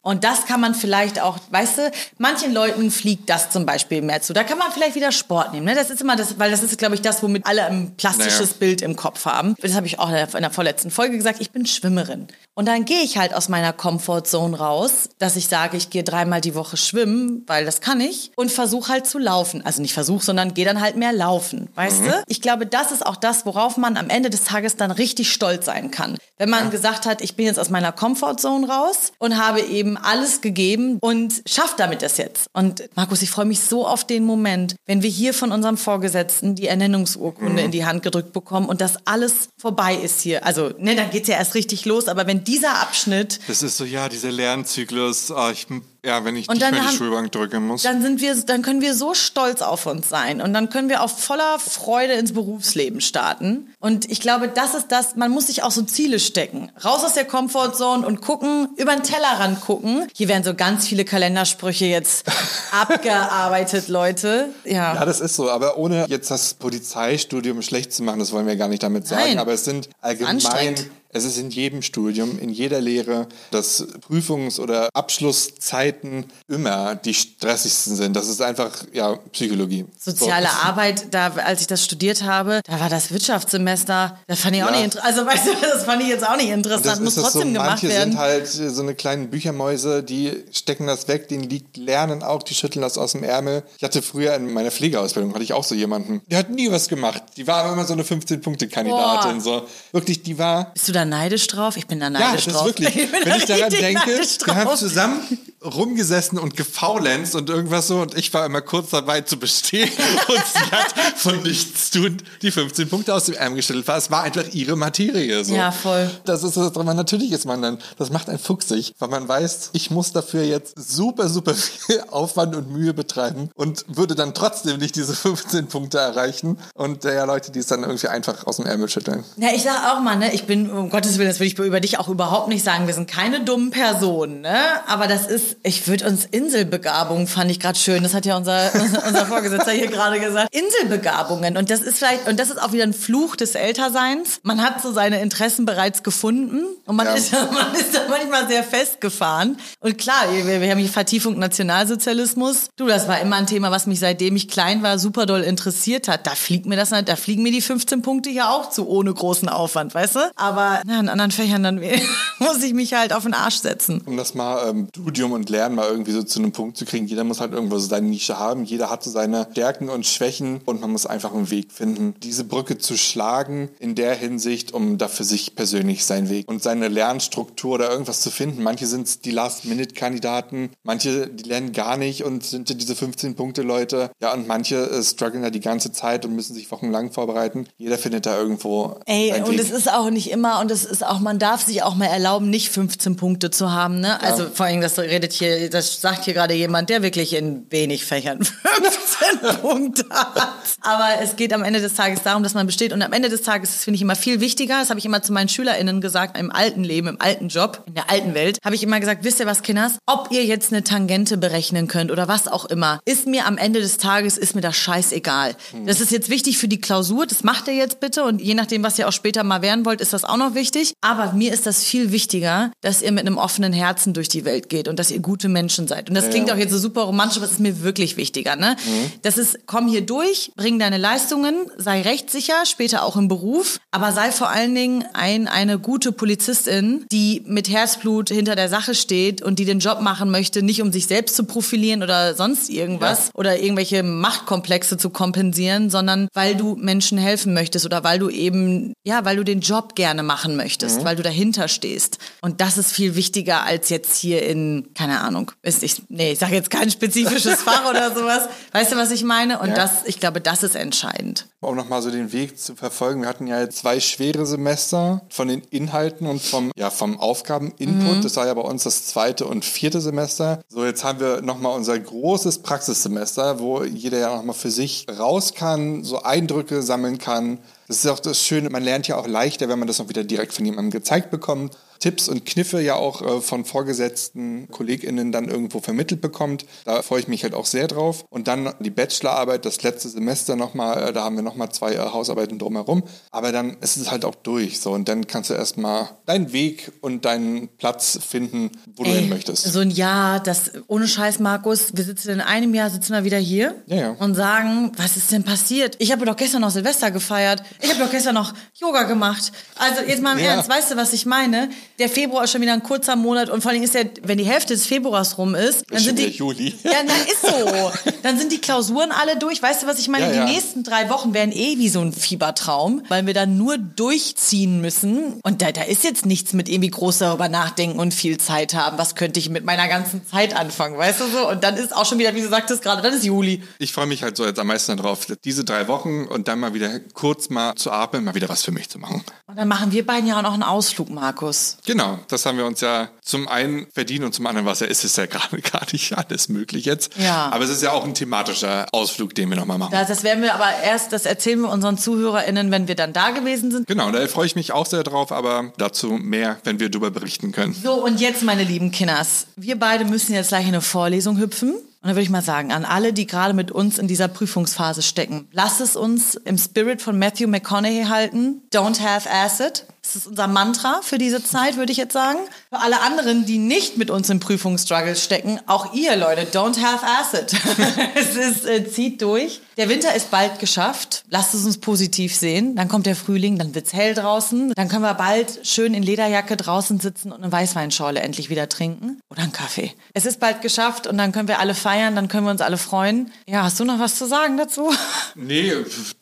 Und 0.00 0.24
das 0.24 0.46
kann 0.46 0.60
man 0.60 0.74
vielleicht 0.74 1.20
auch, 1.20 1.38
weißt 1.50 1.78
du, 1.78 1.90
manchen 2.18 2.54
Leuten 2.54 2.90
fliegt 2.90 3.28
das 3.28 3.50
zum 3.50 3.66
Beispiel 3.66 4.00
mehr 4.00 4.22
zu. 4.22 4.32
Da 4.32 4.44
kann 4.44 4.58
man 4.58 4.70
vielleicht 4.72 4.94
wieder 4.94 5.12
Sport 5.12 5.52
nehmen. 5.52 5.66
Ne? 5.66 5.74
Das 5.74 5.90
ist 5.90 6.00
immer 6.00 6.16
das, 6.16 6.38
weil 6.38 6.50
das 6.50 6.62
ist, 6.62 6.78
glaube 6.78 6.94
ich, 6.94 7.02
das, 7.02 7.22
womit 7.22 7.46
alle 7.46 7.66
ein 7.66 7.94
plastisches 7.96 8.40
naja. 8.40 8.58
Bild 8.60 8.82
im 8.82 8.96
Kopf 8.96 9.26
haben. 9.26 9.54
Das 9.60 9.74
habe 9.74 9.86
ich 9.86 9.98
auch 9.98 10.08
in 10.08 10.14
der 10.14 10.50
vorletzten 10.50 10.90
Folge 10.90 11.16
gesagt. 11.16 11.40
Ich 11.40 11.50
bin 11.50 11.66
Schwimmerin. 11.66 12.28
Und 12.54 12.66
dann 12.66 12.84
gehe 12.84 13.02
ich 13.02 13.18
halt 13.18 13.34
aus 13.34 13.48
meiner 13.48 13.72
Comfortzone 13.72 14.58
raus, 14.58 15.10
dass 15.18 15.36
ich 15.36 15.46
sage, 15.46 15.76
ich 15.76 15.90
gehe 15.90 16.02
dreimal 16.02 16.40
die 16.40 16.56
Woche 16.56 16.76
schwimmen, 16.76 17.44
weil 17.46 17.64
das 17.64 17.80
kann 17.80 18.00
ich, 18.00 18.32
und 18.34 18.50
versuche 18.50 18.92
halt 18.92 19.06
zu 19.06 19.18
laufen. 19.18 19.64
Also 19.64 19.80
nicht 19.80 19.94
versuche, 19.94 20.24
sondern 20.24 20.54
gehe 20.54 20.64
dann 20.64 20.80
halt 20.80 20.96
mehr 20.96 21.12
laufen. 21.12 21.68
Weißt 21.76 22.00
mhm. 22.00 22.06
du? 22.06 22.22
Ich 22.26 22.42
glaube, 22.42 22.66
das 22.66 22.90
ist 22.90 23.06
auch 23.06 23.14
das, 23.14 23.46
worauf 23.46 23.76
man 23.76 23.96
am 23.96 24.10
Ende 24.10 24.28
des 24.28 24.44
Tages 24.44 24.76
dann 24.76 24.90
richtig 24.90 25.32
stolz 25.32 25.66
sein 25.66 25.92
kann. 25.92 26.18
Wenn 26.36 26.50
man 26.50 26.64
ja. 26.64 26.70
gesagt 26.70 27.06
hat, 27.06 27.20
ich 27.20 27.36
bin 27.36 27.46
jetzt 27.46 27.58
aus 27.58 27.70
meiner 27.70 27.92
Comfortzone 27.92 28.68
raus 28.68 29.12
und 29.18 29.38
habe 29.38 29.60
eben 29.60 29.87
alles 29.96 30.40
gegeben 30.40 30.98
und 31.00 31.42
schaffe 31.46 31.74
damit 31.76 32.02
das 32.02 32.16
jetzt. 32.18 32.48
Und 32.52 32.88
Markus, 32.94 33.22
ich 33.22 33.30
freue 33.30 33.46
mich 33.46 33.60
so 33.60 33.86
auf 33.86 34.06
den 34.06 34.24
Moment, 34.24 34.76
wenn 34.86 35.02
wir 35.02 35.10
hier 35.10 35.34
von 35.34 35.52
unserem 35.52 35.76
Vorgesetzten 35.76 36.54
die 36.54 36.66
Ernennungsurkunde 36.66 37.62
mhm. 37.62 37.66
in 37.66 37.70
die 37.70 37.84
Hand 37.84 38.02
gedrückt 38.02 38.32
bekommen 38.32 38.68
und 38.68 38.80
das 38.80 39.06
alles 39.06 39.48
vorbei 39.58 39.94
ist 39.94 40.20
hier. 40.20 40.44
Also, 40.44 40.70
ne, 40.78 40.94
dann 40.94 41.10
geht's 41.10 41.28
ja 41.28 41.36
erst 41.36 41.54
richtig 41.54 41.84
los, 41.84 42.08
aber 42.08 42.26
wenn 42.26 42.44
dieser 42.44 42.80
Abschnitt. 42.80 43.40
Das 43.48 43.62
ist 43.62 43.76
so, 43.76 43.84
ja, 43.84 44.08
dieser 44.08 44.32
Lernzyklus, 44.32 45.30
oh, 45.30 45.50
ich 45.52 45.66
ja, 46.08 46.24
wenn 46.24 46.36
ich 46.36 46.48
und 46.48 46.60
dann 46.60 46.74
die 46.74 46.96
Schulbank 46.96 47.30
drücken 47.30 47.66
muss. 47.66 47.82
Dann 47.82 48.02
sind 48.02 48.20
wir, 48.20 48.34
dann 48.34 48.62
können 48.62 48.80
wir 48.80 48.94
so 48.94 49.14
stolz 49.14 49.62
auf 49.62 49.86
uns 49.86 50.08
sein 50.08 50.40
und 50.40 50.52
dann 50.54 50.70
können 50.70 50.88
wir 50.88 51.02
auch 51.02 51.10
voller 51.10 51.58
Freude 51.58 52.14
ins 52.14 52.32
Berufsleben 52.32 53.00
starten. 53.00 53.68
Und 53.78 54.10
ich 54.10 54.20
glaube, 54.20 54.48
das 54.48 54.74
ist 54.74 54.88
das, 54.88 55.16
man 55.16 55.30
muss 55.30 55.46
sich 55.46 55.62
auch 55.62 55.70
so 55.70 55.82
Ziele 55.82 56.18
stecken. 56.18 56.72
Raus 56.84 57.04
aus 57.04 57.14
der 57.14 57.26
Comfortzone 57.26 58.06
und 58.06 58.22
gucken, 58.22 58.70
über 58.76 58.94
den 58.94 59.02
Tellerrand 59.02 59.60
gucken. 59.60 60.06
Hier 60.14 60.28
werden 60.28 60.44
so 60.44 60.54
ganz 60.54 60.88
viele 60.88 61.04
Kalendersprüche 61.04 61.84
jetzt 61.84 62.26
abgearbeitet, 62.72 63.88
Leute. 63.88 64.48
Ja. 64.64 64.94
ja, 64.94 65.04
das 65.04 65.20
ist 65.20 65.36
so. 65.36 65.50
Aber 65.50 65.76
ohne 65.76 66.06
jetzt 66.08 66.30
das 66.30 66.54
Polizeistudium 66.54 67.62
schlecht 67.62 67.92
zu 67.92 68.02
machen, 68.02 68.18
das 68.18 68.32
wollen 68.32 68.46
wir 68.46 68.56
gar 68.56 68.68
nicht 68.68 68.82
damit 68.82 69.06
sagen. 69.06 69.22
Nein. 69.26 69.38
Aber 69.38 69.52
es 69.52 69.64
sind 69.64 69.90
allgemein 70.00 70.74
es 71.10 71.24
ist 71.24 71.38
in 71.38 71.50
jedem 71.50 71.82
Studium, 71.82 72.38
in 72.38 72.50
jeder 72.50 72.80
Lehre, 72.80 73.28
dass 73.50 73.86
Prüfungs- 74.00 74.60
oder 74.60 74.90
Abschlusszeiten 74.92 76.26
immer 76.48 76.94
die 76.94 77.14
stressigsten 77.14 77.96
sind. 77.96 78.14
Das 78.14 78.28
ist 78.28 78.42
einfach 78.42 78.70
ja 78.92 79.16
Psychologie. 79.32 79.86
Soziale 79.98 80.46
so. 80.46 80.68
Arbeit, 80.68 81.06
da 81.12 81.32
als 81.32 81.62
ich 81.62 81.66
das 81.66 81.84
studiert 81.84 82.22
habe, 82.22 82.60
da 82.64 82.80
war 82.80 82.88
das 82.88 83.10
Wirtschaftssemester, 83.10 84.18
das 84.26 84.40
fand 84.40 84.56
ich 84.56 84.62
auch 84.62 84.66
ja. 84.66 84.76
nicht 84.76 84.84
interessant. 84.84 85.16
Also 85.16 85.26
weißt 85.26 85.46
du, 85.46 85.50
das 85.60 85.84
fand 85.84 86.02
ich 86.02 86.08
jetzt 86.08 86.26
auch 86.26 86.36
nicht 86.36 86.50
interessant. 86.50 87.02
Muss 87.02 87.14
trotzdem 87.14 87.48
so, 87.48 87.52
gemacht 87.52 87.68
manche 87.68 87.88
werden. 87.88 88.14
Manche 88.14 88.46
sind 88.46 88.60
halt 88.60 88.74
so 88.74 88.82
eine 88.82 88.94
kleinen 88.94 89.30
Büchermäuse, 89.30 90.02
die 90.02 90.44
stecken 90.52 90.86
das 90.86 91.08
weg, 91.08 91.28
denen 91.28 91.44
liegt 91.44 91.76
Lernen 91.76 92.22
auch, 92.22 92.42
die 92.42 92.54
schütteln 92.54 92.82
das 92.82 92.98
aus 92.98 93.12
dem 93.12 93.22
Ärmel. 93.22 93.62
Ich 93.78 93.84
hatte 93.84 94.02
früher 94.02 94.34
in 94.34 94.52
meiner 94.52 94.70
Pflegeausbildung 94.70 95.32
hatte 95.32 95.44
ich 95.44 95.52
auch 95.52 95.64
so 95.64 95.74
jemanden, 95.74 96.20
der 96.26 96.38
hat 96.38 96.50
nie 96.50 96.70
was 96.70 96.88
gemacht. 96.88 97.22
Die 97.36 97.46
war 97.46 97.72
immer 97.72 97.84
so 97.84 97.94
eine 97.94 98.02
15-Punkte-Kandidatin. 98.02 99.40
So. 99.40 99.66
Wirklich, 99.92 100.22
die 100.22 100.38
war. 100.38 100.72
Bist 100.74 100.88
du 100.88 100.92
da 100.98 101.04
neidisch 101.04 101.46
drauf? 101.46 101.76
Ich 101.76 101.86
bin 101.86 102.00
da 102.00 102.10
neidisch 102.10 102.46
ja, 102.46 102.52
das 102.52 102.54
drauf. 102.54 102.66
Ist 102.66 102.80
wirklich. 102.80 102.96
Ich 102.98 103.24
Wenn 103.24 103.36
ich 103.36 103.44
daran 103.44 103.70
denke, 103.70 104.20
wir 104.44 104.54
haben 104.54 104.76
zusammen 104.76 105.20
rumgesessen 105.64 106.38
und 106.38 106.56
gefaulenzt 106.56 107.34
und 107.34 107.50
irgendwas 107.50 107.88
so 107.88 108.00
und 108.00 108.16
ich 108.16 108.32
war 108.32 108.46
immer 108.46 108.60
kurz 108.60 108.90
dabei 108.90 109.22
zu 109.22 109.38
bestehen 109.38 109.90
und 110.28 110.44
sie 110.46 110.70
hat 110.70 110.94
von 111.16 111.42
nichts 111.42 111.90
tun 111.90 112.18
die 112.42 112.52
15 112.52 112.88
Punkte 112.88 113.12
aus 113.12 113.24
dem 113.24 113.34
Ärmel 113.34 113.56
gestellt. 113.56 113.88
Es 113.88 114.10
war 114.10 114.22
einfach 114.22 114.44
ihre 114.52 114.76
Materie. 114.76 115.44
So. 115.44 115.54
Ja, 115.54 115.72
voll. 115.72 116.10
Das 116.24 116.44
ist 116.44 116.56
das, 116.56 116.72
natürlich 116.74 117.32
ist 117.32 117.44
man 117.44 117.60
dann, 117.60 117.78
das 117.98 118.10
macht 118.10 118.28
einen 118.28 118.38
fuchsig, 118.38 118.94
weil 118.98 119.08
man 119.08 119.26
weiß, 119.26 119.70
ich 119.72 119.90
muss 119.90 120.12
dafür 120.12 120.44
jetzt 120.44 120.74
super, 120.76 121.28
super 121.28 121.54
viel 121.54 122.02
Aufwand 122.10 122.54
und 122.54 122.70
Mühe 122.70 122.94
betreiben 122.94 123.50
und 123.54 123.84
würde 123.88 124.14
dann 124.14 124.34
trotzdem 124.34 124.78
nicht 124.78 124.94
diese 124.94 125.14
15 125.14 125.66
Punkte 125.66 125.98
erreichen 125.98 126.58
und 126.74 127.02
ja, 127.04 127.24
Leute, 127.24 127.50
die 127.50 127.58
es 127.58 127.66
dann 127.66 127.82
irgendwie 127.82 128.08
einfach 128.08 128.46
aus 128.46 128.56
dem 128.56 128.66
Ärmel 128.66 128.88
schütteln. 128.88 129.24
Ja, 129.36 129.48
ich 129.54 129.62
sag 129.62 129.92
auch 129.92 130.00
mal, 130.00 130.16
ne, 130.16 130.32
ich 130.32 130.44
bin, 130.44 130.87
um 130.88 130.90
Gottes 130.90 131.18
Willen, 131.18 131.28
das 131.28 131.38
würde 131.38 131.48
ich 131.48 131.58
über 131.58 131.80
dich 131.80 131.98
auch 131.98 132.08
überhaupt 132.08 132.48
nicht 132.48 132.64
sagen, 132.64 132.86
wir 132.86 132.94
sind 132.94 133.10
keine 133.10 133.40
dummen 133.40 133.70
Personen, 133.70 134.40
ne, 134.40 134.56
aber 134.86 135.06
das 135.06 135.26
ist 135.26 135.58
ich 135.62 135.86
würde 135.86 136.06
uns 136.06 136.24
Inselbegabung 136.24 137.26
fand 137.26 137.50
ich 137.50 137.60
gerade 137.60 137.78
schön. 137.78 138.02
Das 138.02 138.14
hat 138.14 138.24
ja 138.24 138.36
unser, 138.36 138.70
unser 139.06 139.26
Vorgesetzter 139.26 139.72
hier 139.72 139.88
gerade 139.88 140.18
gesagt. 140.18 140.48
Inselbegabungen. 140.54 141.56
Und 141.56 141.70
das 141.70 141.80
ist 141.80 141.98
vielleicht, 141.98 142.26
und 142.26 142.40
das 142.40 142.48
ist 142.48 142.60
auch 142.60 142.72
wieder 142.72 142.84
ein 142.84 142.94
Fluch 142.94 143.36
des 143.36 143.54
Älterseins. 143.54 144.40
Man 144.42 144.62
hat 144.62 144.80
so 144.80 144.92
seine 144.92 145.20
Interessen 145.20 145.66
bereits 145.66 146.02
gefunden 146.02 146.64
und 146.86 146.96
man, 146.96 147.06
ja. 147.06 147.14
ist, 147.14 147.32
man 147.52 147.74
ist 147.74 147.94
da 147.94 148.00
manchmal 148.08 148.48
sehr 148.48 148.62
festgefahren. 148.62 149.58
Und 149.80 149.98
klar, 149.98 150.24
wir, 150.32 150.60
wir 150.60 150.70
haben 150.70 150.78
hier 150.78 150.88
Vertiefung 150.88 151.38
Nationalsozialismus. 151.38 152.70
Du, 152.76 152.86
das 152.86 153.08
war 153.08 153.20
immer 153.20 153.36
ein 153.36 153.46
Thema, 153.46 153.70
was 153.70 153.86
mich 153.86 154.00
seitdem 154.00 154.36
ich 154.36 154.48
klein 154.48 154.82
war, 154.82 154.98
super 154.98 155.26
doll 155.26 155.42
interessiert 155.42 156.08
hat. 156.08 156.26
Da 156.26 156.34
fliegt 156.34 156.66
mir 156.66 156.76
das, 156.76 156.90
da 156.90 157.16
fliegen 157.16 157.42
mir 157.42 157.52
die 157.52 157.60
15 157.60 158.02
Punkte 158.02 158.30
ja 158.30 158.50
auch 158.50 158.70
zu, 158.70 158.88
ohne 158.88 159.12
großen 159.12 159.48
Aufwand, 159.48 159.94
weißt 159.94 160.16
du? 160.16 160.20
Aber 160.36 160.77
na, 160.86 161.00
in 161.00 161.08
anderen 161.08 161.30
Fächern 161.30 161.62
dann 161.62 161.80
muss 162.38 162.62
ich 162.62 162.74
mich 162.74 162.94
halt 162.94 163.12
auf 163.12 163.24
den 163.24 163.34
Arsch 163.34 163.56
setzen. 163.56 164.02
Um 164.06 164.16
das 164.16 164.34
mal 164.34 164.68
ähm, 164.68 164.88
Studium 164.88 165.32
und 165.32 165.50
Lernen 165.50 165.74
mal 165.74 165.88
irgendwie 165.88 166.12
so 166.12 166.22
zu 166.22 166.38
einem 166.38 166.52
Punkt 166.52 166.76
zu 166.76 166.84
kriegen. 166.84 167.06
Jeder 167.06 167.24
muss 167.24 167.40
halt 167.40 167.52
irgendwo 167.52 167.78
so 167.78 167.88
seine 167.88 168.08
Nische 168.08 168.38
haben. 168.38 168.64
Jeder 168.64 168.90
hat 168.90 169.02
so 169.02 169.10
seine 169.10 169.48
Stärken 169.52 169.88
und 169.88 170.06
Schwächen 170.06 170.60
und 170.64 170.80
man 170.80 170.90
muss 170.90 171.06
einfach 171.06 171.32
einen 171.34 171.50
Weg 171.50 171.72
finden, 171.72 172.14
diese 172.22 172.44
Brücke 172.44 172.78
zu 172.78 172.96
schlagen 172.96 173.70
in 173.78 173.94
der 173.94 174.14
Hinsicht, 174.14 174.72
um 174.72 174.98
da 174.98 175.08
für 175.08 175.24
sich 175.24 175.54
persönlich 175.54 176.04
seinen 176.04 176.30
Weg 176.30 176.48
und 176.48 176.62
seine 176.62 176.88
Lernstruktur 176.88 177.74
oder 177.74 177.90
irgendwas 177.90 178.20
zu 178.20 178.30
finden. 178.30 178.62
Manche 178.62 178.86
sind 178.86 179.24
die 179.24 179.30
Last-Minute-Kandidaten, 179.30 180.70
manche, 180.82 181.28
die 181.28 181.48
lernen 181.48 181.72
gar 181.72 181.96
nicht 181.96 182.24
und 182.24 182.44
sind 182.44 182.68
diese 182.80 182.94
15-Punkte-Leute. 182.94 184.10
Ja, 184.20 184.32
und 184.32 184.46
manche 184.46 184.76
äh, 184.90 185.02
strugglen 185.02 185.42
da 185.42 185.50
die 185.50 185.60
ganze 185.60 185.92
Zeit 185.92 186.24
und 186.24 186.34
müssen 186.34 186.54
sich 186.54 186.70
wochenlang 186.70 187.12
vorbereiten. 187.12 187.68
Jeder 187.76 187.98
findet 187.98 188.26
da 188.26 188.38
irgendwo. 188.38 189.00
Ey, 189.06 189.40
und 189.42 189.58
es 189.58 189.70
ist 189.70 189.92
auch 189.92 190.10
nicht 190.10 190.30
immer, 190.30 190.60
und 190.68 190.72
es 190.74 190.84
ist 190.84 191.02
auch, 191.02 191.18
man 191.20 191.38
darf 191.38 191.64
sich 191.64 191.82
auch 191.82 191.94
mal 191.94 192.08
erlauben, 192.08 192.50
nicht 192.50 192.68
15 192.68 193.16
Punkte 193.16 193.50
zu 193.50 193.72
haben. 193.72 194.00
Ne? 194.00 194.20
Also 194.20 194.42
ja. 194.42 194.50
vor 194.52 194.66
allem, 194.66 194.82
das 194.82 194.98
redet 194.98 195.32
hier, 195.32 195.70
das 195.70 196.02
sagt 196.02 196.26
hier 196.26 196.34
gerade 196.34 196.52
jemand, 196.52 196.90
der 196.90 197.00
wirklich 197.02 197.34
in 197.34 197.64
wenig 197.70 198.04
Fächern 198.04 198.44
15 199.40 199.60
Punkte 199.62 200.04
hat. 200.10 200.58
Aber 200.82 201.22
es 201.22 201.36
geht 201.36 201.54
am 201.54 201.64
Ende 201.64 201.80
des 201.80 201.94
Tages 201.94 202.22
darum, 202.22 202.42
dass 202.42 202.52
man 202.52 202.66
besteht. 202.66 202.92
Und 202.92 203.00
am 203.00 203.14
Ende 203.14 203.30
des 203.30 203.40
Tages, 203.40 203.70
das 203.72 203.84
finde 203.84 203.96
ich 203.96 204.02
immer 204.02 204.14
viel 204.14 204.40
wichtiger, 204.40 204.78
das 204.80 204.90
habe 204.90 204.98
ich 204.98 205.06
immer 205.06 205.22
zu 205.22 205.32
meinen 205.32 205.48
SchülerInnen 205.48 206.02
gesagt, 206.02 206.36
im 206.36 206.52
alten 206.52 206.84
Leben, 206.84 207.08
im 207.08 207.18
alten 207.18 207.48
Job, 207.48 207.82
in 207.86 207.94
der 207.94 208.10
alten 208.10 208.34
Welt, 208.34 208.58
habe 208.62 208.74
ich 208.74 208.82
immer 208.82 209.00
gesagt, 209.00 209.24
wisst 209.24 209.40
ihr 209.40 209.46
was, 209.46 209.62
Kinders? 209.62 209.92
Ob 210.04 210.28
ihr 210.30 210.44
jetzt 210.44 210.70
eine 210.70 210.84
Tangente 210.84 211.38
berechnen 211.38 211.88
könnt 211.88 212.10
oder 212.10 212.28
was 212.28 212.46
auch 212.46 212.66
immer, 212.66 213.00
ist 213.06 213.26
mir 213.26 213.46
am 213.46 213.56
Ende 213.56 213.80
des 213.80 213.96
Tages, 213.96 214.36
ist 214.36 214.54
mir 214.54 214.60
das 214.60 214.76
scheißegal. 214.76 215.56
Hm. 215.70 215.86
Das 215.86 216.02
ist 216.02 216.12
jetzt 216.12 216.28
wichtig 216.28 216.58
für 216.58 216.68
die 216.68 216.80
Klausur, 216.80 217.26
das 217.26 217.42
macht 217.42 217.68
ihr 217.68 217.74
jetzt 217.74 218.00
bitte. 218.00 218.24
Und 218.24 218.42
je 218.42 218.54
nachdem, 218.54 218.82
was 218.82 218.98
ihr 218.98 219.08
auch 219.08 219.12
später 219.12 219.44
mal 219.44 219.62
werden 219.62 219.86
wollt, 219.86 220.02
ist 220.02 220.12
das 220.12 220.24
auch 220.24 220.36
noch 220.36 220.54
wichtig. 220.58 220.92
Aber 221.00 221.32
mir 221.32 221.54
ist 221.54 221.64
das 221.64 221.84
viel 221.84 222.12
wichtiger, 222.12 222.70
dass 222.82 223.00
ihr 223.00 223.12
mit 223.12 223.26
einem 223.26 223.38
offenen 223.38 223.72
Herzen 223.72 224.12
durch 224.12 224.28
die 224.28 224.44
Welt 224.44 224.68
geht 224.68 224.88
und 224.88 224.98
dass 224.98 225.10
ihr 225.10 225.20
gute 225.20 225.48
Menschen 225.48 225.88
seid. 225.88 226.10
Und 226.10 226.14
das 226.14 226.28
klingt 226.28 226.52
auch 226.52 226.56
jetzt 226.56 226.72
so 226.72 226.78
super 226.78 227.02
romantisch, 227.02 227.38
aber 227.38 227.46
es 227.46 227.52
ist 227.52 227.60
mir 227.60 227.82
wirklich 227.82 228.16
wichtiger. 228.16 228.56
Ne? 228.56 228.76
Mhm. 228.84 229.12
Das 229.22 229.38
ist, 229.38 229.60
komm 229.66 229.88
hier 229.88 230.02
durch, 230.02 230.52
bring 230.56 230.78
deine 230.78 230.98
Leistungen, 230.98 231.54
sei 231.78 232.02
rechtssicher, 232.02 232.66
später 232.66 233.04
auch 233.04 233.16
im 233.16 233.28
Beruf, 233.28 233.78
aber 233.90 234.12
sei 234.12 234.32
vor 234.32 234.50
allen 234.50 234.74
Dingen 234.74 235.04
ein, 235.14 235.48
eine 235.48 235.78
gute 235.78 236.12
Polizistin, 236.12 237.06
die 237.10 237.42
mit 237.46 237.70
Herzblut 237.70 238.28
hinter 238.28 238.56
der 238.56 238.68
Sache 238.68 238.94
steht 238.94 239.40
und 239.42 239.58
die 239.58 239.64
den 239.64 239.78
Job 239.78 240.00
machen 240.00 240.30
möchte, 240.30 240.62
nicht 240.62 240.82
um 240.82 240.92
sich 240.92 241.06
selbst 241.06 241.36
zu 241.36 241.44
profilieren 241.44 242.02
oder 242.02 242.34
sonst 242.34 242.68
irgendwas 242.68 243.26
ja. 243.26 243.32
oder 243.34 243.60
irgendwelche 243.60 244.02
Machtkomplexe 244.02 244.98
zu 244.98 245.10
kompensieren, 245.10 245.90
sondern 245.90 246.28
weil 246.34 246.56
du 246.56 246.76
Menschen 246.76 247.18
helfen 247.18 247.54
möchtest 247.54 247.86
oder 247.86 248.04
weil 248.04 248.18
du 248.18 248.28
eben, 248.28 248.92
ja, 249.04 249.24
weil 249.24 249.36
du 249.36 249.44
den 249.44 249.60
Job 249.60 249.94
gerne 249.94 250.22
machen 250.22 250.47
möchtest, 250.56 251.00
mhm. 251.00 251.04
weil 251.04 251.16
du 251.16 251.22
dahinter 251.22 251.68
stehst. 251.68 252.18
Und 252.40 252.60
das 252.60 252.78
ist 252.78 252.92
viel 252.92 253.14
wichtiger 253.14 253.64
als 253.64 253.88
jetzt 253.88 254.16
hier 254.16 254.42
in, 254.42 254.90
keine 254.94 255.20
Ahnung, 255.20 255.52
ist 255.62 255.82
ich, 255.82 256.02
nee, 256.08 256.32
ich 256.32 256.38
sage 256.38 256.54
jetzt 256.54 256.70
kein 256.70 256.90
spezifisches 256.90 257.62
Fach 257.62 257.88
oder 257.88 258.14
sowas. 258.14 258.48
Weißt 258.72 258.92
du, 258.92 258.96
was 258.96 259.10
ich 259.10 259.24
meine? 259.24 259.58
Und 259.60 259.70
ja. 259.70 259.74
das, 259.74 260.04
ich 260.06 260.20
glaube, 260.20 260.40
das 260.40 260.62
ist 260.62 260.74
entscheidend. 260.74 261.46
Um 261.60 261.74
nochmal 261.74 262.02
so 262.02 262.10
den 262.10 262.32
Weg 262.32 262.58
zu 262.58 262.76
verfolgen, 262.76 263.22
wir 263.22 263.28
hatten 263.28 263.48
ja 263.48 263.60
jetzt 263.60 263.78
zwei 263.78 263.98
schwere 263.98 264.46
Semester 264.46 265.22
von 265.28 265.48
den 265.48 265.62
Inhalten 265.70 266.26
und 266.26 266.40
vom, 266.40 266.70
ja, 266.76 266.90
vom 266.90 267.18
Aufgabeninput. 267.18 268.18
Mhm. 268.18 268.22
Das 268.22 268.36
war 268.36 268.46
ja 268.46 268.54
bei 268.54 268.60
uns 268.60 268.84
das 268.84 269.06
zweite 269.06 269.44
und 269.46 269.64
vierte 269.64 270.00
Semester. 270.00 270.60
So, 270.68 270.84
jetzt 270.84 271.02
haben 271.02 271.18
wir 271.18 271.42
nochmal 271.42 271.74
unser 271.74 271.98
großes 271.98 272.60
Praxissemester, 272.60 273.58
wo 273.58 273.82
jeder 273.82 274.18
ja 274.18 274.36
nochmal 274.36 274.54
für 274.54 274.70
sich 274.70 275.06
raus 275.18 275.54
kann, 275.54 276.04
so 276.04 276.22
Eindrücke 276.22 276.82
sammeln 276.82 277.18
kann. 277.18 277.58
Das 277.88 278.04
ist 278.04 278.06
auch 278.06 278.20
das 278.20 278.42
Schöne, 278.42 278.68
man 278.68 278.84
lernt 278.84 279.08
ja 279.08 279.16
auch 279.16 279.26
leichter, 279.26 279.68
wenn 279.68 279.78
man 279.78 279.88
das 279.88 279.98
noch 279.98 280.10
wieder 280.10 280.22
direkt 280.22 280.52
von 280.52 280.64
jemandem 280.64 280.90
gezeigt 280.90 281.30
bekommt 281.30 281.76
Tipps 281.98 282.28
und 282.28 282.46
Kniffe 282.46 282.80
ja 282.80 282.94
auch 282.94 283.22
äh, 283.22 283.40
von 283.40 283.64
vorgesetzten 283.64 284.68
KollegInnen 284.70 285.32
dann 285.32 285.48
irgendwo 285.48 285.80
vermittelt 285.80 286.20
bekommt. 286.20 286.66
Da 286.84 287.02
freue 287.02 287.20
ich 287.20 287.28
mich 287.28 287.42
halt 287.42 287.54
auch 287.54 287.66
sehr 287.66 287.88
drauf. 287.88 288.24
Und 288.30 288.48
dann 288.48 288.72
die 288.80 288.90
Bachelorarbeit, 288.90 289.64
das 289.64 289.82
letzte 289.82 290.08
Semester 290.08 290.56
nochmal, 290.56 291.08
äh, 291.08 291.12
da 291.12 291.24
haben 291.24 291.36
wir 291.36 291.42
nochmal 291.42 291.70
zwei 291.70 291.94
äh, 291.94 291.98
Hausarbeiten 291.98 292.58
drumherum. 292.58 293.02
Aber 293.30 293.52
dann 293.52 293.76
ist 293.80 293.96
es 293.96 294.10
halt 294.10 294.24
auch 294.24 294.34
durch. 294.34 294.80
So, 294.80 294.92
und 294.92 295.08
dann 295.08 295.26
kannst 295.26 295.50
du 295.50 295.54
erstmal 295.54 296.08
deinen 296.26 296.52
Weg 296.52 296.92
und 297.00 297.24
deinen 297.24 297.68
Platz 297.76 298.18
finden, 298.26 298.70
wo 298.96 299.04
Ey, 299.04 299.10
du 299.10 299.16
hin 299.16 299.28
möchtest. 299.28 299.64
So 299.64 299.80
ein 299.80 299.90
Jahr, 299.90 300.40
das 300.40 300.72
ohne 300.86 301.08
Scheiß, 301.08 301.38
Markus, 301.40 301.96
wir 301.96 302.04
sitzen 302.04 302.30
in 302.30 302.40
einem 302.40 302.74
Jahr, 302.74 302.90
sitzen 302.90 303.12
wir 303.12 303.24
wieder 303.24 303.38
hier 303.38 303.74
ja, 303.86 303.96
ja. 303.96 304.10
und 304.10 304.34
sagen, 304.34 304.92
was 304.96 305.16
ist 305.16 305.32
denn 305.32 305.44
passiert? 305.44 305.96
Ich 305.98 306.12
habe 306.12 306.24
doch 306.24 306.36
gestern 306.36 306.62
noch 306.62 306.70
Silvester 306.70 307.10
gefeiert. 307.10 307.62
Ich 307.80 307.90
habe 307.90 308.04
doch 308.04 308.10
gestern 308.10 308.34
noch 308.34 308.54
Yoga 308.74 309.04
gemacht. 309.04 309.52
Also 309.76 310.02
jetzt 310.02 310.22
mal 310.22 310.32
im 310.38 310.44
ja. 310.44 310.52
Ernst, 310.52 310.68
weißt 310.68 310.92
du, 310.92 310.96
was 310.96 311.12
ich 311.12 311.26
meine? 311.26 311.70
Der 311.98 312.08
Februar 312.08 312.44
ist 312.44 312.52
schon 312.52 312.60
wieder 312.60 312.74
ein 312.74 312.84
kurzer 312.84 313.16
Monat 313.16 313.50
und 313.50 313.60
vor 313.60 313.72
allem 313.72 313.82
ist 313.82 313.94
der, 313.94 314.08
wenn 314.22 314.38
die 314.38 314.44
Hälfte 314.44 314.74
des 314.74 314.86
Februars 314.86 315.36
rum 315.36 315.56
ist, 315.56 315.84
dann 315.88 315.98
ist 315.98 316.04
sind 316.04 316.18
die 316.18 316.28
Juli. 316.28 316.72
Ja, 316.84 316.98
na, 317.04 317.12
ist 317.12 317.42
so. 317.42 317.92
Dann 318.22 318.38
sind 318.38 318.52
die 318.52 318.58
Klausuren 318.58 319.10
alle 319.10 319.36
durch. 319.36 319.60
Weißt 319.60 319.82
du, 319.82 319.88
was 319.88 319.98
ich 319.98 320.08
meine? 320.08 320.32
Ja, 320.32 320.44
die 320.44 320.52
nächsten 320.52 320.84
drei 320.84 321.10
Wochen 321.10 321.34
werden 321.34 321.50
eh 321.52 321.78
wie 321.78 321.88
so 321.88 322.00
ein 322.00 322.12
Fiebertraum, 322.12 323.02
weil 323.08 323.26
wir 323.26 323.34
dann 323.34 323.56
nur 323.56 323.78
durchziehen 323.78 324.80
müssen. 324.80 325.40
Und 325.42 325.60
da, 325.60 325.72
da 325.72 325.82
ist 325.82 326.04
jetzt 326.04 326.24
nichts 326.24 326.52
mit 326.52 326.68
irgendwie 326.68 326.90
groß 326.90 327.18
darüber 327.18 327.48
nachdenken 327.48 327.98
und 327.98 328.14
viel 328.14 328.38
Zeit 328.38 328.74
haben. 328.74 328.96
Was 328.96 329.16
könnte 329.16 329.40
ich 329.40 329.50
mit 329.50 329.64
meiner 329.64 329.88
ganzen 329.88 330.24
Zeit 330.26 330.54
anfangen, 330.56 330.96
weißt 330.96 331.20
du 331.20 331.26
so? 331.26 331.48
Und 331.48 331.64
dann 331.64 331.76
ist 331.76 331.94
auch 331.96 332.06
schon 332.06 332.18
wieder, 332.18 332.34
wie 332.36 332.42
du 332.42 332.48
sagtest 332.48 332.82
gerade, 332.82 333.02
dann 333.02 333.12
ist 333.12 333.24
Juli. 333.24 333.62
Ich 333.80 333.92
freue 333.92 334.06
mich 334.06 334.22
halt 334.22 334.36
so 334.36 334.46
jetzt 334.46 334.60
am 334.60 334.68
meisten 334.68 334.96
darauf, 334.96 335.26
diese 335.44 335.64
drei 335.64 335.88
Wochen 335.88 336.26
und 336.26 336.46
dann 336.46 336.60
mal 336.60 336.74
wieder 336.74 337.00
kurz 337.12 337.50
mal 337.50 337.74
zu 337.74 337.90
atmen, 337.90 338.22
mal 338.24 338.36
wieder 338.36 338.48
was 338.48 338.62
für 338.62 338.70
mich 338.70 338.88
zu 338.88 339.00
machen. 339.00 339.24
Und 339.48 339.56
dann 339.56 339.66
machen 339.66 339.92
wir 339.92 340.04
beiden 340.04 340.28
ja 340.28 340.36
auch 340.36 340.42
noch 340.42 340.52
einen 340.52 340.62
Ausflug, 340.62 341.08
Markus. 341.08 341.78
Genau, 341.86 342.18
das 342.28 342.44
haben 342.44 342.58
wir 342.58 342.66
uns 342.66 342.82
ja 342.82 343.08
zum 343.22 343.48
einen 343.48 343.86
verdient 343.94 344.22
und 344.26 344.34
zum 344.34 344.46
anderen 344.46 344.66
was 344.66 344.80
ja 344.80 344.86
ist 344.86 345.04
es 345.04 345.16
ja 345.16 345.24
gerade 345.24 345.58
gar 345.62 345.86
nicht 345.90 346.12
alles 346.18 346.50
möglich 346.50 346.84
jetzt. 346.84 347.16
Ja. 347.16 347.50
Aber 347.50 347.64
es 347.64 347.70
ist 347.70 347.82
ja 347.82 347.92
auch 347.92 348.04
ein 348.04 348.12
thematischer 348.12 348.86
Ausflug, 348.92 349.34
den 349.34 349.48
wir 349.48 349.56
nochmal 349.56 349.78
machen. 349.78 349.92
Das, 349.92 350.08
das 350.08 350.22
werden 350.22 350.42
wir 350.42 350.54
aber 350.54 350.70
erst, 350.84 351.14
das 351.14 351.24
erzählen 351.24 351.62
wir 351.62 351.70
unseren 351.70 351.96
ZuhörerInnen, 351.96 352.70
wenn 352.70 352.88
wir 352.88 352.94
dann 352.94 353.14
da 353.14 353.30
gewesen 353.30 353.70
sind. 353.70 353.86
Genau, 353.86 354.10
da 354.10 354.26
freue 354.26 354.44
ich 354.44 354.54
mich 354.54 354.72
auch 354.72 354.84
sehr 354.84 355.02
drauf, 355.02 355.32
aber 355.32 355.72
dazu 355.78 356.08
mehr, 356.08 356.58
wenn 356.64 356.78
wir 356.78 356.90
darüber 356.90 357.10
berichten 357.10 357.50
können. 357.50 357.72
So, 357.72 358.04
und 358.04 358.20
jetzt, 358.20 358.42
meine 358.42 358.64
lieben 358.64 358.90
Kinders, 358.90 359.46
wir 359.56 359.78
beide 359.78 360.04
müssen 360.04 360.34
jetzt 360.34 360.48
gleich 360.48 360.64
in 360.64 360.74
eine 360.74 360.82
Vorlesung 360.82 361.38
hüpfen. 361.38 361.74
Und 362.08 362.12
dann 362.12 362.16
würde 362.16 362.24
ich 362.24 362.30
mal 362.30 362.40
sagen, 362.40 362.72
an 362.72 362.86
alle, 362.86 363.12
die 363.12 363.26
gerade 363.26 363.52
mit 363.52 363.70
uns 363.70 363.98
in 363.98 364.08
dieser 364.08 364.28
Prüfungsphase 364.28 365.02
stecken, 365.02 365.46
lasst 365.52 365.82
es 365.82 365.94
uns 365.94 366.36
im 366.36 366.56
Spirit 366.56 367.02
von 367.02 367.18
Matthew 367.18 367.48
McConaughey 367.48 368.06
halten. 368.08 368.62
Don't 368.72 369.02
have 369.02 369.28
acid. 369.28 369.84
Das 370.08 370.16
ist 370.16 370.26
unser 370.26 370.48
Mantra 370.48 371.00
für 371.02 371.18
diese 371.18 371.44
Zeit, 371.44 371.76
würde 371.76 371.92
ich 371.92 371.98
jetzt 371.98 372.14
sagen. 372.14 372.38
Für 372.70 372.78
alle 372.80 373.02
anderen, 373.02 373.44
die 373.44 373.58
nicht 373.58 373.98
mit 373.98 374.10
uns 374.10 374.30
im 374.30 374.40
Prüfungsstruggle 374.40 375.14
stecken, 375.16 375.60
auch 375.66 375.92
ihr, 375.92 376.16
Leute, 376.16 376.46
don't 376.50 376.82
have 376.82 377.04
acid. 377.04 377.54
es 378.14 378.34
ist, 378.34 378.64
äh, 378.64 378.88
zieht 378.88 379.20
durch. 379.20 379.60
Der 379.76 379.90
Winter 379.90 380.14
ist 380.14 380.30
bald 380.30 380.60
geschafft. 380.60 381.24
Lasst 381.28 381.54
es 381.54 381.66
uns 381.66 381.76
positiv 381.76 382.34
sehen. 382.34 382.74
Dann 382.74 382.88
kommt 382.88 383.04
der 383.04 383.16
Frühling, 383.16 383.58
dann 383.58 383.74
wird's 383.74 383.92
hell 383.92 384.14
draußen. 384.14 384.72
Dann 384.74 384.88
können 384.88 385.02
wir 385.02 385.12
bald 385.12 385.60
schön 385.62 385.92
in 385.92 386.02
Lederjacke 386.02 386.56
draußen 386.56 386.98
sitzen 387.00 387.30
und 387.30 387.42
eine 387.42 387.52
Weißweinschorle 387.52 388.20
endlich 388.20 388.48
wieder 388.48 388.70
trinken. 388.70 389.20
Oder 389.28 389.42
einen 389.42 389.52
Kaffee. 389.52 389.92
Es 390.14 390.24
ist 390.24 390.40
bald 390.40 390.62
geschafft 390.62 391.06
und 391.06 391.18
dann 391.18 391.32
können 391.32 391.48
wir 391.48 391.58
alle 391.58 391.74
feiern, 391.74 392.16
dann 392.16 392.28
können 392.28 392.46
wir 392.46 392.50
uns 392.50 392.62
alle 392.62 392.78
freuen. 392.78 393.30
Ja, 393.46 393.62
hast 393.62 393.78
du 393.78 393.84
noch 393.84 393.98
was 393.98 394.16
zu 394.16 394.26
sagen 394.26 394.56
dazu? 394.56 394.90
Nee, 395.34 395.70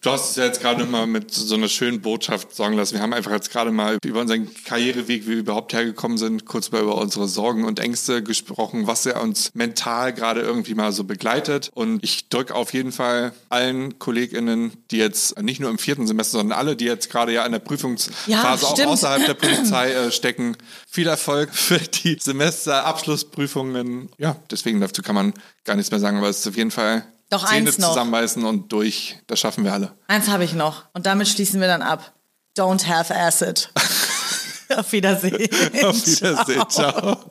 du 0.01 0.11
hast 0.11 0.31
es 0.31 0.37
ja 0.37 0.44
jetzt 0.44 0.61
gerade 0.61 0.85
mal 0.85 1.07
mit 1.07 1.33
so 1.33 1.55
einer 1.55 1.68
schönen 1.68 2.03
Botschaft 2.03 2.55
sagen 2.55 2.75
lassen. 2.75 2.96
Wir 2.96 3.03
haben 3.03 3.14
einfach 3.14 3.31
jetzt 3.31 3.51
gerade 3.51 3.70
mal 3.77 3.99
über 4.05 4.21
unseren 4.21 4.49
Karriereweg, 4.65 5.27
wie 5.27 5.31
wir 5.31 5.37
überhaupt 5.39 5.73
hergekommen 5.73 6.19
sind, 6.19 6.45
kurz 6.47 6.73
mal 6.73 6.83
über 6.83 6.97
unsere 6.97 7.29
Sorgen 7.29 7.65
und 7.65 7.79
Ängste 7.79 8.23
gesprochen, 8.23 8.87
was 8.87 9.05
ja 9.05 9.21
uns 9.21 9.51
mental 9.55 10.12
gerade 10.12 10.41
irgendwie 10.41 10.75
mal 10.75 10.93
so 10.93 11.05
begleitet. 11.05 11.71
Und 11.75 12.03
ich 12.03 12.29
drücke 12.29 12.55
auf 12.55 12.73
jeden 12.73 12.93
Fall 12.93 13.33
allen 13.49 13.99
KollegInnen, 13.99 14.73
die 14.91 14.99
jetzt 14.99 15.41
nicht 15.41 15.61
nur 15.61 15.71
im 15.71 15.79
vierten 15.79 16.07
Semester, 16.07 16.39
sondern 16.39 16.59
alle, 16.59 16.77
die 16.77 16.87
jetzt 16.87 17.11
gerade 17.11 17.33
ja 17.33 17.45
in 17.47 17.53
der 17.53 17.59
Prüfungsphase 17.61 18.27
ja, 18.27 18.55
auch 18.55 18.79
außerhalb 18.87 19.27
der 19.27 19.35
Polizei 19.47 19.93
äh, 19.93 20.11
stecken, 20.11 20.57
viel 20.89 21.07
Erfolg 21.07 21.55
für 21.55 21.79
die 21.79 22.17
Semesterabschlussprüfungen. 22.21 24.09
Ja, 24.19 24.37
deswegen 24.51 24.81
dazu 24.81 25.03
kann 25.03 25.15
man 25.15 25.35
gar 25.65 25.77
nichts 25.77 25.91
mehr 25.91 26.01
sagen, 26.01 26.17
aber 26.19 26.29
es 26.29 26.39
ist 26.39 26.49
auf 26.49 26.57
jeden 26.57 26.71
Fall 26.71 27.07
doch 27.31 27.45
Zähne 27.49 27.69
eins 27.69 27.79
noch. 27.79 27.89
zusammenbeißen 27.89 28.45
und 28.45 28.73
durch. 28.73 29.19
Das 29.27 29.41
schaffen 29.41 29.65
wir 29.65 29.73
alle. 29.73 29.93
Eins 30.07 30.29
habe 30.29 30.45
ich 30.45 30.53
noch. 30.53 30.85
Und 30.93 31.07
damit 31.07 31.29
schließen 31.29 31.61
wir 31.61 31.67
dann 31.67 31.83
ab. 31.83 32.12
Don't 32.57 32.83
have 32.83 33.11
acid. 33.11 33.69
Auf 34.77 34.90
Wiedersehen. 34.92 35.49
Auf 35.85 36.07
Wiedersehen. 36.07 36.64
Ciao. 36.69 36.92
Ciao. 36.92 37.31